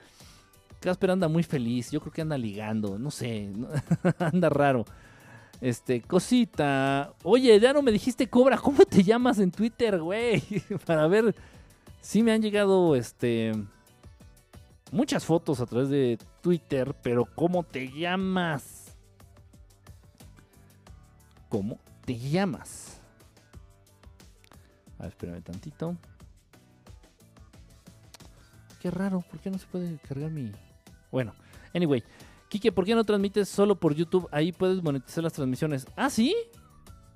[0.79, 3.51] Casper anda muy feliz, yo creo que anda ligando, no sé,
[4.17, 4.85] anda raro.
[5.61, 7.13] Este, cosita.
[7.21, 10.41] Oye, ya no me dijiste Cobra, ¿cómo te llamas en Twitter, güey?
[10.87, 11.35] Para ver
[12.01, 13.51] si me han llegado, este,
[14.91, 18.95] muchas fotos a través de Twitter, pero ¿cómo te llamas?
[21.49, 23.01] ¿Cómo te llamas?
[24.97, 25.95] A ver, espérame tantito.
[28.79, 30.51] Qué raro, ¿por qué no se puede cargar mi...?
[31.11, 31.33] Bueno,
[31.73, 32.03] anyway.
[32.49, 34.27] Kike, ¿por qué no transmites solo por YouTube?
[34.31, 35.85] Ahí puedes monetizar las transmisiones.
[35.95, 36.35] ¿Ah, sí?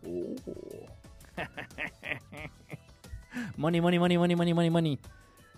[0.05, 0.35] Oh.
[3.57, 4.99] money, money, money, money, money, money, money.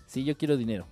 [0.06, 0.86] Sí, yo quiero dinero.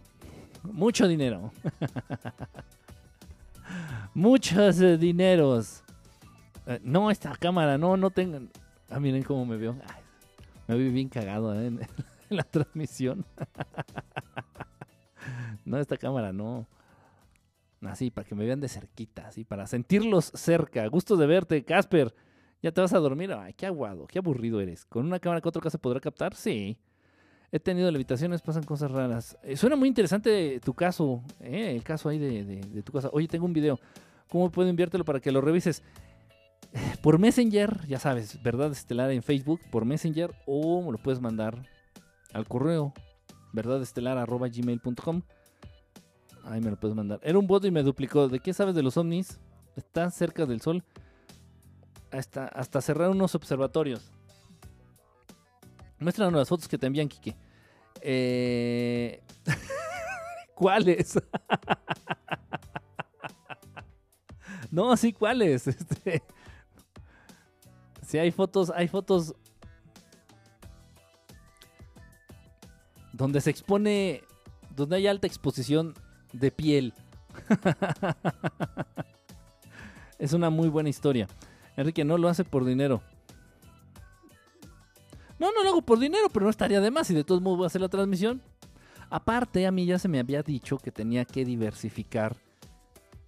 [0.73, 1.53] Mucho dinero.
[4.15, 5.83] Muchos eh, dineros.
[6.67, 8.51] Eh, no, esta cámara, no, no tengan.
[8.89, 9.77] Ah, miren cómo me veo.
[10.67, 11.81] me veo bien cagado eh, en
[12.31, 13.25] la transmisión.
[15.65, 16.67] no, esta cámara, no.
[17.83, 20.87] Así, para que me vean de cerquita, así, para sentirlos cerca.
[20.87, 22.15] Gusto de verte, Casper.
[22.63, 23.31] ¿Ya te vas a dormir?
[23.33, 24.87] Ay, qué aguado, qué aburrido eres.
[24.87, 26.35] ¿Con una cámara 4K se podrá captar?
[26.35, 26.79] Sí.
[27.55, 29.39] He tenido levitaciones, pasan cosas raras.
[29.45, 33.11] Eh, suena muy interesante tu caso, eh, el caso ahí de, tu casa.
[33.13, 33.79] Oye, tengo un video.
[34.29, 35.81] ¿Cómo puedo enviártelo para que lo revises?
[37.01, 41.63] Por Messenger, ya sabes, Verdad Estelar en Facebook, por Messenger, o me lo puedes mandar
[42.33, 42.93] al correo
[43.53, 45.23] verdadestelar.gmail.com
[46.47, 47.21] Ahí me lo puedes mandar.
[47.23, 48.27] Era un voto y me duplicó.
[48.27, 49.39] ¿De qué sabes de los ovnis?
[49.77, 50.83] Están cerca del sol.
[52.11, 54.11] Hasta, hasta cerrar unos observatorios.
[56.01, 57.44] Muéstranos las fotos que te envían, Kike.
[58.01, 59.23] Eh...
[60.55, 61.15] ¿Cuáles?
[64.71, 65.67] no, sí, ¿cuáles?
[65.69, 66.23] Este...
[68.07, 69.35] Sí, hay fotos, hay fotos
[73.13, 74.23] donde se expone,
[74.77, 75.95] donde hay alta exposición
[76.33, 76.93] de piel.
[80.19, 81.29] es una muy buena historia.
[81.77, 83.03] Enrique no lo hace por dinero.
[85.39, 87.59] No, no lo hago por dinero, pero no estaría de más y de todos modos
[87.59, 88.41] voy a hacer la transmisión.
[89.11, 92.37] Aparte, a mí ya se me había dicho que tenía que diversificar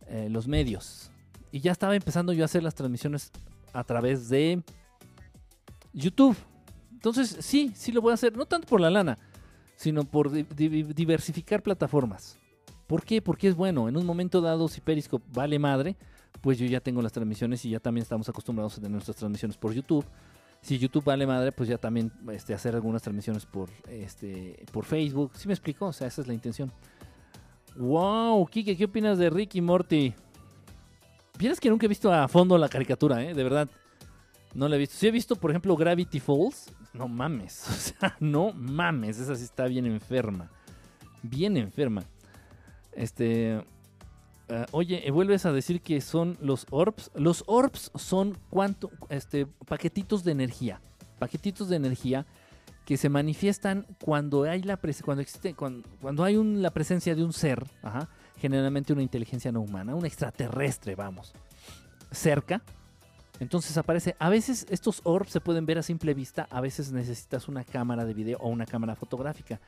[0.08, 1.10] eh, los medios.
[1.52, 3.30] Y ya estaba empezando yo a hacer las transmisiones
[3.72, 4.62] a través de
[5.92, 6.36] YouTube.
[6.92, 8.36] Entonces, sí, sí lo voy a hacer.
[8.36, 9.18] No tanto por la lana,
[9.76, 12.38] sino por diversificar plataformas.
[12.86, 13.20] ¿Por qué?
[13.20, 13.88] Porque es bueno.
[13.88, 15.96] En un momento dado, si Periscope vale madre,
[16.40, 19.56] pues yo ya tengo las transmisiones y ya también estamos acostumbrados a tener nuestras transmisiones
[19.56, 20.04] por YouTube.
[20.66, 25.30] Si YouTube vale madre, pues ya también este, hacer algunas transmisiones por, este, por Facebook.
[25.36, 25.86] ¿Sí me explico?
[25.86, 26.72] O sea, esa es la intención.
[27.76, 28.44] ¡Wow!
[28.48, 30.12] Kike, ¿qué opinas de Ricky Morty?
[31.38, 33.32] Vieras que nunca he visto a fondo la caricatura, ¿eh?
[33.32, 33.68] De verdad.
[34.54, 34.96] No la he visto.
[34.96, 36.74] Si he visto, por ejemplo, Gravity Falls.
[36.92, 37.64] No mames.
[37.70, 39.20] O sea, no mames.
[39.20, 40.50] Esa sí está bien enferma.
[41.22, 42.02] Bien enferma.
[42.90, 43.64] Este.
[44.48, 47.10] Uh, oye, vuelves a decir que son los orbs.
[47.14, 50.80] Los orbs son cuánto, este, paquetitos de energía.
[51.18, 52.26] Paquetitos de energía
[52.86, 57.64] que se manifiestan cuando hay la cuando existe cuando, hay la presencia de un ser,
[57.82, 61.32] ajá, generalmente una inteligencia no humana, un extraterrestre, vamos,
[62.12, 62.62] cerca.
[63.40, 67.48] Entonces aparece, a veces estos orbs se pueden ver a simple vista, a veces necesitas
[67.48, 69.60] una cámara de video o una cámara fotográfica.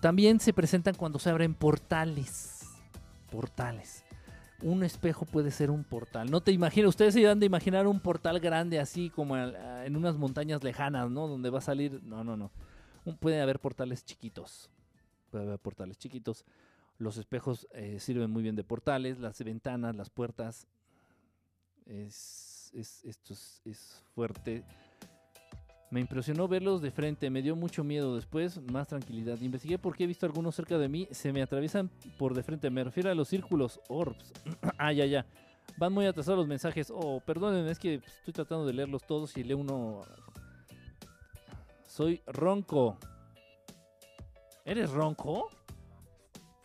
[0.00, 2.55] También se presentan cuando se abren portales.
[3.30, 4.04] Portales.
[4.62, 6.30] Un espejo puede ser un portal.
[6.30, 10.16] No te imaginas, ustedes se dan de imaginar un portal grande así como en unas
[10.16, 11.28] montañas lejanas, ¿no?
[11.28, 12.02] Donde va a salir.
[12.02, 12.50] No, no, no.
[13.20, 14.70] Puede haber portales chiquitos.
[15.30, 16.44] Puede haber portales chiquitos.
[16.98, 19.18] Los espejos eh, sirven muy bien de portales.
[19.18, 20.66] Las ventanas, las puertas.
[21.84, 24.64] Es, esto es fuerte.
[25.90, 28.16] Me impresionó verlos de frente, me dio mucho miedo.
[28.16, 29.40] Después, más tranquilidad.
[29.40, 32.70] Investigué porque he visto algunos cerca de mí, se me atraviesan por de frente.
[32.70, 34.32] Me refiero a los círculos, orbs.
[34.78, 35.26] ah, ya, ya.
[35.78, 36.90] Van muy atrasados los mensajes.
[36.92, 40.02] Oh, perdonen, es que estoy tratando de leerlos todos y leo uno.
[41.86, 42.98] Soy Ronco.
[44.64, 45.50] ¿Eres Ronco?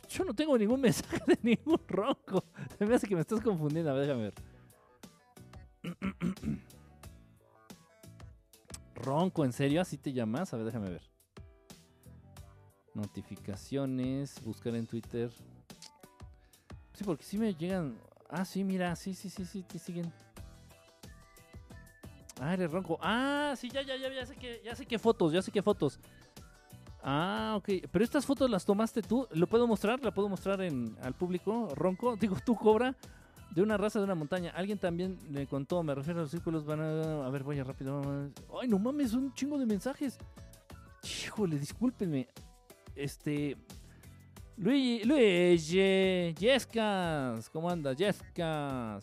[0.10, 2.44] Yo no tengo ningún mensaje de ningún Ronco.
[2.80, 3.92] Me hace que me estás confundiendo.
[3.92, 4.34] A ver, déjame ver.
[9.02, 9.82] Ronco, ¿en serio?
[9.82, 10.54] ¿Así te llamas?
[10.54, 11.02] A ver, déjame ver.
[12.94, 15.32] Notificaciones, buscar en Twitter.
[16.94, 17.98] Sí, porque sí me llegan.
[18.30, 20.12] Ah, sí, mira, sí, sí, sí, sí, te siguen.
[22.40, 22.98] Ah, eres ronco.
[23.02, 25.62] Ah, sí, ya, ya, ya, ya sé que, ya sé qué fotos, ya sé qué
[25.62, 26.00] fotos.
[27.04, 27.88] Ah, ok.
[27.92, 29.28] Pero estas fotos las tomaste tú.
[29.32, 30.04] ¿Lo puedo mostrar?
[30.04, 31.70] ¿La puedo mostrar en, al público?
[31.76, 32.16] Ronco.
[32.20, 32.96] Digo, tú cobra
[33.52, 34.52] de una raza de una montaña.
[34.56, 37.26] Alguien también le contó, me refiero a los círculos, van a...
[37.26, 38.32] A ver, voy a rápido.
[38.60, 40.18] Ay, no mames, un chingo de mensajes.
[41.04, 42.28] Híjole, discúlpenme.
[42.96, 43.58] Este...
[44.58, 47.98] Luis, Luis, Yescas, ¿cómo andas?
[47.98, 49.02] Yescas.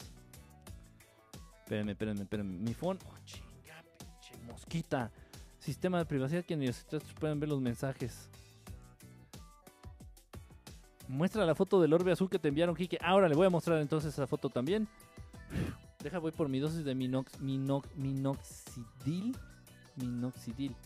[1.64, 2.58] Espérenme, espérenme, espérenme.
[2.58, 2.98] Mi phone.
[3.06, 5.10] Oh, chinga, pinche mosquita.
[5.58, 8.28] Sistema de privacidad que ni ustedes pueden ver los mensajes.
[11.08, 12.98] Muestra la foto del orbe azul que te enviaron, Kike.
[13.02, 14.86] Ahora le voy a mostrar entonces esa foto también.
[16.02, 19.36] Deja, voy por mi dosis de minox, minox, minoxidil.
[19.96, 20.76] Minoxidil.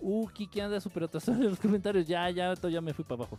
[0.00, 2.06] Uh, Kike anda súper atrasado en los comentarios.
[2.06, 3.38] Ya, ya, ya me fui para abajo.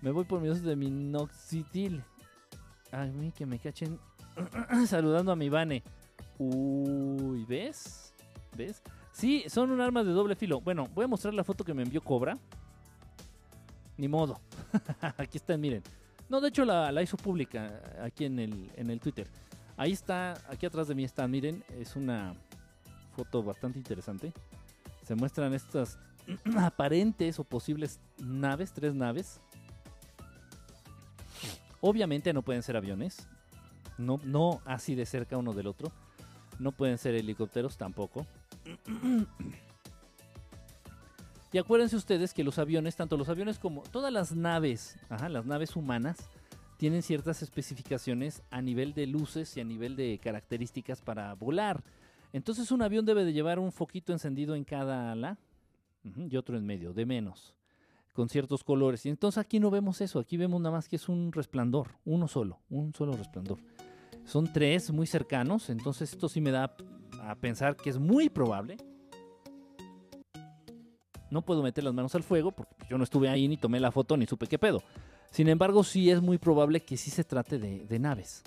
[0.00, 2.02] Me voy por mi dosis de minoxidil.
[2.90, 3.98] A mí que me cachen
[4.86, 5.82] saludando a mi Vane.
[6.38, 8.14] Uy, ¿ves?
[8.56, 8.82] ¿Ves?
[9.12, 10.60] Sí, son un arma de doble filo.
[10.60, 12.38] Bueno, voy a mostrar la foto que me envió Cobra.
[14.00, 14.40] Ni modo.
[15.18, 15.82] aquí están, miren.
[16.30, 19.26] No, de hecho la, hizo pública aquí en el, en el Twitter.
[19.76, 21.62] Ahí está, aquí atrás de mí están, miren.
[21.78, 22.34] Es una
[23.14, 24.32] foto bastante interesante.
[25.04, 25.98] Se muestran estas
[26.56, 29.38] aparentes o posibles naves, tres naves.
[31.82, 33.28] Obviamente no pueden ser aviones.
[33.98, 35.92] No, no así de cerca uno del otro.
[36.58, 38.26] No pueden ser helicópteros tampoco.
[41.52, 45.74] Y acuérdense ustedes que los aviones, tanto los aviones como todas las naves, las naves
[45.74, 46.30] humanas,
[46.76, 51.82] tienen ciertas especificaciones a nivel de luces y a nivel de características para volar.
[52.32, 55.38] Entonces un avión debe de llevar un foquito encendido en cada ala
[56.04, 57.54] y otro en medio, de menos,
[58.14, 59.04] con ciertos colores.
[59.04, 62.28] Y entonces aquí no vemos eso, aquí vemos nada más que es un resplandor, uno
[62.28, 63.58] solo, un solo resplandor.
[64.24, 66.76] Son tres muy cercanos, entonces esto sí me da
[67.22, 68.76] a pensar que es muy probable
[71.30, 73.90] no puedo meter las manos al fuego porque yo no estuve ahí ni tomé la
[73.90, 74.82] foto ni supe qué pedo.
[75.30, 78.42] Sin embargo, sí es muy probable que sí se trate de, naves.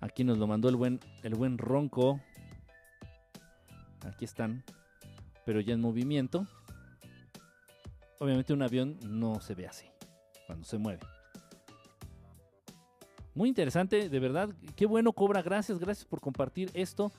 [0.00, 2.20] Aquí nos lo mandó el buen, el buen Ronco.
[4.06, 4.62] Aquí están,
[5.44, 6.46] pero ya en movimiento.
[8.20, 9.86] Obviamente un avión no se ve así
[10.46, 11.00] cuando se mueve.
[13.34, 14.48] Muy interesante, de verdad.
[14.76, 15.42] Qué bueno, Cobra.
[15.42, 17.12] Gracias, gracias por compartir esto.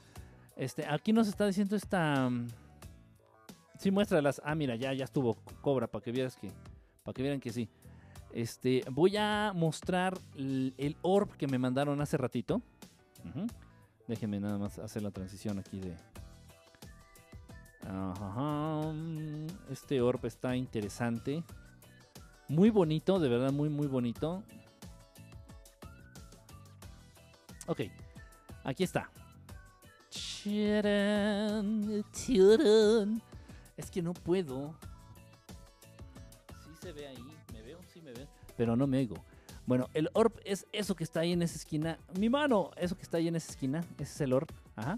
[0.56, 2.32] Este, aquí nos está diciendo esta
[3.78, 4.42] Sí, muéstralas.
[4.44, 6.52] Ah, mira, ya, ya estuvo Cobra, para que vieras que.
[7.04, 7.70] Para que vieran que sí.
[8.34, 12.62] Este, voy a mostrar el, orb que me mandaron hace ratito.
[14.08, 15.96] Déjenme nada más hacer la transición aquí de.
[19.70, 21.44] Este orb está interesante.
[22.50, 24.44] Muy bonito, de verdad, muy, muy bonito.
[27.68, 27.82] Ok,
[28.64, 29.10] aquí está.
[33.78, 34.76] Es que no puedo.
[36.66, 37.24] Sí se ve ahí,
[37.54, 39.24] me veo, sí me veo, pero no me oigo.
[39.68, 42.00] Bueno, el orb es eso que está ahí en esa esquina.
[42.18, 44.48] Mi mano, eso que está ahí en esa esquina, ese es el orb.
[44.76, 44.98] Ajá.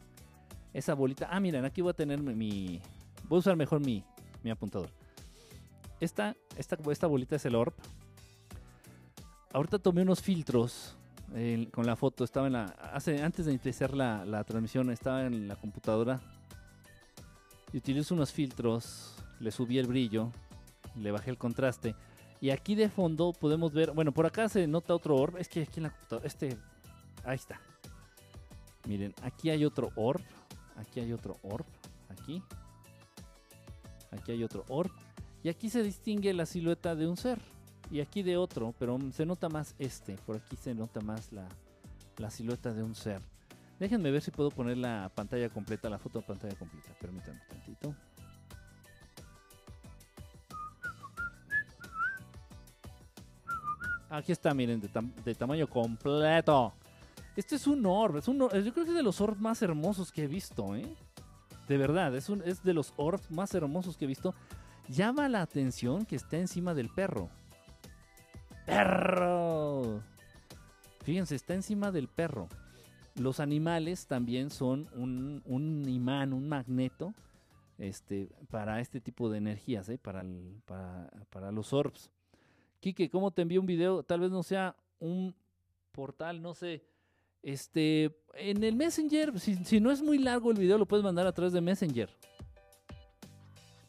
[0.73, 1.27] Esa bolita.
[1.31, 2.79] Ah, miren, aquí voy a tener mi...
[3.27, 4.03] Voy a usar mejor mi,
[4.43, 4.91] mi apuntador.
[5.99, 7.73] Esta, esta, esta bolita es el orb.
[9.51, 10.95] Ahorita tomé unos filtros
[11.71, 12.23] con la foto.
[12.23, 12.65] Estaba en la...
[12.65, 16.21] Hace, antes de empezar la, la transmisión, estaba en la computadora
[17.73, 20.31] y utilizo unos filtros, le subí el brillo,
[20.95, 21.95] le bajé el contraste.
[22.41, 25.37] Y aquí de fondo podemos ver, bueno, por acá se nota otro orb.
[25.37, 26.57] Es que aquí en la computadora, este,
[27.25, 27.59] ahí está.
[28.87, 30.21] Miren, aquí hay otro orb.
[30.77, 31.65] Aquí hay otro orb.
[32.09, 32.41] Aquí.
[34.11, 34.91] Aquí hay otro orb.
[35.43, 37.39] Y aquí se distingue la silueta de un ser.
[37.91, 40.15] Y aquí de otro, pero se nota más este.
[40.25, 41.47] Por aquí se nota más la,
[42.17, 43.21] la silueta de un ser.
[43.79, 46.93] Déjenme ver si puedo poner la pantalla completa, la foto de pantalla completa.
[46.99, 47.95] Permítanme un tantito.
[54.09, 56.73] Aquí está, miren, de, tamaño completo.
[57.35, 60.11] Este es un orb, es un yo creo que es de los orbs más hermosos
[60.11, 60.97] que he visto, ¿eh?
[61.67, 64.33] De verdad, es, un, es de los orbs más hermosos que he visto.
[64.89, 67.29] Llama la atención que está encima del perro.
[68.65, 70.01] ¡Perro!
[71.03, 72.49] Fíjense, está encima del perro.
[73.19, 77.13] Los animales también son un, imán, un magneto
[77.77, 79.97] este, para este tipo de energías, ¿eh?
[79.97, 80.23] para,
[81.51, 82.09] los orbs.
[82.79, 84.03] Quique, ¿cómo te envío un video?
[84.03, 85.35] Tal vez no sea un
[85.91, 86.81] portal, no sé.
[87.43, 91.33] Este, en el Messenger, si, no es muy largo el video, lo puedes mandar a
[91.33, 92.09] través de Messenger.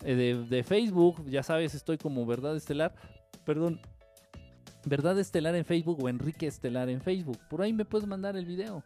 [0.03, 2.97] Eh, de, Facebook, ya sabes, estoy como Verdad Estelar.
[3.45, 3.81] Perdón,
[4.85, 7.39] Verdad Estelar en Facebook o Enrique Estelar en Facebook.
[7.49, 8.83] Por ahí me puedes mandar el video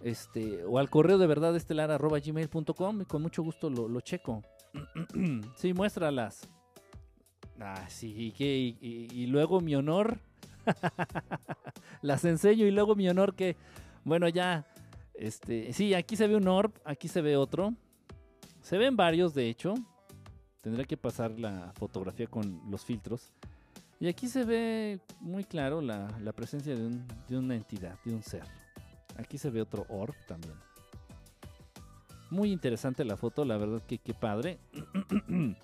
[0.00, 4.42] este, o al correo de verdad estelar gmail.com y con mucho gusto lo, checo.
[5.56, 6.48] sí, muéstralas.
[7.58, 10.20] Ah, sí, y, y, luego mi honor.
[12.02, 13.56] las enseño y luego mi honor que,
[14.04, 14.66] bueno, ya,
[15.14, 17.74] este, sí, aquí se ve un orb, aquí se ve otro.
[18.60, 19.74] Se ven varios, de hecho.
[20.60, 23.32] Tendré que pasar la fotografía con los filtros.
[23.98, 26.90] Y aquí se ve muy claro la, presencia de,
[27.28, 28.42] de una entidad, de un ser.
[29.18, 30.54] Aquí se ve otro orb también.
[32.30, 34.58] Muy interesante la foto, la verdad que qué padre.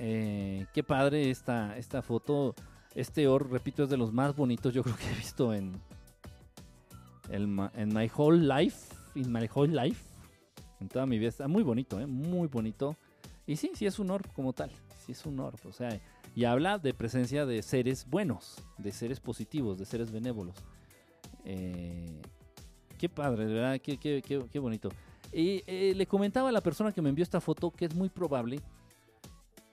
[0.00, 2.56] Eh, qué padre esta, esta foto.
[2.96, 5.80] Este orb, repito, es de los más bonitos yo creo que he visto en,
[7.30, 8.92] en My Whole Life.
[9.14, 10.04] In My Whole Life.
[10.80, 11.28] En toda mi vida.
[11.28, 12.06] Está muy bonito, ¿eh?
[12.06, 12.96] muy bonito.
[13.46, 14.70] Y sí, sí es un orb como tal.
[15.06, 15.58] Sí es un orb.
[15.64, 15.98] O sea,
[16.34, 20.56] y habla de presencia de seres buenos, de seres positivos, de seres benévolos.
[21.44, 22.20] Eh,
[22.98, 24.88] qué padre, verdad, qué, qué, qué, bonito.
[25.32, 28.08] Y eh, le comentaba a la persona que me envió esta foto que es muy
[28.08, 28.60] probable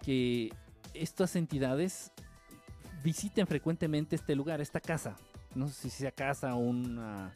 [0.03, 0.53] que
[0.93, 2.11] estas entidades
[3.03, 5.15] visiten frecuentemente este lugar, esta casa.
[5.55, 7.33] No sé si sea casa una,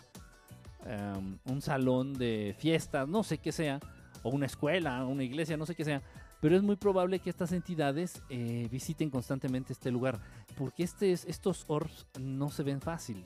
[1.17, 3.79] um, un salón de fiestas, no sé qué sea,
[4.21, 6.01] o una escuela, una iglesia, no sé qué sea
[6.45, 10.19] pero es muy probable que estas entidades eh, visiten constantemente este lugar,
[10.55, 13.25] porque este estos orbs no se ven fácil,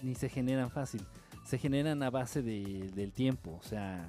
[0.00, 1.02] ni se generan fácil,
[1.44, 4.08] se generan a base del tiempo, o sea,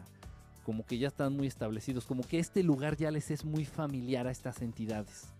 [0.63, 4.27] como que ya están muy establecidos, como que este lugar ya les es muy familiar
[4.27, 5.33] a estas entidades.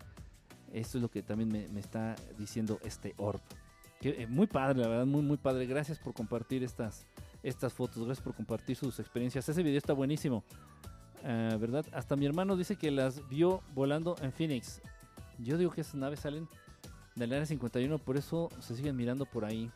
[0.72, 3.40] Esto es lo que también me, está diciendo este orb.
[4.00, 5.66] Que, eh, muy padre, la verdad, muy, muy padre.
[5.66, 7.06] Gracias por compartir estas,
[7.44, 9.48] estas fotos, gracias por compartir sus experiencias.
[9.48, 10.42] Ese video está buenísimo.
[11.26, 11.86] Eh, ¿verdad?
[11.92, 14.82] Hasta mi hermano dice que las vio volando en Phoenix.
[15.38, 16.46] Yo digo que esas naves salen
[17.14, 19.70] del área 51, por eso se siguen mirando por ahí.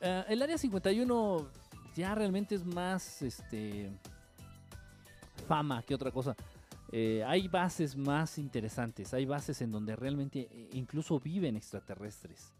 [0.00, 1.46] Eh, el área 51
[1.94, 3.90] ya realmente es más este
[5.46, 6.34] fama que otra cosa.
[6.90, 12.54] Eh, hay bases más interesantes, hay bases en donde realmente incluso viven extraterrestres.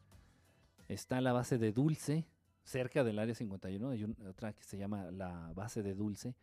[0.86, 2.26] Está la base de Dulce,
[2.64, 6.34] cerca del área 51, hay otra que se llama la base de Dulce.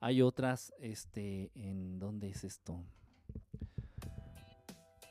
[0.00, 2.84] Hay otras, este, ¿en dónde es esto?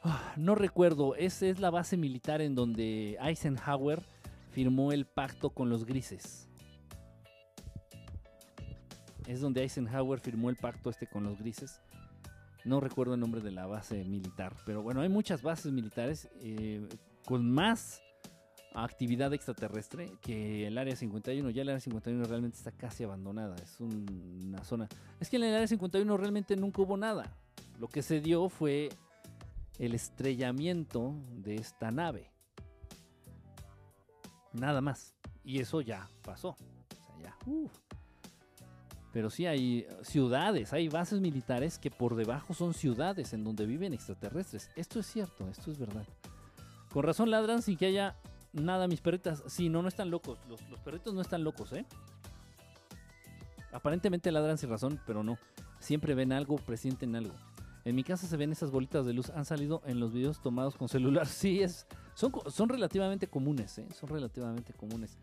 [0.03, 4.01] Ah, no recuerdo, esa es la base militar en donde Eisenhower
[4.51, 6.47] firmó el pacto con los grises.
[9.27, 11.81] Es donde Eisenhower firmó el pacto este con los grises.
[12.63, 16.87] No recuerdo el nombre de la base militar, pero bueno, hay muchas bases militares eh,
[17.25, 18.01] con más
[18.83, 21.49] actividad extraterrestre que el área 51.
[21.49, 23.55] Ya el área 51 realmente está casi abandonada.
[23.55, 24.87] Es una zona.
[25.19, 27.35] Es que en el área 51 realmente nunca hubo nada.
[27.79, 28.89] Lo que se dio fue
[29.79, 32.31] el estrellamiento de esta nave.
[34.53, 35.15] Nada más.
[35.43, 36.49] Y eso ya pasó.
[36.49, 37.37] O sea, ya.
[39.13, 43.93] Pero sí hay ciudades, hay bases militares que por debajo son ciudades en donde viven
[43.93, 44.69] extraterrestres.
[44.75, 46.05] Esto es cierto, esto es verdad.
[46.91, 48.15] Con razón ladran sin que haya
[48.63, 49.43] nada mis perritas.
[49.47, 50.39] Sí, no, no están locos.
[50.47, 51.85] Los, perritos no están locos, ¿eh?
[53.71, 55.37] Aparentemente ladran sin razón, pero no.
[55.79, 57.35] Siempre ven algo, presienten algo.
[57.85, 59.29] En mi casa se ven esas bolitas de luz.
[59.29, 61.27] Han salido en los videos tomados con celular.
[61.27, 63.87] Sí, es, son, son relativamente comunes, ¿eh?
[63.93, 65.17] Son relativamente comunes.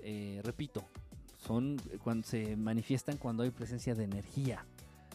[0.00, 0.84] Eh, repito,
[1.36, 4.64] son cuando se manifiestan cuando hay presencia de energía.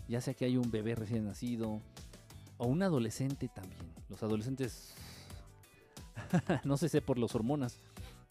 [0.07, 1.80] Ya sea que hay un bebé recién nacido
[2.57, 3.82] o un adolescente también.
[4.09, 4.93] Los adolescentes
[6.64, 7.80] no sé si por las hormonas,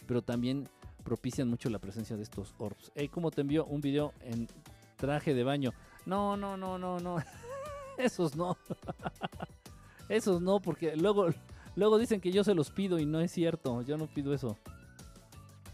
[0.06, 0.68] pero también
[1.02, 2.92] propician mucho la presencia de estos orbs.
[2.94, 4.48] Hey, ¿cómo te envió un video en
[4.96, 5.72] traje de baño?
[6.06, 7.16] No, no, no, no, no.
[7.98, 8.56] Esos no.
[10.08, 11.28] Esos no, porque luego,
[11.76, 13.82] luego dicen que yo se los pido y no es cierto.
[13.82, 14.56] Yo no pido eso.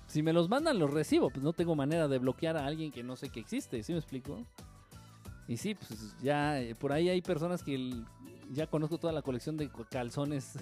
[0.07, 1.31] Si me los mandan, los recibo.
[1.31, 3.83] Pues no tengo manera de bloquear a alguien que no sé que existe.
[3.83, 4.45] ¿Sí me explico?
[5.47, 7.91] Y sí, pues ya eh, por ahí hay personas que
[8.51, 10.59] ya conozco toda la colección de calzones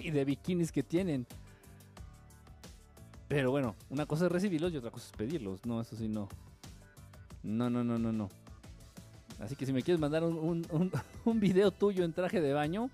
[0.00, 1.26] y de bikinis que tienen.
[3.28, 5.64] Pero bueno, una cosa es recibirlos y otra cosa es pedirlos.
[5.64, 6.28] No, eso sí, no.
[7.42, 8.28] No, no, no, no, no.
[9.40, 10.66] Así que si me quieres mandar un,
[11.24, 12.90] un, video tuyo en traje de baño,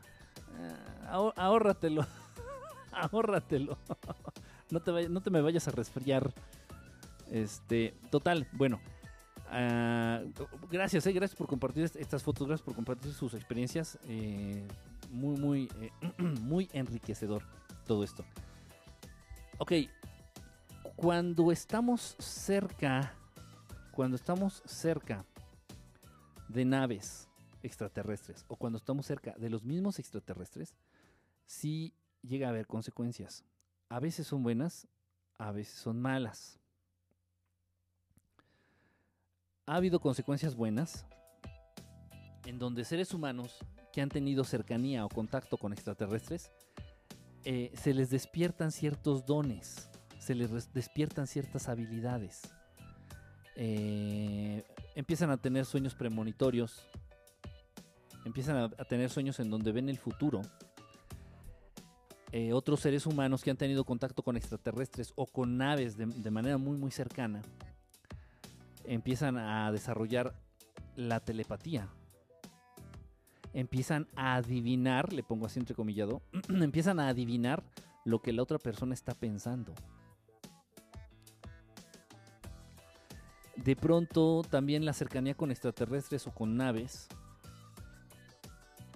[0.60, 2.06] eh, ahórratelo.
[2.92, 3.78] ahórratelo.
[4.70, 6.32] no, te no te me vayas a resfriar.
[7.30, 8.80] Este, total, bueno.
[9.48, 10.22] Ah,
[10.70, 13.98] gracias, eh, gracias por compartir estas fotos, gracias por compartir sus experiencias.
[14.08, 14.66] Eh,
[15.16, 15.90] muy, muy, eh,
[16.40, 17.43] muy enriquecedor
[17.86, 18.24] todo esto.
[19.59, 19.72] Ok,
[20.94, 23.14] cuando estamos cerca,
[23.93, 25.24] cuando estamos cerca
[26.48, 27.28] de naves
[27.62, 30.74] extraterrestres o cuando estamos cerca de los mismos extraterrestres,
[31.47, 33.44] sí llega a haber consecuencias.
[33.88, 34.86] A veces son buenas,
[35.38, 36.59] a veces son malas.
[39.66, 41.06] Ha habido consecuencias buenas
[42.47, 43.59] en donde seres humanos
[43.93, 46.51] que han tenido cercanía o contacto con extraterrestres,
[47.44, 52.43] eh, se les despiertan ciertos dones, se les despiertan ciertas habilidades.
[53.56, 54.64] Eh,
[54.94, 56.86] empiezan a tener sueños premonitorios,
[58.24, 60.43] empiezan a, tener sueños en donde ven el futuro.
[62.32, 66.31] eh, otros seres humanos que han tenido contacto con extraterrestres o con naves de, de
[66.31, 67.40] manera muy muy cercana,
[68.85, 70.35] empiezan a desarrollar
[70.97, 71.89] la telepatía.
[73.56, 76.20] Empiezan a adivinar, le pongo así entrecomillado,
[76.50, 77.64] empiezan a adivinar
[78.04, 79.72] lo que la otra persona está pensando.
[83.56, 87.08] De pronto también la cercanía con extraterrestres o con naves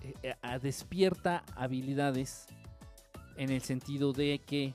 [0.02, 2.44] eh, eh, despierta habilidades
[3.36, 4.74] en el sentido de que,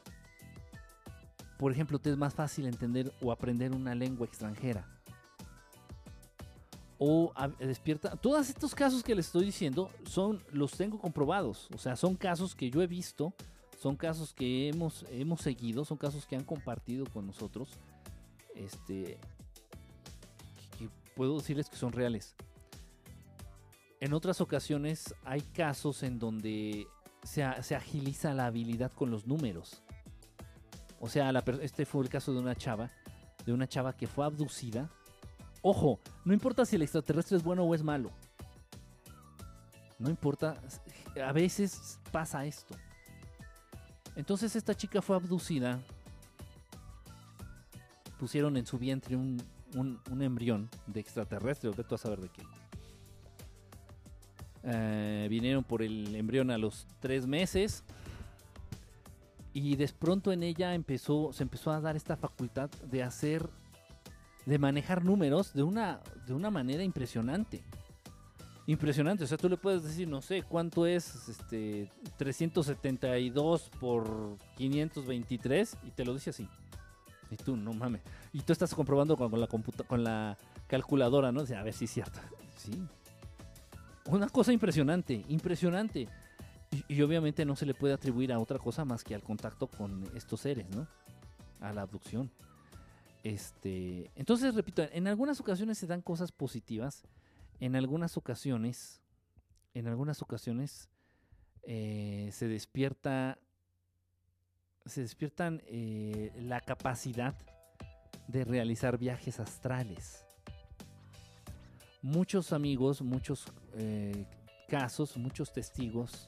[1.59, 4.94] por ejemplo, te es más fácil entender o aprender una lengua extranjera.
[7.07, 8.15] O despierta.
[8.15, 11.69] Todos estos casos que les estoy diciendo son los tengo comprobados.
[11.75, 13.31] O sea, son casos que yo he visto,
[13.79, 17.69] son casos que hemos, hemos seguido, son casos que han compartido con nosotros.
[18.55, 19.19] Este.
[20.79, 22.35] que- puedo decirles que son reales.
[23.99, 26.87] En otras ocasiones hay casos en donde
[27.21, 29.83] se, se agiliza la habilidad con los números.
[30.99, 31.29] O sea,
[31.61, 32.89] este fue el caso de una chava,
[33.45, 34.89] de una chava que fue abducida.
[35.67, 38.11] Ojo, no importa si el extraterrestre es bueno o es malo.
[39.97, 40.61] No importa,
[41.25, 42.75] a veces pasa esto.
[44.15, 45.79] Entonces esta chica fue abducida.
[48.19, 49.41] Pusieron en su vientre un,
[49.73, 52.43] un- embrión de extraterrestre, o tú a saber de qué.
[54.65, 57.83] Eh, vinieron por el embrión a los tres meses.
[59.51, 63.49] Y de pronto en ella empezó, se empezó a dar esta facultad de hacer,
[64.45, 67.63] de manejar números de una, de una manera impresionante.
[68.67, 75.77] Impresionante, o sea, tú le puedes decir, no sé, cuánto es este 372 por 523
[75.83, 76.47] y te lo dice así.
[77.29, 78.01] Y tú, no mames.
[78.33, 81.45] Y tú estás comprobando con, la computa con la calculadora, ¿no?
[81.45, 82.19] Sea, a ver si es cierto.
[82.57, 82.71] Sí.
[84.05, 86.07] Una cosa impresionante, impresionante.
[86.71, 89.67] Y, y obviamente no se le puede atribuir a otra cosa más que al contacto
[89.67, 90.87] con estos seres, ¿no?
[91.59, 92.31] A la abducción.
[93.25, 97.05] Este, entonces, repito, en algunas ocasiones se dan cosas positivas,
[97.59, 99.01] en algunas ocasiones,
[99.73, 100.91] en algunas ocasiones
[101.63, 103.39] eh, se despierta,
[104.85, 107.33] se despiertan eh, la capacidad
[108.27, 110.23] de realizar viajes astrales.
[112.03, 114.27] Muchos amigos, muchos eh,
[114.69, 116.27] casos, muchos testigos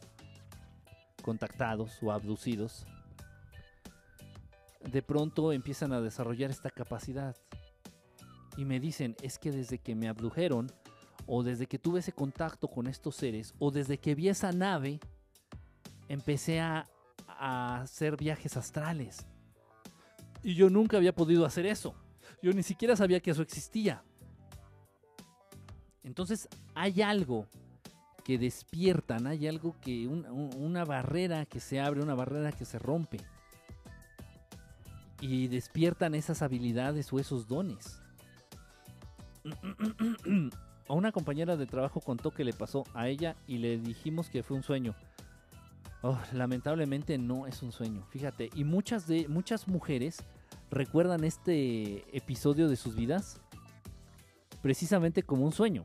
[1.21, 2.87] contactados o abducidos,
[4.91, 7.35] de pronto empiezan a desarrollar esta capacidad.
[8.55, 10.71] Y me dicen, es que desde que me abdujeron,
[11.25, 14.99] o desde que tuve ese contacto con estos seres, o desde que vi esa nave,
[16.07, 16.87] empecé a,
[17.39, 19.27] hacer viajes astrales.
[20.41, 21.93] Y yo nunca había podido hacer eso.
[22.41, 24.03] Yo ni siquiera sabía que eso existía.
[26.03, 27.45] Entonces hay algo
[28.23, 32.65] que despiertan, hay algo que, un- un- una barrera que se abre, una barrera que
[32.65, 33.19] se rompe.
[35.19, 38.01] Y despiertan esas habilidades o esos dones.
[40.87, 44.43] A una compañera de trabajo contó que le pasó a ella y le dijimos que
[44.43, 44.95] fue un sueño.
[46.01, 48.49] Oh, lamentablemente no es un sueño, fíjate.
[48.55, 50.23] Y muchas de muchas mujeres
[50.69, 53.41] recuerdan este episodio de sus vidas
[54.61, 55.81] precisamente como un sueño.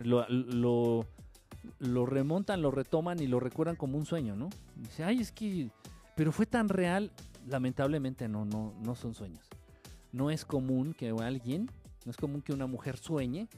[0.00, 1.06] Lo, lo,
[1.78, 4.48] lo remontan, lo retoman y lo recuerdan como un sueño, ¿no?
[4.76, 5.70] Dice, ay, es que,
[6.16, 7.10] pero fue tan real.
[7.46, 9.46] Lamentablemente no, no, no son sueños.
[10.12, 11.70] No es común que alguien,
[12.04, 13.48] no es común que una mujer sueñe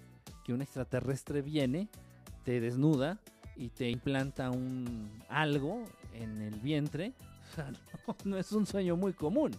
[0.44, 1.88] que un extraterrestre viene,
[2.44, 3.18] te desnuda
[3.56, 5.84] y te implanta un algo
[6.14, 7.12] en el vientre.
[7.52, 7.70] O sea,
[8.24, 9.50] no, es un sueño muy común.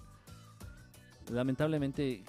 [1.31, 2.23] Lamentablemente,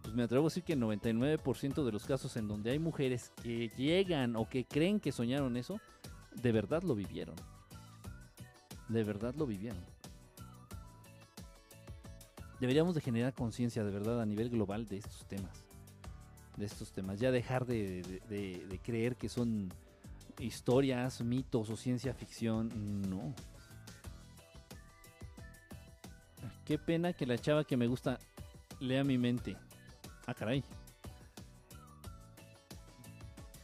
[0.00, 3.32] pues me atrevo a decir que el 99% de los casos en donde hay mujeres
[3.42, 5.80] que llegan o que creen que soñaron eso,
[6.40, 7.34] de verdad lo vivieron.
[8.88, 9.82] De verdad lo vivieron.
[12.60, 15.64] Deberíamos de generar conciencia de verdad a nivel global de estos temas.
[16.58, 17.18] De estos temas.
[17.18, 18.20] Ya dejar de,
[18.82, 19.72] creer que son
[20.38, 22.68] historias, mitos o ciencia ficción.
[23.08, 23.34] No.
[26.66, 28.18] Qué pena que la chava que me gusta
[28.78, 29.56] lea mi mente.
[30.26, 30.62] Ah, caray.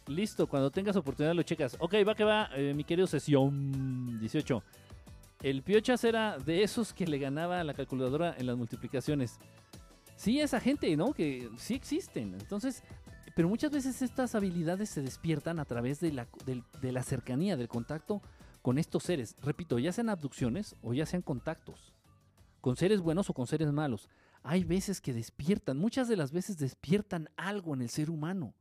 [0.06, 1.76] Listo, cuando tengas oportunidad lo checas.
[1.80, 4.62] Ok, va que va, eh, mi querido sesión 18.
[5.42, 9.38] El Piochas era de esos que le ganaba a la calculadora en las multiplicaciones.
[10.16, 11.12] Sí, esa gente, ¿no?
[11.12, 12.34] Que sí existen.
[12.34, 12.82] Entonces,
[13.34, 17.68] pero muchas veces estas habilidades se despiertan a través de la, de la cercanía, del
[17.68, 18.22] contacto
[18.62, 19.36] con estos seres.
[19.42, 21.92] Repito, ya sean abducciones o ya sean contactos.
[22.60, 24.08] Con seres buenos o con seres malos.
[24.42, 28.54] Hay veces que despiertan, muchas de las veces despiertan algo en el ser humano.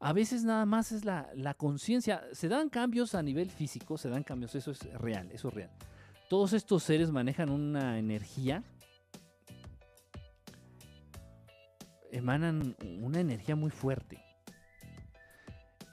[0.00, 2.22] A veces nada más es la, la conciencia.
[2.32, 5.70] Se dan cambios a nivel físico, se dan cambios, eso es real, eso es real.
[6.28, 8.62] Todos estos seres manejan una energía,
[12.12, 14.22] emanan una energía muy fuerte.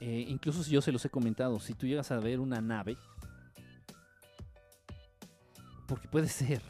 [0.00, 2.98] Eh, incluso si yo se los he comentado, si tú llegas a ver una nave,
[5.88, 6.62] porque puede ser,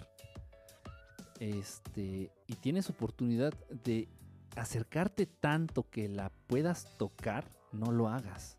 [1.41, 3.53] este, y tienes oportunidad
[3.85, 4.09] de
[4.57, 8.57] acercarte tanto que la puedas tocar, no lo hagas.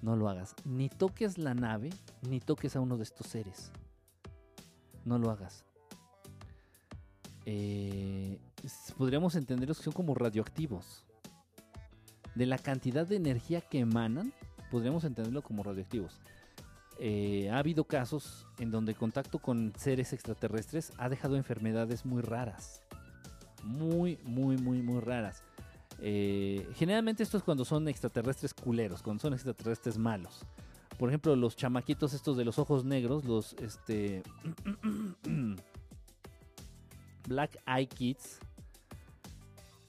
[0.00, 0.54] No lo hagas.
[0.64, 1.90] Ni toques la nave,
[2.28, 3.70] ni toques a uno de estos seres.
[5.04, 5.64] No lo hagas.
[7.44, 8.38] Eh,
[8.96, 11.04] podríamos entenderlos que son como radioactivos.
[12.34, 14.32] De la cantidad de energía que emanan,
[14.70, 16.20] podríamos entenderlo como radioactivos.
[16.98, 22.22] Eh, ha habido casos en donde el contacto con seres extraterrestres ha dejado enfermedades muy
[22.22, 22.81] raras.
[23.62, 25.42] Muy, muy, muy, muy raras.
[26.00, 30.44] Eh, generalmente esto es cuando son extraterrestres culeros, cuando son extraterrestres malos.
[30.98, 34.22] Por ejemplo, los chamaquitos estos de los ojos negros, los este
[37.28, 38.40] Black Eye Kids,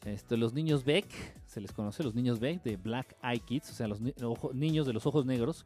[0.05, 1.07] este, los niños Beck,
[1.45, 4.01] se les conoce los niños Beck de Black Eye Kids, o sea, los
[4.53, 5.65] niños de los ojos negros,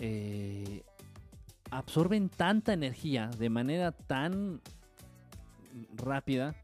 [0.00, 0.82] eh,
[1.70, 4.60] absorben tanta energía de manera tan
[5.96, 6.54] rápida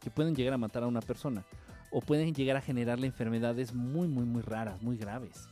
[0.00, 1.44] que pueden llegar a matar a una persona
[1.90, 5.48] o pueden llegar a generarle enfermedades muy, muy, muy raras, muy graves.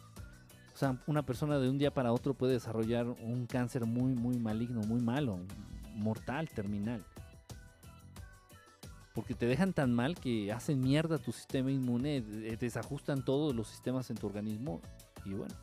[0.74, 4.38] O sea, una persona de un día para otro puede desarrollar un cáncer muy, muy
[4.38, 5.38] maligno, muy malo,
[5.94, 7.04] mortal, terminal.
[9.14, 14.10] Porque te dejan tan mal que hacen mierda tu sistema inmune, desajustan todos los sistemas
[14.10, 14.80] en tu organismo
[15.24, 15.54] y bueno.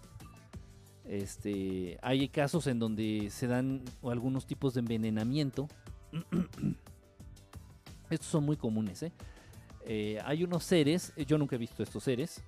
[1.03, 5.68] Este, hay casos en donde se dan algunos tipos de envenenamiento.
[8.09, 9.11] Estos son muy comunes, ¿eh?
[9.85, 12.43] Eh, hay unos seres, yo nunca he visto estos seres.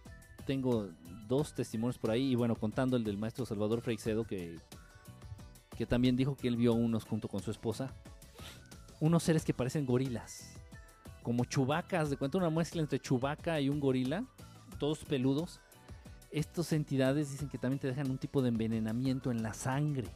[0.45, 0.90] Tengo
[1.27, 4.60] dos testimonios por ahí y bueno, contando el del maestro Salvador Freixedo que,
[5.77, 7.94] que también dijo que él vio unos junto con su esposa.
[8.99, 10.53] Unos seres que parecen gorilas,
[11.23, 14.26] como chubacas, de cuenta una mezcla entre chubaca y un gorila,
[14.80, 15.60] todos peludos
[16.34, 20.07] estas entidades dicen que también te dejan un tipo de envenenamiento en la sangre.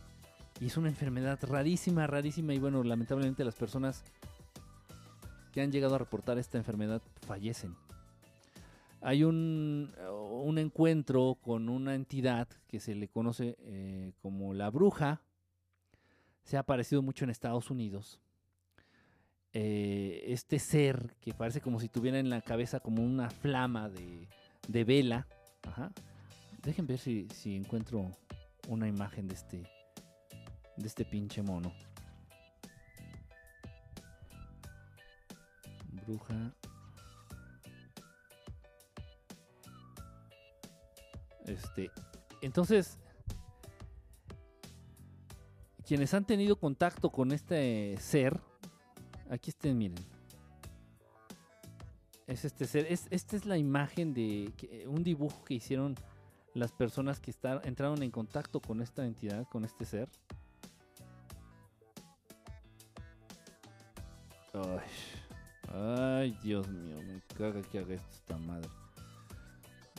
[0.60, 2.54] Y es una enfermedad rarísima, rarísima.
[2.54, 4.04] Y bueno, lamentablemente las personas
[5.52, 7.76] que han llegado a reportar esta enfermedad fallecen.
[9.02, 9.94] Hay un,
[10.58, 15.22] encuentro con una entidad que se le conoce eh, como la bruja.
[16.44, 18.20] Se ha aparecido mucho en Estados Unidos.
[19.54, 24.28] Eh, este ser que parece como si tuviera en la cabeza como una flama de,
[24.68, 25.28] de vela.
[26.64, 28.12] Dejen ver si, encuentro
[28.68, 29.77] una imagen de este.
[30.78, 31.74] De este pinche mono.
[36.06, 36.54] Bruja.
[41.46, 41.92] Este.
[42.42, 42.98] Entonces.
[45.86, 48.40] Quienes han tenido contacto con este ser.
[49.30, 50.18] Aquí estén, miren
[52.28, 52.86] es este ser.
[52.90, 54.52] Es, esta es la imagen de
[54.88, 55.96] un dibujo que hicieron
[56.54, 57.34] las personas que
[57.64, 60.10] entraron en contacto con esta entidad, con este ser.
[65.74, 68.70] Ay, Dios mío, me caga que haga esto esta madre.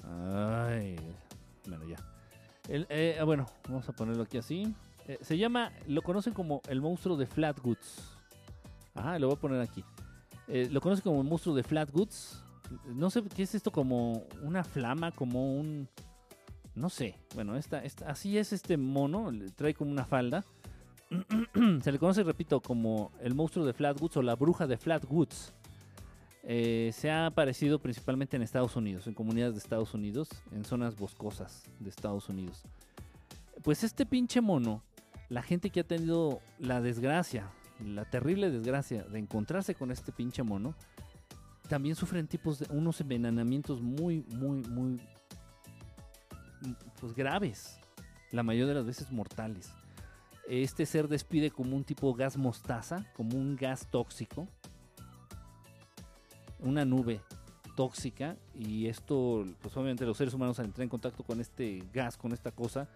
[0.05, 0.97] Ay,
[1.67, 1.97] bueno, ya.
[2.69, 4.75] Eh, ah, bueno, vamos a ponerlo aquí así.
[5.07, 8.17] Eh, se llama, lo conocen como el monstruo de Flatwoods.
[8.95, 9.85] Ajá, lo voy a poner aquí.
[10.49, 12.43] Eh, lo conoce como el monstruo de Flatwoods.
[12.87, 15.89] No sé qué es esto, como una flama, como un.
[16.75, 17.17] No sé.
[17.35, 19.33] Bueno, esta, así es este mono.
[19.57, 20.45] Trae como una falda.
[21.83, 25.55] Se le conoce, repito, como el monstruo de Flatwoods o la bruja de Flatwoods.
[26.51, 30.97] Eh, se ha aparecido principalmente en Estados Unidos, en comunidades de Estados Unidos, en zonas
[30.97, 32.63] boscosas de Estados Unidos.
[33.63, 34.83] Pues este pinche mono,
[35.29, 37.51] la gente que ha tenido la desgracia
[37.85, 40.75] la terrible desgracia de encontrarse con este pinche mono,
[41.69, 45.01] también sufren tipos de unos envenenamientos muy, muy, muy
[47.01, 47.79] pues graves,
[48.33, 49.71] la mayoría de las veces mortales.
[50.49, 54.49] Este ser despide como un tipo gas mostaza, como un gas tóxico,
[56.61, 57.21] una nube
[57.77, 62.17] tóxica y esto, pues obviamente los seres humanos al entrar en contacto con este gas,
[62.17, 62.89] con esta cosa,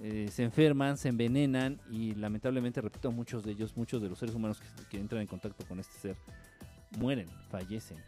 [0.00, 4.34] eh, se enferman, se envenenan y lamentablemente, repito, muchos de ellos, muchos de los seres
[4.34, 6.16] humanos que, entran en contacto con este ser,
[6.98, 7.98] mueren, fallecen.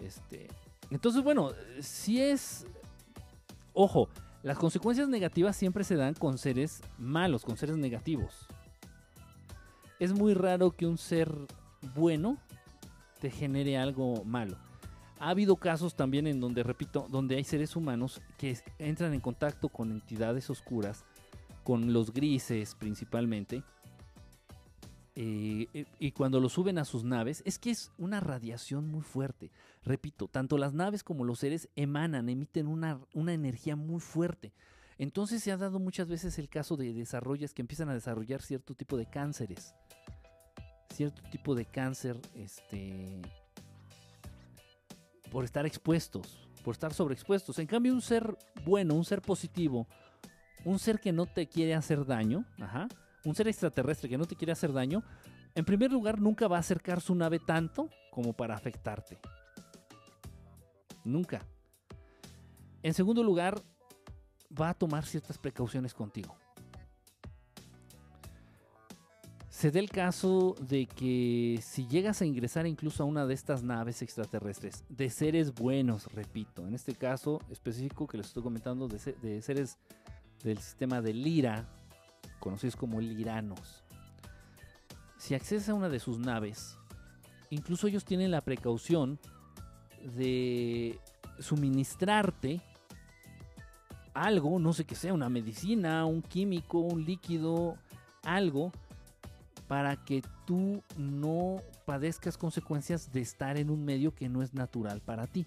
[0.00, 0.48] Este,
[0.90, 2.66] entonces, bueno, si es,
[3.74, 4.08] ojo,
[4.42, 8.46] las consecuencias negativas siempre se dan con seres malos, con seres negativos.
[9.98, 11.30] Es muy raro que un ser
[11.94, 12.38] bueno
[13.20, 14.56] te genere algo malo.
[15.18, 19.68] Ha habido casos también en donde, repito, donde hay seres humanos que entran en contacto
[19.68, 21.04] con entidades oscuras,
[21.62, 23.62] con los grises principalmente,
[25.22, 29.52] eh, y cuando lo suben a sus naves, es que es una radiación muy fuerte.
[29.84, 34.54] Repito, tanto las naves como los seres emanan, emiten una, una energía muy fuerte.
[34.96, 38.74] Entonces se ha dado muchas veces el caso de desarrollos que empiezan a desarrollar cierto
[38.74, 39.74] tipo de cánceres.
[40.94, 43.20] Cierto tipo de cáncer, este.
[45.30, 47.58] Por estar expuestos, por estar sobreexpuestos.
[47.58, 49.86] En cambio, un ser bueno, un ser positivo,
[50.64, 52.88] un ser que no te quiere hacer daño, ajá,
[53.24, 55.02] un ser extraterrestre que no te quiere hacer daño,
[55.54, 59.18] en primer lugar nunca va a acercar su nave tanto como para afectarte.
[61.04, 61.44] Nunca.
[62.82, 63.60] En segundo lugar,
[64.58, 66.36] va a tomar ciertas precauciones contigo.
[69.48, 73.62] Se da el caso de que si llegas a ingresar incluso a una de estas
[73.62, 79.42] naves extraterrestres, de seres buenos, repito, en este caso específico que les estoy comentando, de,
[79.42, 79.76] seres
[80.42, 81.68] del sistema de Lira,
[82.40, 83.84] conocidos como liranos,
[85.16, 86.78] si accedes a una de sus naves,
[87.50, 89.18] incluso ellos tienen la precaución
[90.16, 90.98] de
[91.38, 92.62] suministrarte
[94.14, 97.76] algo, no sé qué sea, una medicina, un químico, un líquido,
[98.24, 98.72] algo,
[99.68, 105.00] para que tú no padezcas consecuencias de estar en un medio que no es natural
[105.00, 105.46] para ti.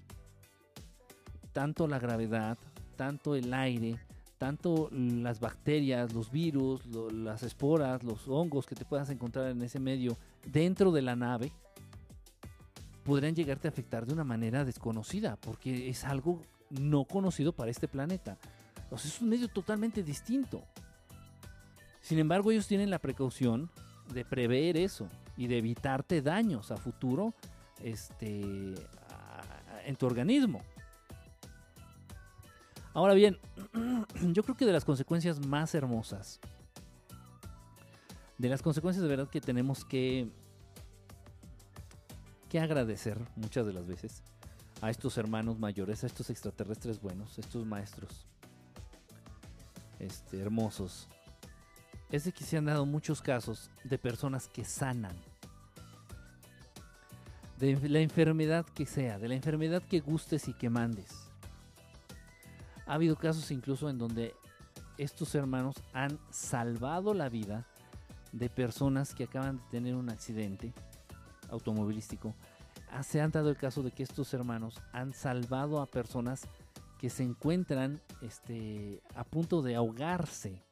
[1.52, 2.58] Tanto la gravedad,
[2.96, 4.00] tanto el aire,
[4.44, 9.80] tanto las bacterias, los virus, las esporas, los hongos que te puedas encontrar en ese
[9.80, 11.50] medio dentro de la nave,
[13.06, 17.88] podrían llegarte a afectar de una manera desconocida, porque es algo no conocido para este
[17.88, 18.38] planeta.
[18.92, 20.62] O sea, es un medio totalmente distinto.
[22.02, 23.70] Sin embargo, ellos tienen la precaución
[24.14, 25.08] de prever eso
[25.38, 27.34] y de evitarte daños a futuro
[27.82, 28.42] este,
[29.86, 30.64] en tu organismo.
[32.94, 33.40] Ahora bien,
[34.34, 36.40] yo creo que de las consecuencias más hermosas,
[38.38, 40.30] de las consecuencias de verdad que tenemos que,
[42.50, 44.22] que agradecer muchas de las veces
[44.82, 48.28] a estos hermanos mayores, a estos extraterrestres buenos, a estos maestros,
[50.00, 51.08] este, hermosos,
[52.12, 55.16] es de que se han dado muchos casos de personas que sanan.
[57.58, 61.33] De la enfermedad que sea, de la enfermedad que gustes y que mandes.
[62.86, 64.36] Ha habido casos incluso en donde
[64.98, 67.66] estos hermanos han salvado la vida
[68.32, 70.74] de personas que acaban de tener un accidente
[71.50, 72.34] automovilístico.
[72.92, 76.48] Ah, se han dado el caso de que estos hermanos han salvado a personas
[77.00, 80.64] que se encuentran este, a punto de ahogarse,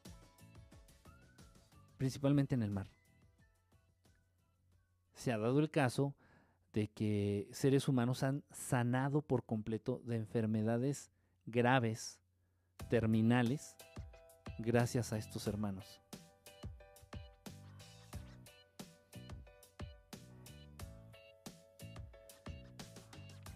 [1.98, 2.86] principalmente en el mar.
[5.14, 6.14] Se ha dado el caso
[6.72, 11.11] de que seres humanos han sanado por completo de enfermedades
[11.46, 12.18] graves,
[12.88, 13.76] terminales,
[14.58, 16.00] gracias a estos hermanos.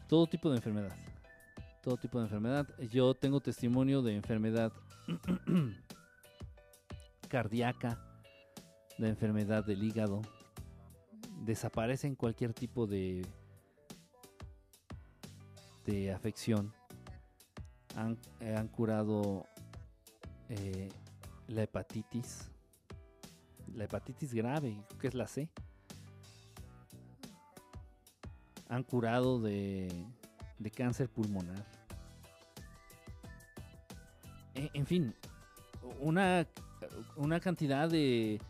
[0.09, 1.07] Todo tipo de enfermedad
[1.87, 2.67] todo tipo de enfermedad.
[2.91, 4.73] Yo tengo testimonio de enfermedad
[7.29, 7.97] cardíaca,
[8.99, 10.21] de enfermedad del hígado.
[11.45, 13.25] Desaparecen cualquier tipo de,
[15.85, 16.75] de afección.
[17.97, 18.17] Han,
[18.57, 19.47] han curado
[20.49, 20.89] eh,
[21.49, 22.51] la hepatitis,
[23.75, 25.49] la hepatitis grave, que es la C.
[28.69, 29.91] Han curado de,
[30.59, 31.65] de cáncer pulmonar
[34.57, 35.15] en fin,
[36.01, 36.47] una,
[37.17, 38.41] una cantidad de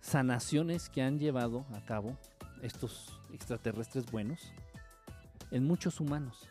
[0.00, 2.16] sanaciones que han llevado a cabo
[2.62, 4.52] estos extraterrestres buenos
[5.50, 6.48] en muchos humanos.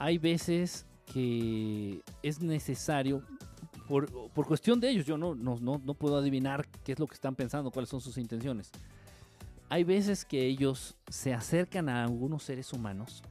[0.00, 3.22] Hay veces que es necesario,
[3.86, 4.10] por,
[4.46, 7.70] cuestión de ellos, yo no, no, no puedo adivinar qué es lo que están pensando,
[7.70, 8.70] cuáles son sus intenciones.
[9.68, 13.22] Hay veces que ellos se acercan a algunos seres humanos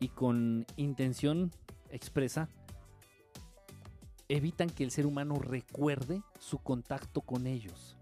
[0.00, 1.52] y con intención
[1.90, 2.48] expresa
[4.30, 7.96] evitan que el ser humano recuerde su contacto con ellos.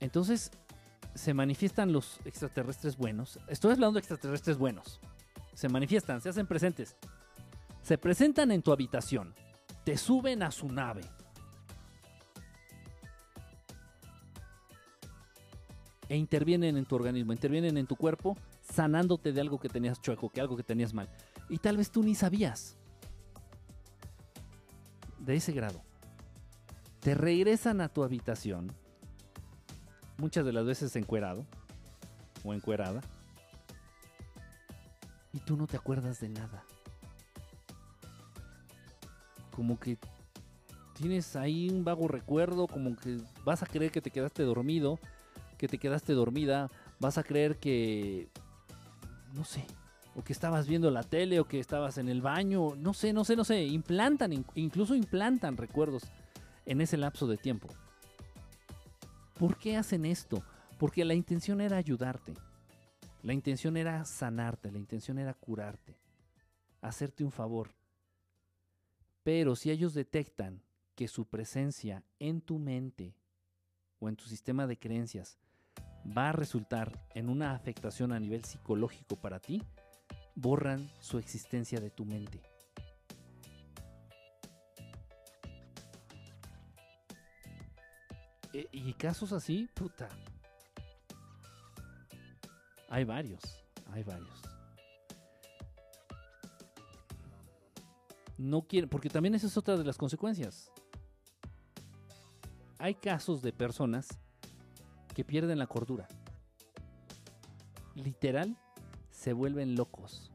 [0.00, 0.50] Entonces
[1.14, 3.38] se manifiestan los extraterrestres buenos.
[3.46, 5.00] Estoy hablando de extraterrestres buenos.
[5.54, 6.96] Se manifiestan, se hacen presentes.
[7.82, 9.34] Se presentan en tu habitación.
[9.84, 11.02] Te suben a su nave.
[16.08, 20.28] E intervienen en tu organismo, intervienen en tu cuerpo sanándote de algo que tenías chueco,
[20.30, 21.08] que algo que tenías mal.
[21.48, 22.76] Y tal vez tú ni sabías.
[25.18, 25.82] De ese grado.
[27.00, 28.72] Te regresan a tu habitación,
[30.18, 31.46] muchas de las veces encuerado,
[32.44, 33.00] o encuerada.
[35.32, 36.64] Y tú no te acuerdas de nada.
[39.54, 39.98] Como que
[40.94, 44.98] tienes ahí un vago recuerdo, como que vas a creer que te quedaste dormido,
[45.58, 48.28] que te quedaste dormida, vas a creer que,
[49.34, 49.66] no sé,
[50.14, 53.24] o que estabas viendo la tele, o que estabas en el baño, no sé, no
[53.24, 56.04] sé, no sé, implantan, incluso implantan recuerdos
[56.66, 57.68] en ese lapso de tiempo.
[59.38, 60.42] ¿Por qué hacen esto?
[60.78, 62.34] Porque la intención era ayudarte,
[63.22, 65.96] la intención era sanarte, la intención era curarte,
[66.80, 67.70] hacerte un favor.
[69.22, 70.60] Pero si ellos detectan
[70.96, 73.14] que su presencia en tu mente
[74.00, 75.38] o en tu sistema de creencias
[76.04, 79.62] va a resultar en una afectación a nivel psicológico para ti,
[80.34, 82.42] borran su existencia de tu mente.
[88.52, 90.08] E, y casos así, puta.
[92.92, 93.40] Hay varios,
[93.90, 94.42] hay varios.
[98.36, 100.70] No quieren, porque también esa es otra de las consecuencias.
[102.76, 104.08] Hay casos de personas
[105.14, 106.06] que pierden la cordura.
[107.94, 108.58] Literal,
[109.10, 110.30] se vuelven locos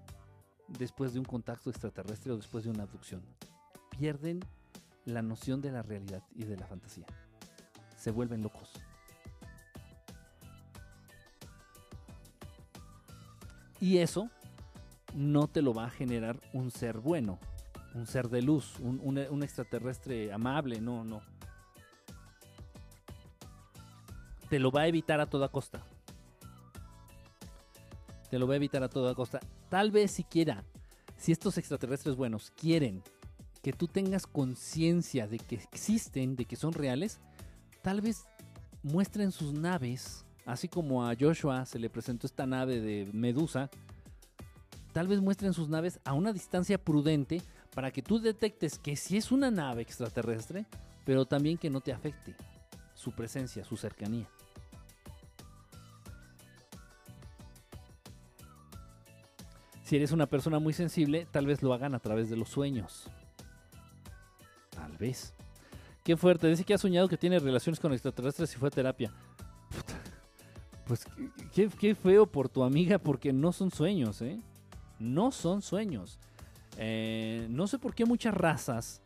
[0.68, 3.22] después de un contacto extraterrestre o después de una abducción.
[3.92, 4.40] Pierden
[5.06, 7.06] la noción de la realidad y de la fantasía.
[7.96, 8.77] Se vuelven locos.
[13.80, 14.30] Y eso
[15.14, 17.40] no te lo va a generar un ser bueno,
[17.94, 21.22] un ser de luz, un, extraterrestre amable, no, no
[24.50, 25.84] te lo va a evitar a toda costa.
[28.30, 29.40] Te lo va a evitar a toda costa.
[29.70, 30.64] Tal vez siquiera,
[31.18, 33.04] si estos extraterrestres buenos quieren
[33.62, 37.20] que tú tengas conciencia de que existen, de que son reales,
[37.82, 38.26] tal vez
[38.84, 43.70] muestren sus naves, así como a Joshua se le presentó esta nave de Medusa,
[44.94, 47.42] tal vez muestren sus naves a una distancia prudente
[47.76, 50.66] para que tú detectes que si es una nave extraterrestre,
[51.06, 52.36] pero también que no te afecte
[52.96, 54.28] su presencia, su cercanía.
[59.84, 63.10] Si eres una persona muy sensible, tal vez lo hagan a través de los sueños.
[64.70, 65.34] Tal vez.
[66.04, 66.48] Qué fuerte.
[66.48, 69.14] Dice que ha soñado que tiene relaciones con extraterrestres y fue a terapia.
[70.88, 71.06] Pues
[71.54, 74.40] qué, feo por tu amiga porque no son sueños, ¿eh?
[75.00, 76.20] No son sueños.
[76.78, 79.02] Eh, no sé por qué muchas razas,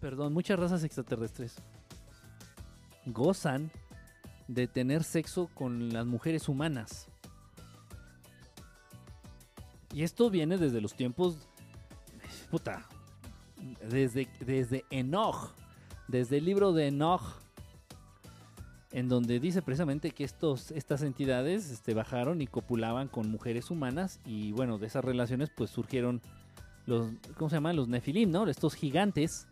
[0.00, 1.56] perdón, muchas razas extraterrestres
[3.06, 3.70] gozan
[4.48, 7.08] de tener sexo con las mujeres humanas.
[9.92, 11.36] Y esto viene desde los tiempos.
[12.50, 12.86] Puta.
[13.88, 15.52] Desde, desde Enoch.
[16.08, 17.41] Desde el libro de Enoch.
[18.92, 24.20] En donde dice precisamente que estos, estas entidades este, bajaron y copulaban con mujeres humanas.
[24.26, 26.20] Y bueno, de esas relaciones pues surgieron
[26.86, 27.10] los.
[27.36, 27.76] ¿Cómo se llaman?
[27.76, 28.46] Los Nefilim, ¿no?
[28.46, 29.48] Estos gigantes.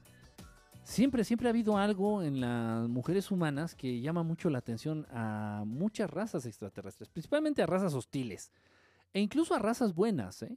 [0.83, 5.63] Siempre, siempre ha habido algo en las mujeres humanas que llama mucho la atención a
[5.67, 8.51] muchas razas extraterrestres, principalmente a razas hostiles.
[9.13, 10.57] E incluso a razas buenas, ¿eh?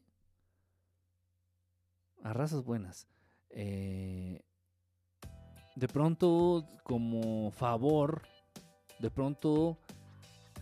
[2.23, 3.07] A razas buenas.
[3.49, 4.41] Eh,
[5.75, 8.23] de pronto, como favor,
[9.03, 9.77] de pronto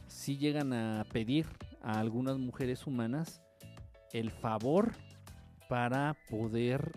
[0.08, 1.46] sí llegan a pedir
[1.84, 3.40] a algunas mujeres humanas
[4.14, 4.94] el favor
[5.70, 6.92] para poder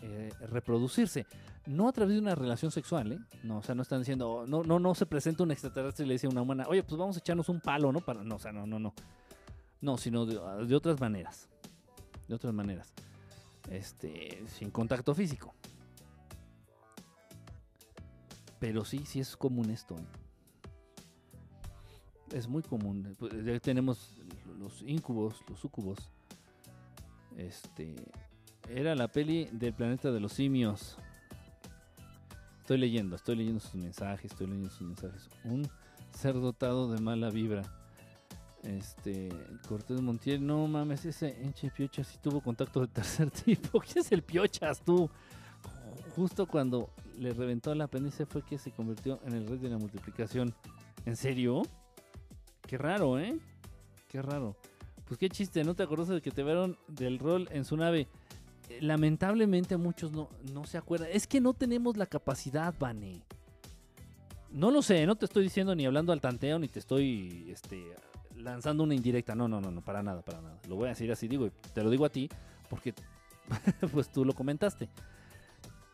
[0.00, 1.26] eh, reproducirse.
[1.66, 3.18] No a través de una relación sexual, ¿eh?
[3.42, 6.14] No, o sea, no están diciendo, no, no, no se presenta un extraterrestre y le
[6.14, 8.00] dice a una humana, oye, pues vamos a echarnos un palo, ¿no?
[8.00, 8.94] Para, no, o sea, no, no, no.
[9.80, 11.48] No, sino de, otras maneras.
[12.28, 12.92] De otras maneras.
[13.68, 15.52] Este, sin contacto físico.
[18.60, 19.96] Pero sí, sí es común esto.
[19.96, 20.27] ¿eh?
[22.32, 23.16] Es muy común.
[23.18, 24.20] Pues, ya tenemos
[24.58, 25.98] los incubos, los sucubos.
[27.36, 27.94] Este,
[28.68, 30.98] era la peli del planeta de los simios.
[32.60, 35.30] Estoy leyendo, estoy leyendo sus mensajes, estoy leyendo sus mensajes.
[35.44, 35.66] Un
[36.10, 37.62] ser dotado de mala vibra.
[38.62, 39.28] Este,
[39.68, 43.80] Cortés Montiel, no mames, ese enche Piochas sí tuvo contacto de tercer tipo.
[43.80, 45.08] ¿Quién es el Piochas tú?
[46.16, 49.78] Justo cuando le reventó la apéndice fue que se convirtió en el rey de la
[49.78, 50.52] multiplicación.
[51.06, 51.62] ¿En serio?
[52.68, 53.38] Qué raro, ¿eh?
[54.08, 54.54] Qué raro.
[55.06, 58.08] Pues qué chiste, ¿no te acuerdas de que te vieron del rol en su nave?
[58.68, 61.08] Eh, lamentablemente muchos no, no se acuerdan.
[61.10, 63.22] Es que no tenemos la capacidad, Vane.
[64.50, 67.82] No lo sé, no te estoy diciendo ni hablando al tanteo, ni te estoy este,
[68.36, 69.34] lanzando una indirecta.
[69.34, 70.58] No, no, no, no, para nada, para nada.
[70.68, 72.28] Lo voy a decir así, digo, te lo digo a ti,
[72.68, 72.92] porque
[73.92, 74.90] pues tú lo comentaste.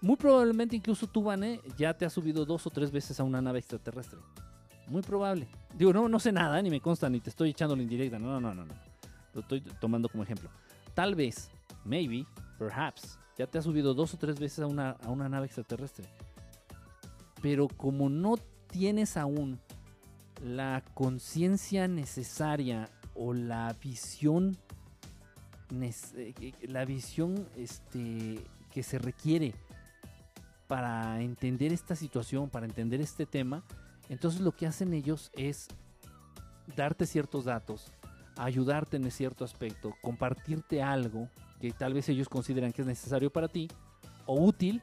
[0.01, 3.41] Muy probablemente incluso tú, Vane, ya te has subido dos o tres veces a una
[3.41, 4.19] nave extraterrestre.
[4.89, 5.47] Muy probable.
[5.77, 8.19] Digo, no, no sé nada, ni me consta, ni te estoy echando la indirecta.
[8.19, 8.75] No, no, no, no.
[9.33, 10.51] Lo estoy tomando como ejemplo.
[10.95, 11.51] Tal vez,
[11.85, 12.27] maybe,
[12.59, 16.07] perhaps, ya te has subido dos o tres veces a una, a una nave extraterrestre.
[17.43, 18.37] Pero como no
[18.69, 19.59] tienes aún
[20.43, 24.57] la conciencia necesaria o la visión
[25.83, 28.41] eh, la visión este,
[28.71, 29.55] que se requiere
[30.67, 33.65] para entender esta situación, para entender este tema,
[34.15, 35.67] entonces lo que hacen ellos es
[36.77, 37.91] darte ciertos datos,
[38.37, 41.29] ayudarte en cierto aspecto, compartirte algo
[41.61, 43.67] que tal vez ellos consideran que es necesario para ti
[44.27, 44.83] o útil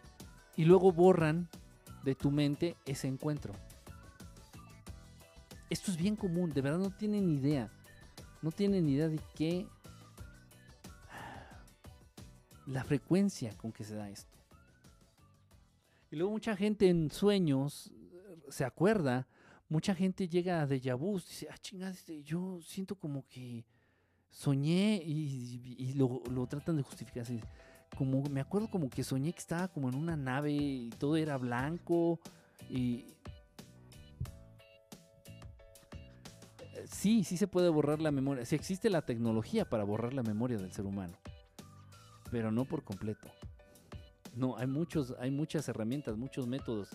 [0.58, 1.48] y luego borran
[2.04, 3.54] de tu mente ese encuentro.
[5.70, 7.72] Esto es bien común, de verdad no tienen idea.
[8.42, 9.66] No tienen idea de qué
[12.68, 14.38] la frecuencia con que se da esto.
[16.12, 17.94] Y luego mucha gente en sueños
[18.52, 19.28] se acuerda,
[19.70, 23.66] mucha gente llega a déjà vu, dice, ah, chingada, este, yo siento como que
[24.30, 27.40] soñé y, lo, tratan de justificar así.
[27.98, 31.38] Como, me acuerdo como que soñé que estaba como en una nave y todo era
[31.38, 32.20] blanco
[32.70, 33.06] y...
[36.74, 38.46] Eh, sí, sí se puede borrar la memoria.
[38.46, 41.14] Sí existe la tecnología para borrar la memoria del ser humano,
[42.30, 43.30] pero no por completo.
[44.36, 46.90] No, hay muchos, hay muchas herramientas, muchos métodos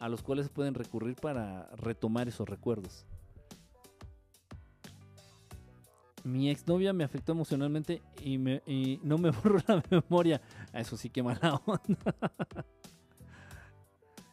[0.00, 3.06] a los cuales pueden recurrir para retomar esos recuerdos.
[6.24, 10.40] Mi exnovia me afectó emocionalmente y, me, y no me borró la memoria.
[10.72, 12.16] Eso sí que mala onda.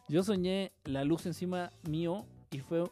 [0.08, 2.90] Yo soñé la luz encima mío y fue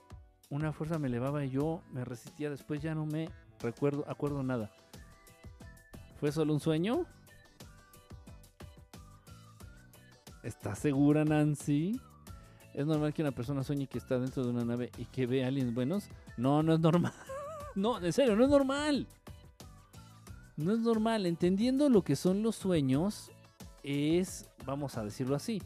[0.50, 2.50] una fuerza me elevaba y yo me resistía.
[2.50, 4.70] Después ya no me recuerdo, acuerdo nada.
[6.20, 7.06] ¿Fue solo un sueño?
[10.42, 11.98] ¿Estás segura, Nancy?
[12.76, 15.42] ¿Es normal que una persona sueñe que está dentro de una nave y que ve
[15.42, 16.10] aliens buenos?
[16.36, 17.14] No, no es normal.
[17.74, 19.06] no, en serio, no es normal.
[20.58, 21.24] No es normal.
[21.24, 23.30] Entendiendo lo que son los sueños,
[23.82, 25.62] es, vamos a decirlo así,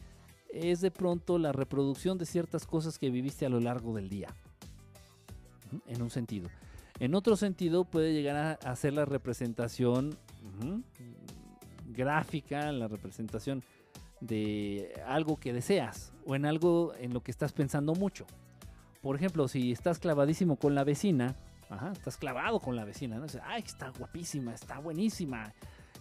[0.53, 4.29] es de pronto la reproducción de ciertas cosas que viviste a lo largo del día.
[5.87, 6.49] En un sentido.
[6.99, 10.17] En otro sentido, puede llegar a, ser la representación
[11.87, 13.65] gráfica, la representación
[14.21, 18.25] de algo que deseas o en algo en lo que estás pensando mucho.
[19.01, 21.35] Por ejemplo, si estás clavadísimo con la vecina,
[21.91, 23.25] estás clavado con la vecina, ¿no?
[23.43, 25.53] ay, está guapísima, está buenísima,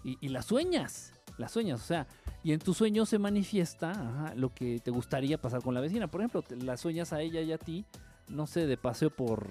[0.03, 2.07] y, la sueñas, la sueñas, o sea,
[2.43, 6.11] y en tu sueño se manifiesta lo que te gustaría pasar con la vecina.
[6.11, 7.85] Por ejemplo, la sueñas a ella y a ti,
[8.29, 9.51] no sé, de paseo por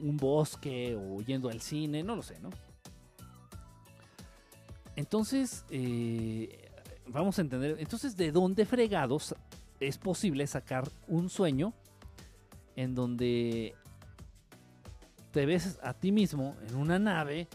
[0.00, 2.50] un bosque o yendo al cine, no lo sé, ¿no?
[4.94, 6.67] Entonces, eh,
[7.08, 9.34] vamos a entender, entonces, ¿de dónde fregados
[9.80, 11.72] es posible sacar un sueño
[12.76, 13.74] en donde
[15.32, 17.48] te ves a ti mismo en una nave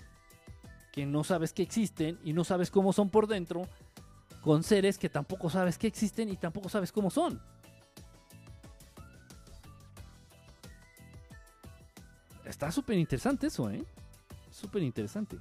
[0.91, 3.67] que no sabes que existen y no sabes cómo son por dentro,
[4.41, 7.41] con seres que tampoco sabes que existen y tampoco sabes cómo son?
[12.45, 13.83] Está súper interesante eso, ¿eh?
[14.51, 15.37] Súper interesante.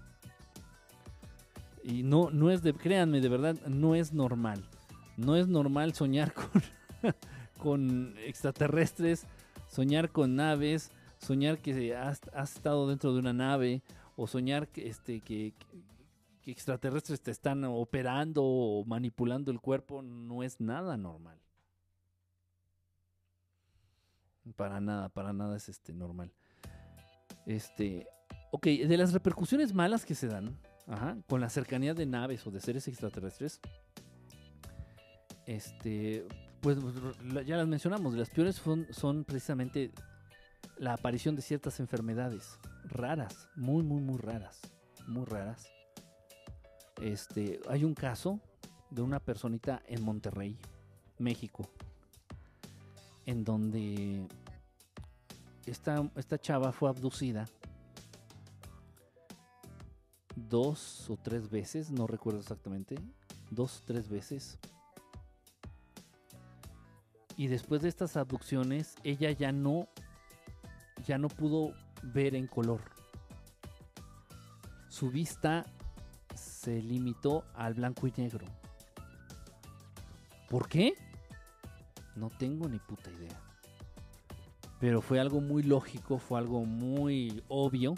[1.84, 4.64] Y no, no es de, créanme, de verdad, no es normal.
[5.16, 6.62] No es normal soñar con,
[7.58, 9.26] con extraterrestres,
[9.68, 13.82] soñar con naves, soñar que has, estado dentro de una nave,
[14.16, 15.54] o soñar que, este, que
[16.44, 21.38] extraterrestres te están operando o manipulando el cuerpo, no es nada normal.
[24.56, 26.32] Para nada, para nada es este normal.
[27.46, 28.08] Este,
[28.50, 30.58] ok, de las repercusiones malas que se dan,
[31.26, 33.60] con la cercanía de naves o de seres extraterrestres,
[35.46, 36.26] este,
[36.60, 36.78] pues
[37.46, 38.60] ya las mencionamos, las peores
[38.90, 39.90] son, precisamente
[40.78, 44.60] la aparición de ciertas enfermedades raras, muy, muy, muy raras,
[45.06, 45.66] muy raras.
[47.00, 48.40] Este, hay un caso
[48.90, 50.58] de una personita en Monterrey,
[51.18, 51.68] México,
[53.26, 54.26] en donde
[55.66, 57.46] esta, esta chava fue abducida
[60.36, 62.96] dos o tres veces, no recuerdo exactamente,
[63.50, 64.58] dos o tres veces.
[67.36, 69.88] Y después de estas abducciones, ella ya no,
[71.06, 72.80] ya no pudo ver en color.
[74.88, 75.64] Su vista
[76.34, 78.46] se limitó al blanco y negro.
[80.48, 80.94] ¿Por qué?
[82.14, 83.40] No tengo ni puta idea.
[84.78, 87.94] Pero fue algo muy lógico, fue algo muy obvio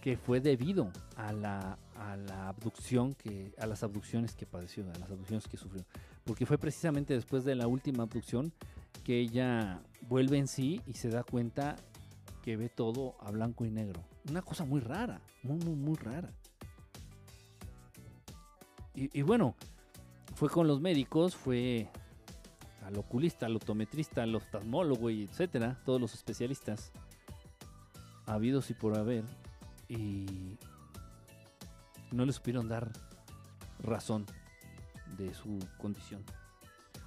[0.00, 4.98] que fue debido a la, a la abducción que a las abducciones que padeció, a
[4.98, 5.84] las abducciones que sufrió,
[6.24, 8.52] porque fue precisamente después de la última abducción
[9.04, 11.76] que ella vuelve en sí y se da cuenta
[12.42, 14.02] que ve todo a blanco y negro.
[14.28, 16.32] Una cosa muy rara, muy, muy, muy rara.
[18.94, 19.54] Y, bueno,
[20.34, 21.88] fue con los médicos, fue
[22.84, 26.92] al oculista, al optometrista, al oftalmólogo y etcétera, todos los especialistas
[28.26, 29.24] habidos y por haber,
[29.90, 30.56] y
[32.12, 32.92] no le supieron dar
[33.80, 34.24] razón
[35.18, 36.22] de su condición.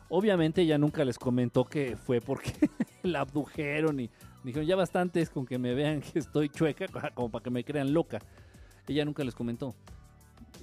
[0.10, 2.53] Obviamente ella nunca les comentó que fue porque
[3.03, 4.10] la abdujeron y
[4.43, 7.93] dijeron ya bastantes con que me vean que estoy chueca, como para que me crean
[7.93, 8.19] loca.
[8.88, 9.73] Ella nunca les comentó.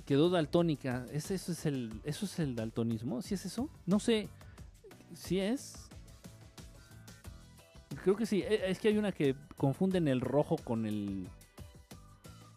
[0.04, 1.06] Quedó daltónica.
[1.10, 3.22] ¿Es, eso, es el, ¿Eso es el daltonismo?
[3.22, 3.70] ¿Sí es eso?
[3.86, 4.28] No sé.
[5.14, 5.88] ¿Sí es?
[8.04, 8.42] Creo que sí.
[8.42, 11.26] E, es que hay una que confunden el rojo con el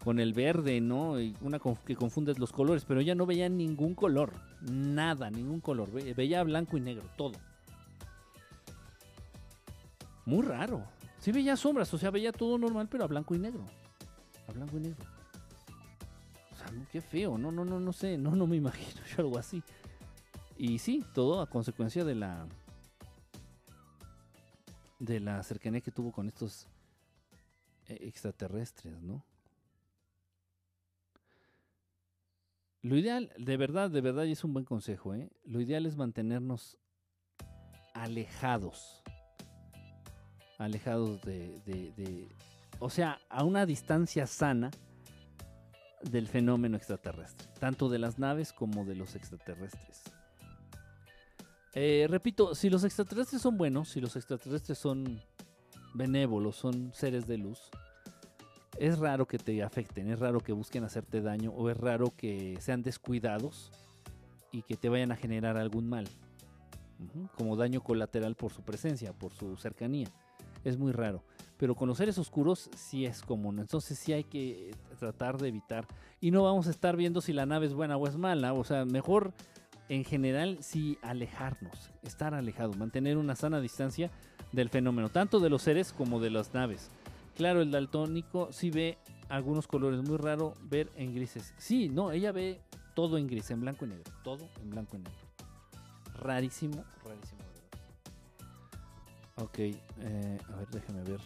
[0.03, 1.19] con el verde, ¿no?
[1.19, 5.89] Y una que confundes los colores, pero ella no veía ningún color, nada, ningún color,
[5.91, 7.33] veía blanco y negro, todo.
[10.25, 10.83] Muy raro.
[11.19, 13.65] Sí veía sombras, o sea, veía todo normal, pero a blanco y negro.
[14.49, 15.05] A blanco y negro.
[16.51, 19.37] O sea, qué feo, no, no, no, no sé, no, no me imagino yo algo
[19.37, 19.63] así.
[20.57, 22.45] Y sí, todo a consecuencia de la
[24.99, 26.67] de la cercanía que tuvo con estos
[27.87, 29.23] eh, extraterrestres, ¿no?
[32.83, 35.31] Lo ideal, de verdad, de verdad, y es un buen consejo, ¿eh?
[35.45, 36.77] lo ideal es mantenernos
[37.93, 39.01] alejados.
[40.57, 42.27] Alejados de, de,
[42.79, 44.69] O sea, a una distancia sana
[46.01, 47.47] del fenómeno extraterrestre.
[47.57, 50.03] Tanto de las naves como de los extraterrestres.
[51.75, 55.21] Eh, repito, si los extraterrestres son buenos, si los extraterrestres son
[55.93, 57.71] benévolos, son seres de luz,
[58.77, 62.57] es raro que te afecten, es raro que busquen hacerte daño o es raro que
[62.59, 63.71] sean descuidados
[64.51, 66.07] y que te vayan a generar algún mal,
[67.35, 70.07] como daño colateral por su presencia, por su cercanía.
[70.63, 71.23] Es muy raro.
[71.57, 73.59] Pero con los seres oscuros sí es común.
[73.59, 75.87] Entonces sí hay que tratar de evitar.
[76.21, 78.53] Y no vamos a estar viendo si la nave es buena o es mala.
[78.53, 79.33] O sea, mejor
[79.89, 84.09] en general sí alejarnos, estar alejado, mantener una sana distancia
[84.51, 86.89] del fenómeno, tanto de los seres como de las naves.
[87.35, 88.97] Claro, el daltónico sí ve
[89.29, 91.53] algunos colores, muy raro ver en grises.
[91.57, 92.61] Sí, no, ella ve
[92.93, 95.13] todo en gris, en blanco y negro, todo en blanco y negro.
[96.19, 97.41] Rarísimo, rarísimo.
[99.37, 101.19] Ok, eh, a ver, déjame ver.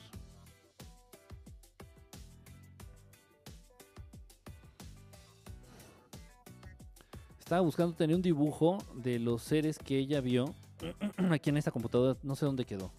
[7.38, 10.53] Estaba buscando tener un dibujo de los seres que ella vio
[11.31, 12.91] aquí en esta computadora, no sé dónde quedó.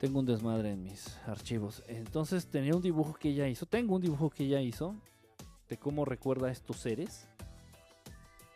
[0.00, 1.84] Tengo un desmadre en mis archivos.
[1.86, 3.66] Entonces tenía un dibujo que ella hizo.
[3.66, 4.96] Tengo un dibujo que ella hizo
[5.68, 7.28] de cómo recuerda a estos seres.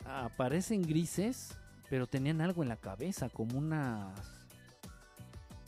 [0.06, 1.54] aparecen grises,
[1.90, 4.18] pero tenían algo en la cabeza, como unas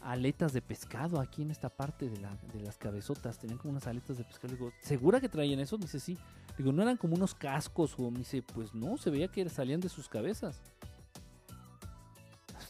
[0.00, 2.20] aletas de pescado aquí en esta parte de,
[2.62, 3.38] las cabezotas.
[3.38, 4.54] Tenían como unas aletas de pescado.
[4.54, 5.76] Digo, ¿segura que traían eso?
[5.76, 6.16] Dice, sí.
[6.56, 7.94] Digo, ¿no eran como unos cascos?
[7.98, 10.58] O me dice, pues no, se veía que salían de sus cabezas.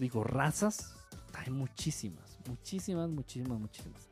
[0.00, 0.95] Digo, razas,
[1.47, 4.09] hay muchísimas muchísimas, muchísimas, muchísimas.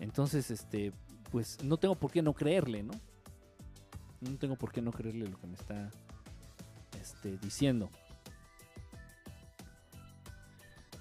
[0.00, 0.92] Entonces, este,
[1.30, 2.92] pues no tengo por qué no creerle, ¿no?
[4.20, 5.90] No tengo por qué no creerle lo que me está
[7.00, 7.90] este, diciendo.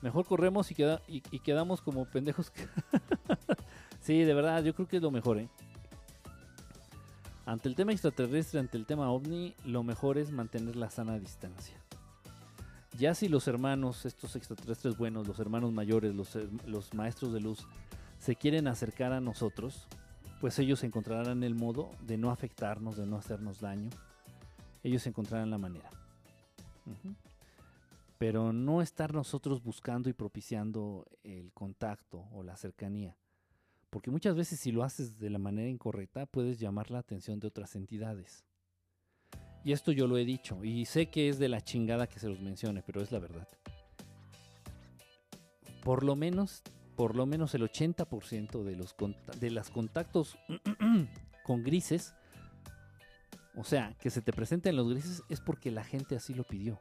[0.01, 2.53] Mejor corremos y, queda, y, quedamos como pendejos.
[3.99, 5.49] sí, de verdad, yo creo que es lo mejor, ¿eh?
[7.45, 11.75] Ante el tema extraterrestre, ante el tema ovni, lo mejor es mantener la sana distancia.
[12.99, 17.65] Ya si los hermanos, estos extraterrestres buenos, los hermanos mayores, los, maestros de luz,
[18.19, 19.87] se quieren acercar a nosotros,
[20.41, 23.89] pues ellos encontrarán el modo de no afectarnos, de no hacernos daño.
[24.83, 25.89] Ellos encontrarán la manera.
[28.17, 33.15] Pero no estar nosotros buscando y propiciando el contacto o la cercanía.
[33.89, 37.47] Porque muchas veces si lo haces de la manera incorrecta puedes llamar la atención de
[37.47, 38.43] otras entidades.
[39.69, 42.27] Y esto yo lo he dicho, y sé que es de la chingada que se
[42.27, 43.47] los mencione, pero es la verdad.
[45.83, 46.63] Por lo menos,
[46.95, 48.95] por lo menos el 80% de los
[49.39, 50.39] de las contactos
[51.43, 52.15] con grises,
[53.55, 56.79] o sea, que se te presenten los grises es porque la gente así lo pidió.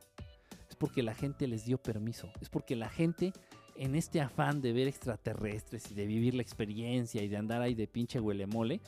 [0.70, 2.32] Es porque la gente les dio permiso.
[2.40, 3.34] Es porque la gente
[3.76, 7.74] en este afán de ver extraterrestres y de vivir la experiencia y de andar ahí
[7.74, 8.80] de pinche huele mole,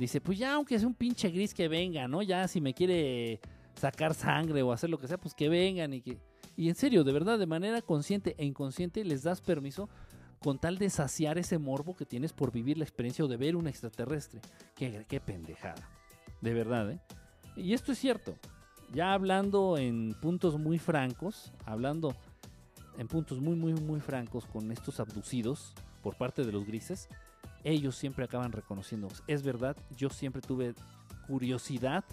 [0.00, 2.22] dice, pues ya aunque sea un pinche gris que venga, ¿no?
[2.22, 3.40] Ya si me quiere
[3.74, 6.18] sacar sangre o hacer lo que sea, pues que vengan y que...
[6.56, 9.88] Y en serio, de verdad, de manera consciente e inconsciente les das permiso
[10.40, 13.56] con tal de saciar ese morbo que tienes por vivir la experiencia o de ver
[13.56, 14.40] un extraterrestre.
[14.74, 15.88] Qué, qué pendejada.
[16.40, 17.00] De verdad, ¿eh?
[17.56, 18.34] Y esto es cierto.
[18.92, 22.14] Ya hablando en puntos muy francos, hablando
[22.98, 27.08] en puntos muy, muy, muy francos con estos abducidos por parte de los grises,
[27.64, 29.08] ellos siempre acaban reconociendo.
[29.26, 30.74] Es verdad, yo siempre tuve
[31.26, 32.04] curiosidad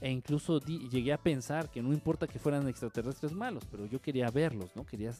[0.00, 4.30] e incluso llegué a pensar que no importa que fueran extraterrestres malos, pero yo quería
[4.30, 4.86] verlos, ¿no?
[4.86, 5.12] Quería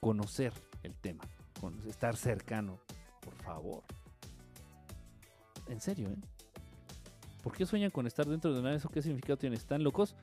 [0.00, 0.52] conocer
[0.82, 1.24] el tema,
[1.88, 2.78] estar cercano,
[3.20, 3.82] por favor.
[5.68, 6.16] En serio, ¿eh?
[7.42, 9.54] ¿Por qué sueñan con estar dentro de una ¿Eso qué significado tiene?
[9.54, 10.16] ¿Están locos?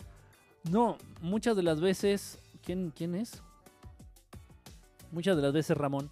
[0.70, 2.40] No, muchas de las veces.
[2.62, 3.42] ¿Quién, quién es?
[5.12, 6.12] Muchas de las veces, Ramón,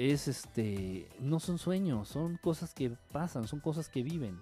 [0.00, 1.10] es este.
[1.20, 4.40] No son sueños, son cosas que pasan, son cosas que viven.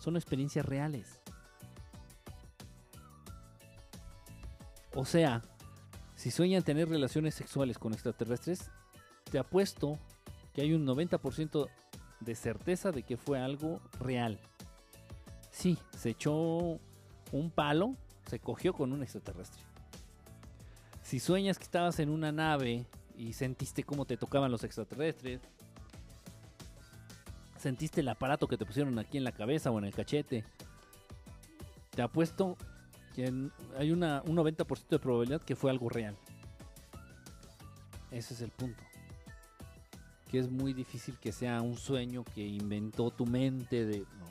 [0.00, 1.20] Son experiencias reales.
[4.92, 5.42] O sea,
[6.16, 8.70] si sueñan tener relaciones sexuales con extraterrestres,
[9.30, 9.98] te apuesto
[10.52, 11.68] que hay un 90%
[12.18, 14.40] de certeza de que fue algo real.
[15.52, 16.80] Sí, se echó
[17.30, 17.94] un palo,
[18.26, 19.62] se cogió con un extraterrestre.
[21.02, 22.84] Si sueñas que estabas en una nave
[23.20, 25.40] y sentiste cómo te tocaban los extraterrestres,
[27.58, 30.44] sentiste el aparato que te pusieron aquí en la cabeza o en el cachete,
[31.90, 32.56] te apuesto
[33.14, 33.30] que
[33.76, 36.16] hay una, un 90% de probabilidad que fue algo real.
[38.10, 38.82] Ese es el punto
[40.30, 43.98] que es muy difícil que sea un sueño que inventó tu mente de...
[43.98, 44.30] No.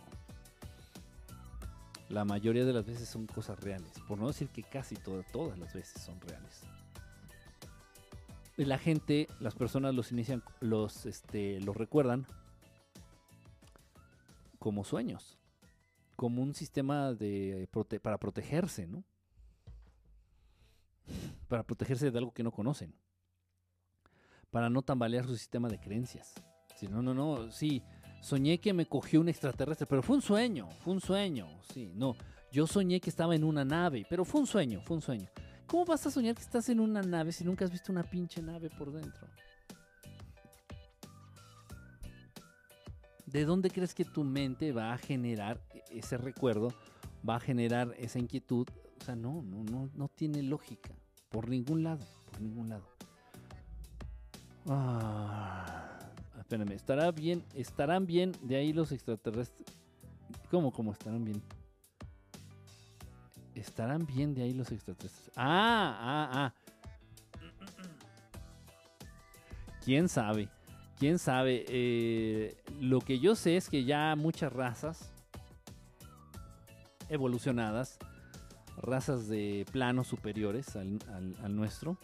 [2.08, 5.60] La mayoría de las veces son cosas reales, por no decir que casi todas, todas
[5.60, 6.64] las veces son reales.
[8.66, 12.28] La gente, las personas los inician, los, este, los recuerdan
[14.60, 15.40] como sueños,
[16.16, 17.70] como un sistema de
[18.02, 19.04] para protegerse, ¿no?
[21.48, 22.94] Para protegerse de algo que no conocen
[24.52, 26.34] para no tambalear su sistema de creencias.
[26.76, 27.84] Si no, no, no, sí,
[28.22, 32.16] soñé que me cogió un extraterrestre, pero fue un sueño, fue un sueño, sí, no.
[32.52, 35.28] Yo soñé que estaba en una nave, pero fue un sueño, fue un sueño.
[35.70, 38.42] ¿Cómo vas a soñar que estás en una nave si nunca has visto una pinche
[38.42, 39.28] nave por dentro?
[43.28, 46.70] ¿De dónde crees que tu mente va a generar ese recuerdo?
[47.28, 48.66] Va a generar esa inquietud.
[49.00, 50.90] O sea, no, no, no, no tiene lógica.
[51.30, 52.90] Por ningún lado, por ningún lado.
[54.68, 56.00] Ah,
[56.40, 59.68] espérame, estará bien, estarán bien de ahí los extraterrestres.
[60.50, 61.44] ¿Cómo, cómo estarán bien?
[63.60, 65.32] Estarán bien de ahí los extraterrestres.
[65.36, 66.54] Ah, ah, ah.
[69.84, 70.50] ¿Quién sabe?
[70.98, 71.66] ¿Quién sabe?
[71.68, 75.12] Eh, lo que yo sé es que ya muchas razas
[77.10, 77.98] evolucionadas,
[78.78, 81.00] razas de planos superiores al,
[81.42, 81.98] al nuestro,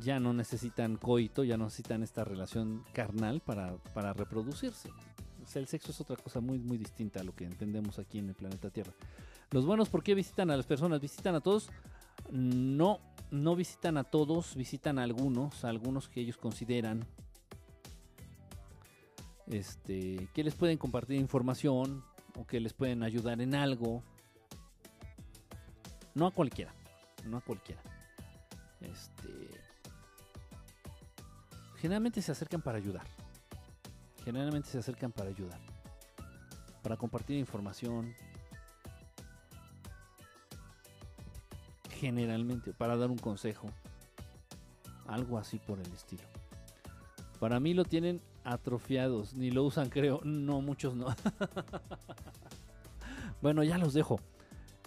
[0.00, 4.90] ya no necesitan coito, ya no necesitan esta relación carnal para, para reproducirse.
[5.50, 8.28] Sea, el sexo es otra cosa muy, muy distinta a lo que entendemos aquí en
[8.28, 8.92] el planeta Tierra.
[9.50, 11.00] Los buenos, ¿por qué visitan a las personas?
[11.00, 11.70] ¿Visitan a todos?
[12.30, 13.00] No,
[13.32, 17.04] no visitan a todos, visitan a algunos, algunos que ellos consideran
[19.48, 22.04] este, que les pueden compartir información
[22.38, 24.04] o que les pueden ayudar en algo.
[26.14, 26.72] No a cualquiera,
[27.26, 27.82] no a cualquiera.
[28.80, 29.50] Este,
[31.78, 33.19] generalmente se acercan para ayudar.
[34.30, 35.58] Generalmente se acercan para ayudar.
[36.84, 38.14] Para compartir información.
[41.98, 43.66] Generalmente, para dar un consejo.
[45.08, 46.22] Algo así por el estilo.
[47.40, 49.34] Para mí lo tienen atrofiados.
[49.34, 50.20] Ni lo usan, creo.
[50.22, 51.06] No, muchos no.
[53.42, 54.20] bueno, ya los dejo.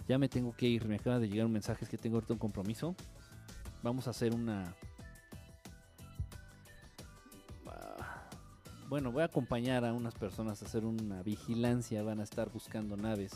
[0.08, 0.88] Ya me tengo que ir.
[0.88, 1.84] Me acaba de llegar un mensaje.
[1.84, 2.96] Es que tengo ahorita un compromiso.
[3.82, 4.74] Vamos a hacer una
[8.94, 12.96] bueno, voy a acompañar a unas personas a hacer una vigilancia, van a estar buscando
[12.96, 13.32] naves.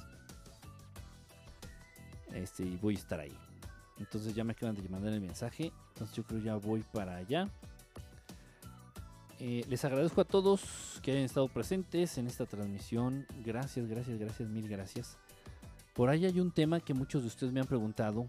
[2.33, 3.37] Este, y voy a estar ahí.
[3.99, 5.73] Entonces ya me acaban de mandar el mensaje.
[5.89, 7.49] Entonces yo creo ya voy para allá.
[9.41, 13.27] Eh, les agradezco a todos que hayan estado presentes en esta transmisión.
[13.45, 15.19] Gracias, gracias, gracias, mil gracias.
[15.93, 18.29] Por ahí hay un tema que muchos de ustedes me han preguntado.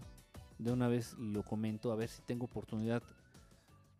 [0.58, 3.04] De una vez lo comento, a ver si tengo oportunidad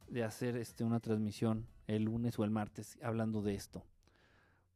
[0.09, 1.65] de hacer este, una transmisión
[1.97, 3.85] el lunes o el martes hablando de esto.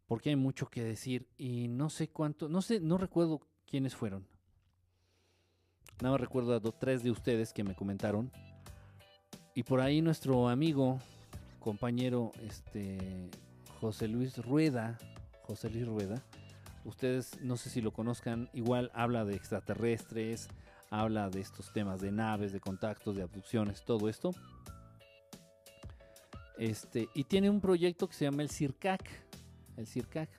[0.07, 4.27] Porque hay mucho que decir y no sé cuánto, no sé, no recuerdo quiénes fueron.
[6.01, 8.31] Nada más recuerdo a tres de ustedes que me comentaron.
[9.55, 10.99] Y por ahí nuestro amigo,
[11.61, 13.31] compañero, este,
[13.81, 14.99] José Luis Rueda,
[15.43, 16.23] José Luis Rueda,
[16.85, 20.49] ustedes no sé si lo conozcan, igual habla de extraterrestres,
[20.91, 24.33] habla de estos temas de naves, de contactos, de abducciones, todo esto.
[26.59, 29.03] Este, y tiene un proyecto que se llama el CIRCAC.
[29.77, 30.31] El CIRCAC.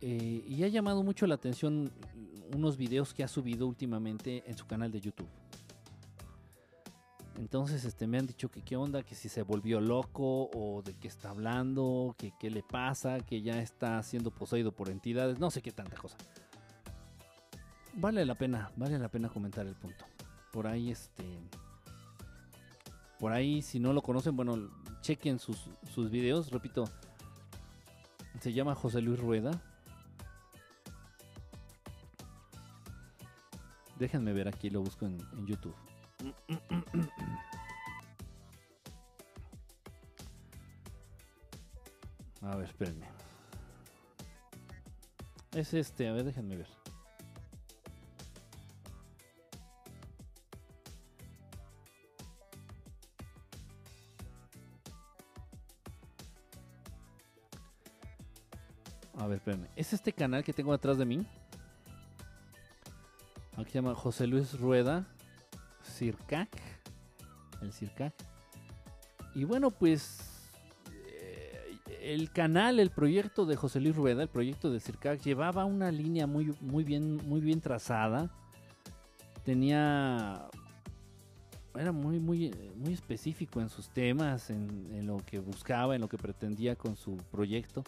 [0.00, 1.90] Eh, y ha llamado mucho la atención
[2.54, 5.28] unos videos que ha subido últimamente en su canal de YouTube.
[7.36, 10.94] Entonces, este, me han dicho que qué onda, que si se volvió loco o de
[10.94, 15.50] qué está hablando, que qué le pasa, que ya está siendo poseído por entidades, no
[15.50, 16.16] sé qué tanta cosa.
[17.94, 20.04] Vale la pena, vale la pena comentar el punto.
[20.52, 21.24] Por ahí, este,
[23.24, 24.68] por ahí, si no lo conocen, bueno,
[25.00, 26.84] chequen sus, sus videos, repito,
[28.38, 29.62] se llama José Luis Rueda.
[33.98, 35.74] Déjenme ver aquí, lo busco en, en YouTube.
[42.42, 43.06] A ver, espérenme.
[45.52, 46.83] Es este, a ver, déjenme ver.
[59.76, 61.26] Es este canal que tengo atrás de mí.
[63.56, 65.06] Aquí se llama José Luis Rueda
[65.82, 66.48] Circac.
[67.60, 68.14] El Circac.
[69.34, 70.18] Y bueno, pues
[70.92, 75.90] eh, el canal, el proyecto de José Luis Rueda, el proyecto de Circac, llevaba una
[75.90, 78.30] línea muy, muy, bien, muy bien trazada.
[79.44, 80.48] Tenía.
[81.74, 86.16] Era muy, muy, muy específico en sus temas, en lo que buscaba, en lo que
[86.16, 87.84] pretendía con su proyecto.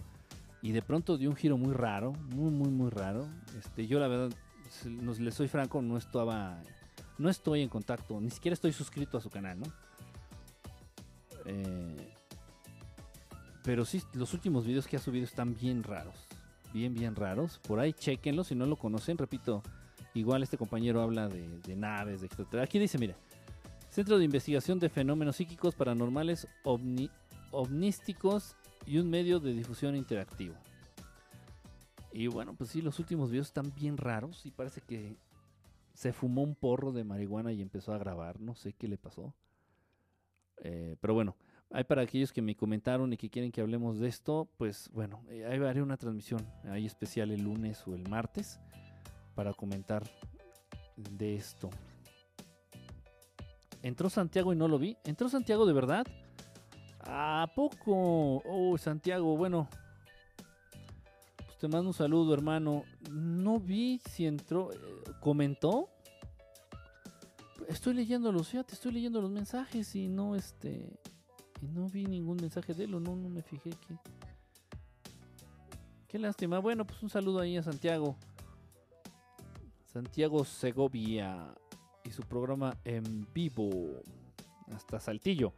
[0.67, 3.29] Y de pronto dio un giro muy raro, muy, muy, muy raro.
[3.57, 4.37] Este, yo la verdad,
[4.85, 6.61] no, le soy franco, no estaba,
[7.19, 9.67] no estoy en contacto, ni siquiera estoy suscrito a su canal, ¿no?
[11.45, 12.13] Eh,
[13.63, 16.27] pero sí, los últimos videos que ha subido están bien raros,
[16.73, 17.61] bien, bien raros.
[17.61, 19.63] Por ahí chequenlo si no lo conocen, repito,
[20.15, 22.65] igual este compañero habla de, de naves, de etcétera.
[22.65, 23.15] Aquí dice, mira,
[23.89, 27.09] Centro de Investigación de Fenómenos Psíquicos Paranormales ovni,
[27.53, 28.57] Ovnísticos
[28.87, 30.55] y un medio de difusión interactivo.
[32.13, 35.17] Y bueno, pues sí, los últimos videos están bien raros y parece que
[35.93, 38.41] se fumó un porro de marihuana y empezó a grabar.
[38.41, 39.35] No sé qué le pasó.
[40.63, 41.37] Eh, pero bueno,
[41.71, 45.23] hay para aquellos que me comentaron y que quieren que hablemos de esto, pues bueno,
[45.29, 48.61] eh, ahí haré una transmisión ahí especial el lunes o el martes
[49.35, 50.05] para comentar
[50.97, 51.71] de esto.
[53.83, 54.97] Entró Santiago y no lo vi.
[55.05, 56.07] ¿Entró Santiago de verdad?
[57.09, 58.43] ¿A poco?
[58.45, 59.69] Oh, Santiago, bueno.
[61.37, 62.85] Pues te mando un saludo, hermano.
[63.11, 64.73] No vi si entró.
[64.73, 64.77] eh,
[65.21, 65.89] ¿Comentó?
[67.69, 70.99] Estoy leyendo los, fíjate, estoy leyendo los mensajes y no este.
[71.63, 73.97] Y no vi ningún mensaje de él, o no, no me fijé que.
[76.09, 76.59] Qué lástima.
[76.59, 78.17] Bueno, pues un saludo ahí a Santiago.
[79.85, 81.55] Santiago Segovia
[82.05, 84.03] y su programa en vivo.
[84.73, 85.55] Hasta Saltillo.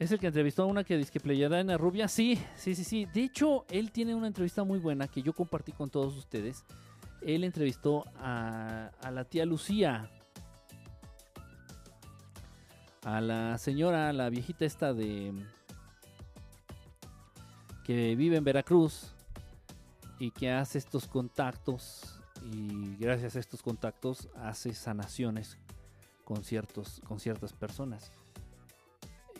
[0.00, 2.08] Es el que entrevistó a una que dice que en rubia.
[2.08, 3.04] Sí, sí, sí, sí.
[3.04, 6.64] De hecho, él tiene una entrevista muy buena que yo compartí con todos ustedes.
[7.20, 10.10] Él entrevistó a, a la tía Lucía.
[13.04, 15.34] A la señora, la viejita esta de...
[17.84, 19.12] que vive en Veracruz.
[20.18, 22.22] Y que hace estos contactos.
[22.50, 25.58] Y gracias a estos contactos hace sanaciones
[26.24, 28.10] con, ciertos, con ciertas personas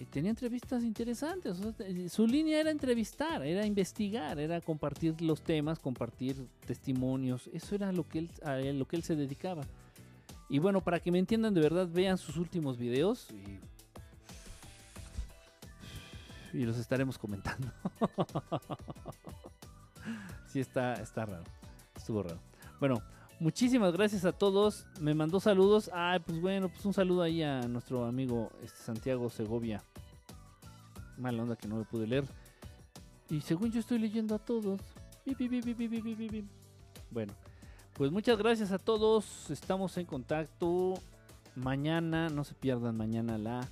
[0.07, 1.59] tenía entrevistas interesantes.
[1.81, 6.37] eh, su línea era entrevistar, era investigar, era compartir los temas, compartir
[6.67, 7.51] testimonios.
[7.53, 9.63] Eso era lo que él, a lo que él se dedicaba.
[10.49, 13.29] Y bueno, para que me entiendan de verdad, vean sus últimos videos
[16.53, 17.71] y, y los estaremos comentando.
[20.49, 21.45] sí, está, está raro.
[21.97, 22.41] Estuvo raro.
[22.81, 23.03] Bueno,
[23.41, 24.87] Muchísimas gracias a todos.
[25.01, 25.91] Me mandó saludos.
[25.95, 29.83] Ah, pues bueno, pues un saludo ahí a nuestro amigo este, Santiago Segovia.
[31.17, 32.25] Mala onda que no me pude leer.
[33.31, 34.79] Y según yo estoy leyendo a todos.
[37.11, 37.33] Bueno,
[37.95, 39.51] pues muchas gracias a todos.
[39.51, 41.01] Estamos en contacto.
[41.57, 43.67] Mañana, no se pierdan mañana la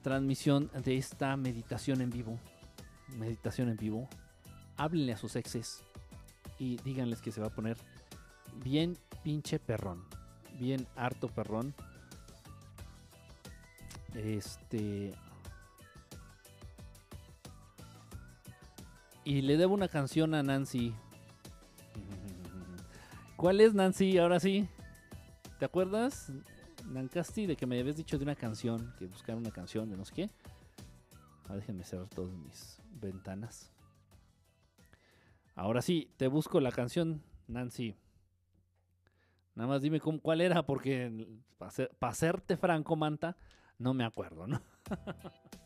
[0.00, 2.38] transmisión de esta meditación en vivo.
[3.18, 4.08] Meditación en vivo.
[4.78, 5.82] Háblenle a sus exes
[6.58, 7.76] y díganles que se va a poner
[8.62, 10.04] bien pinche perrón.
[10.58, 11.74] Bien harto perrón.
[14.14, 15.12] Este.
[19.24, 20.94] Y le debo una canción a Nancy.
[23.36, 24.18] ¿Cuál es Nancy?
[24.18, 24.68] Ahora sí.
[25.58, 26.30] ¿Te acuerdas,
[26.86, 28.94] Nancasti, de que me habías dicho de una canción?
[28.98, 30.30] Que buscar una canción de no sé qué.
[31.48, 33.72] Ah, déjenme cerrar todas mis ventanas.
[35.54, 37.96] Ahora sí, te busco la canción, Nancy.
[39.56, 41.26] Nada más dime cómo, cuál era, porque
[41.98, 43.36] para serte franco, Manta,
[43.78, 44.60] no me acuerdo, ¿no?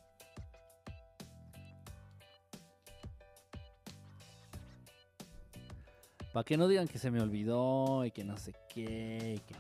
[6.33, 9.35] Para que no digan que se me olvidó y que no sé qué.
[9.37, 9.57] y que-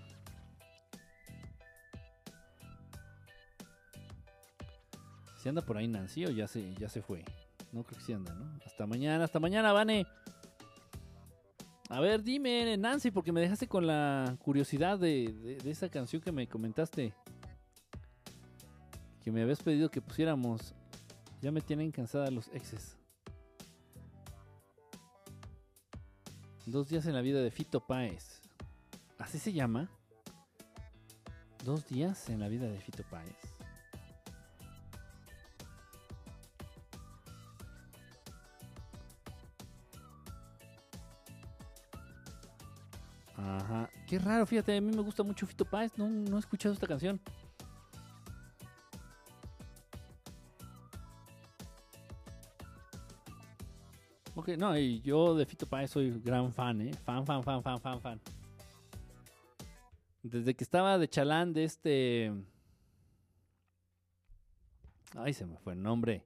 [5.36, 7.24] ¿Se anda por ahí Nancy o ya se, ya se fue?
[7.73, 8.59] No creo que sí anda, ¿no?
[8.65, 10.07] Hasta mañana, hasta mañana, Vane.
[11.91, 16.47] A ver, dime, Nancy, porque me dejaste con la curiosidad de, esa canción que me
[16.47, 17.12] comentaste.
[19.25, 20.73] Que me habías pedido que pusiéramos.
[21.43, 22.97] Ya me tienen cansada los exes.
[26.65, 28.41] Dos días en la vida de Fito Páez.
[29.19, 29.91] ¿Así se llama?
[31.65, 33.60] Dos días en la vida de Fito Páez.
[43.56, 43.90] Ajá.
[44.06, 45.97] Qué raro, fíjate, a mí me gusta mucho Fito Páez.
[45.97, 47.20] No, no he escuchado esta canción.
[54.35, 56.93] Ok, no, y yo de Fito Páez soy gran fan, ¿eh?
[57.05, 58.20] Fan, fan, fan, fan, fan, fan.
[60.22, 62.32] Desde que estaba de chalán de este...
[65.16, 66.24] Ay, se me fue el nombre.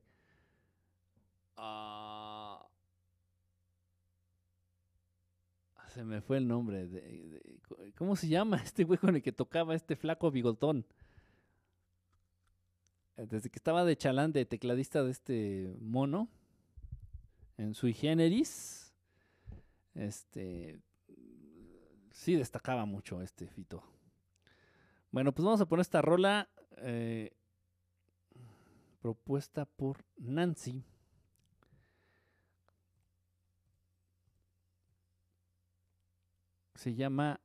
[5.94, 6.86] Se me fue el nombre.
[6.88, 7.60] de-
[7.96, 10.84] ¿Cómo se llama este güey con el que tocaba este flaco bigotón?
[13.16, 16.28] Desde que estaba de chalán de tecladista de este mono
[17.56, 18.92] en sui generis.
[19.94, 20.80] Este
[22.10, 23.84] sí destacaba mucho este Fito.
[25.12, 26.48] Bueno, pues vamos a poner esta rola
[26.78, 27.30] eh,
[29.00, 30.82] propuesta por Nancy.
[36.84, 37.40] Se llama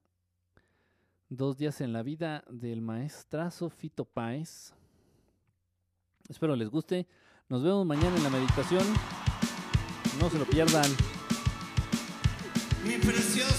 [1.29, 4.73] Dos días en la vida del maestrazo Fito Páez.
[6.27, 7.07] Espero les guste.
[7.47, 8.83] Nos vemos mañana en la meditación.
[10.19, 10.91] No se lo pierdan.
[12.85, 13.58] Mi preciosa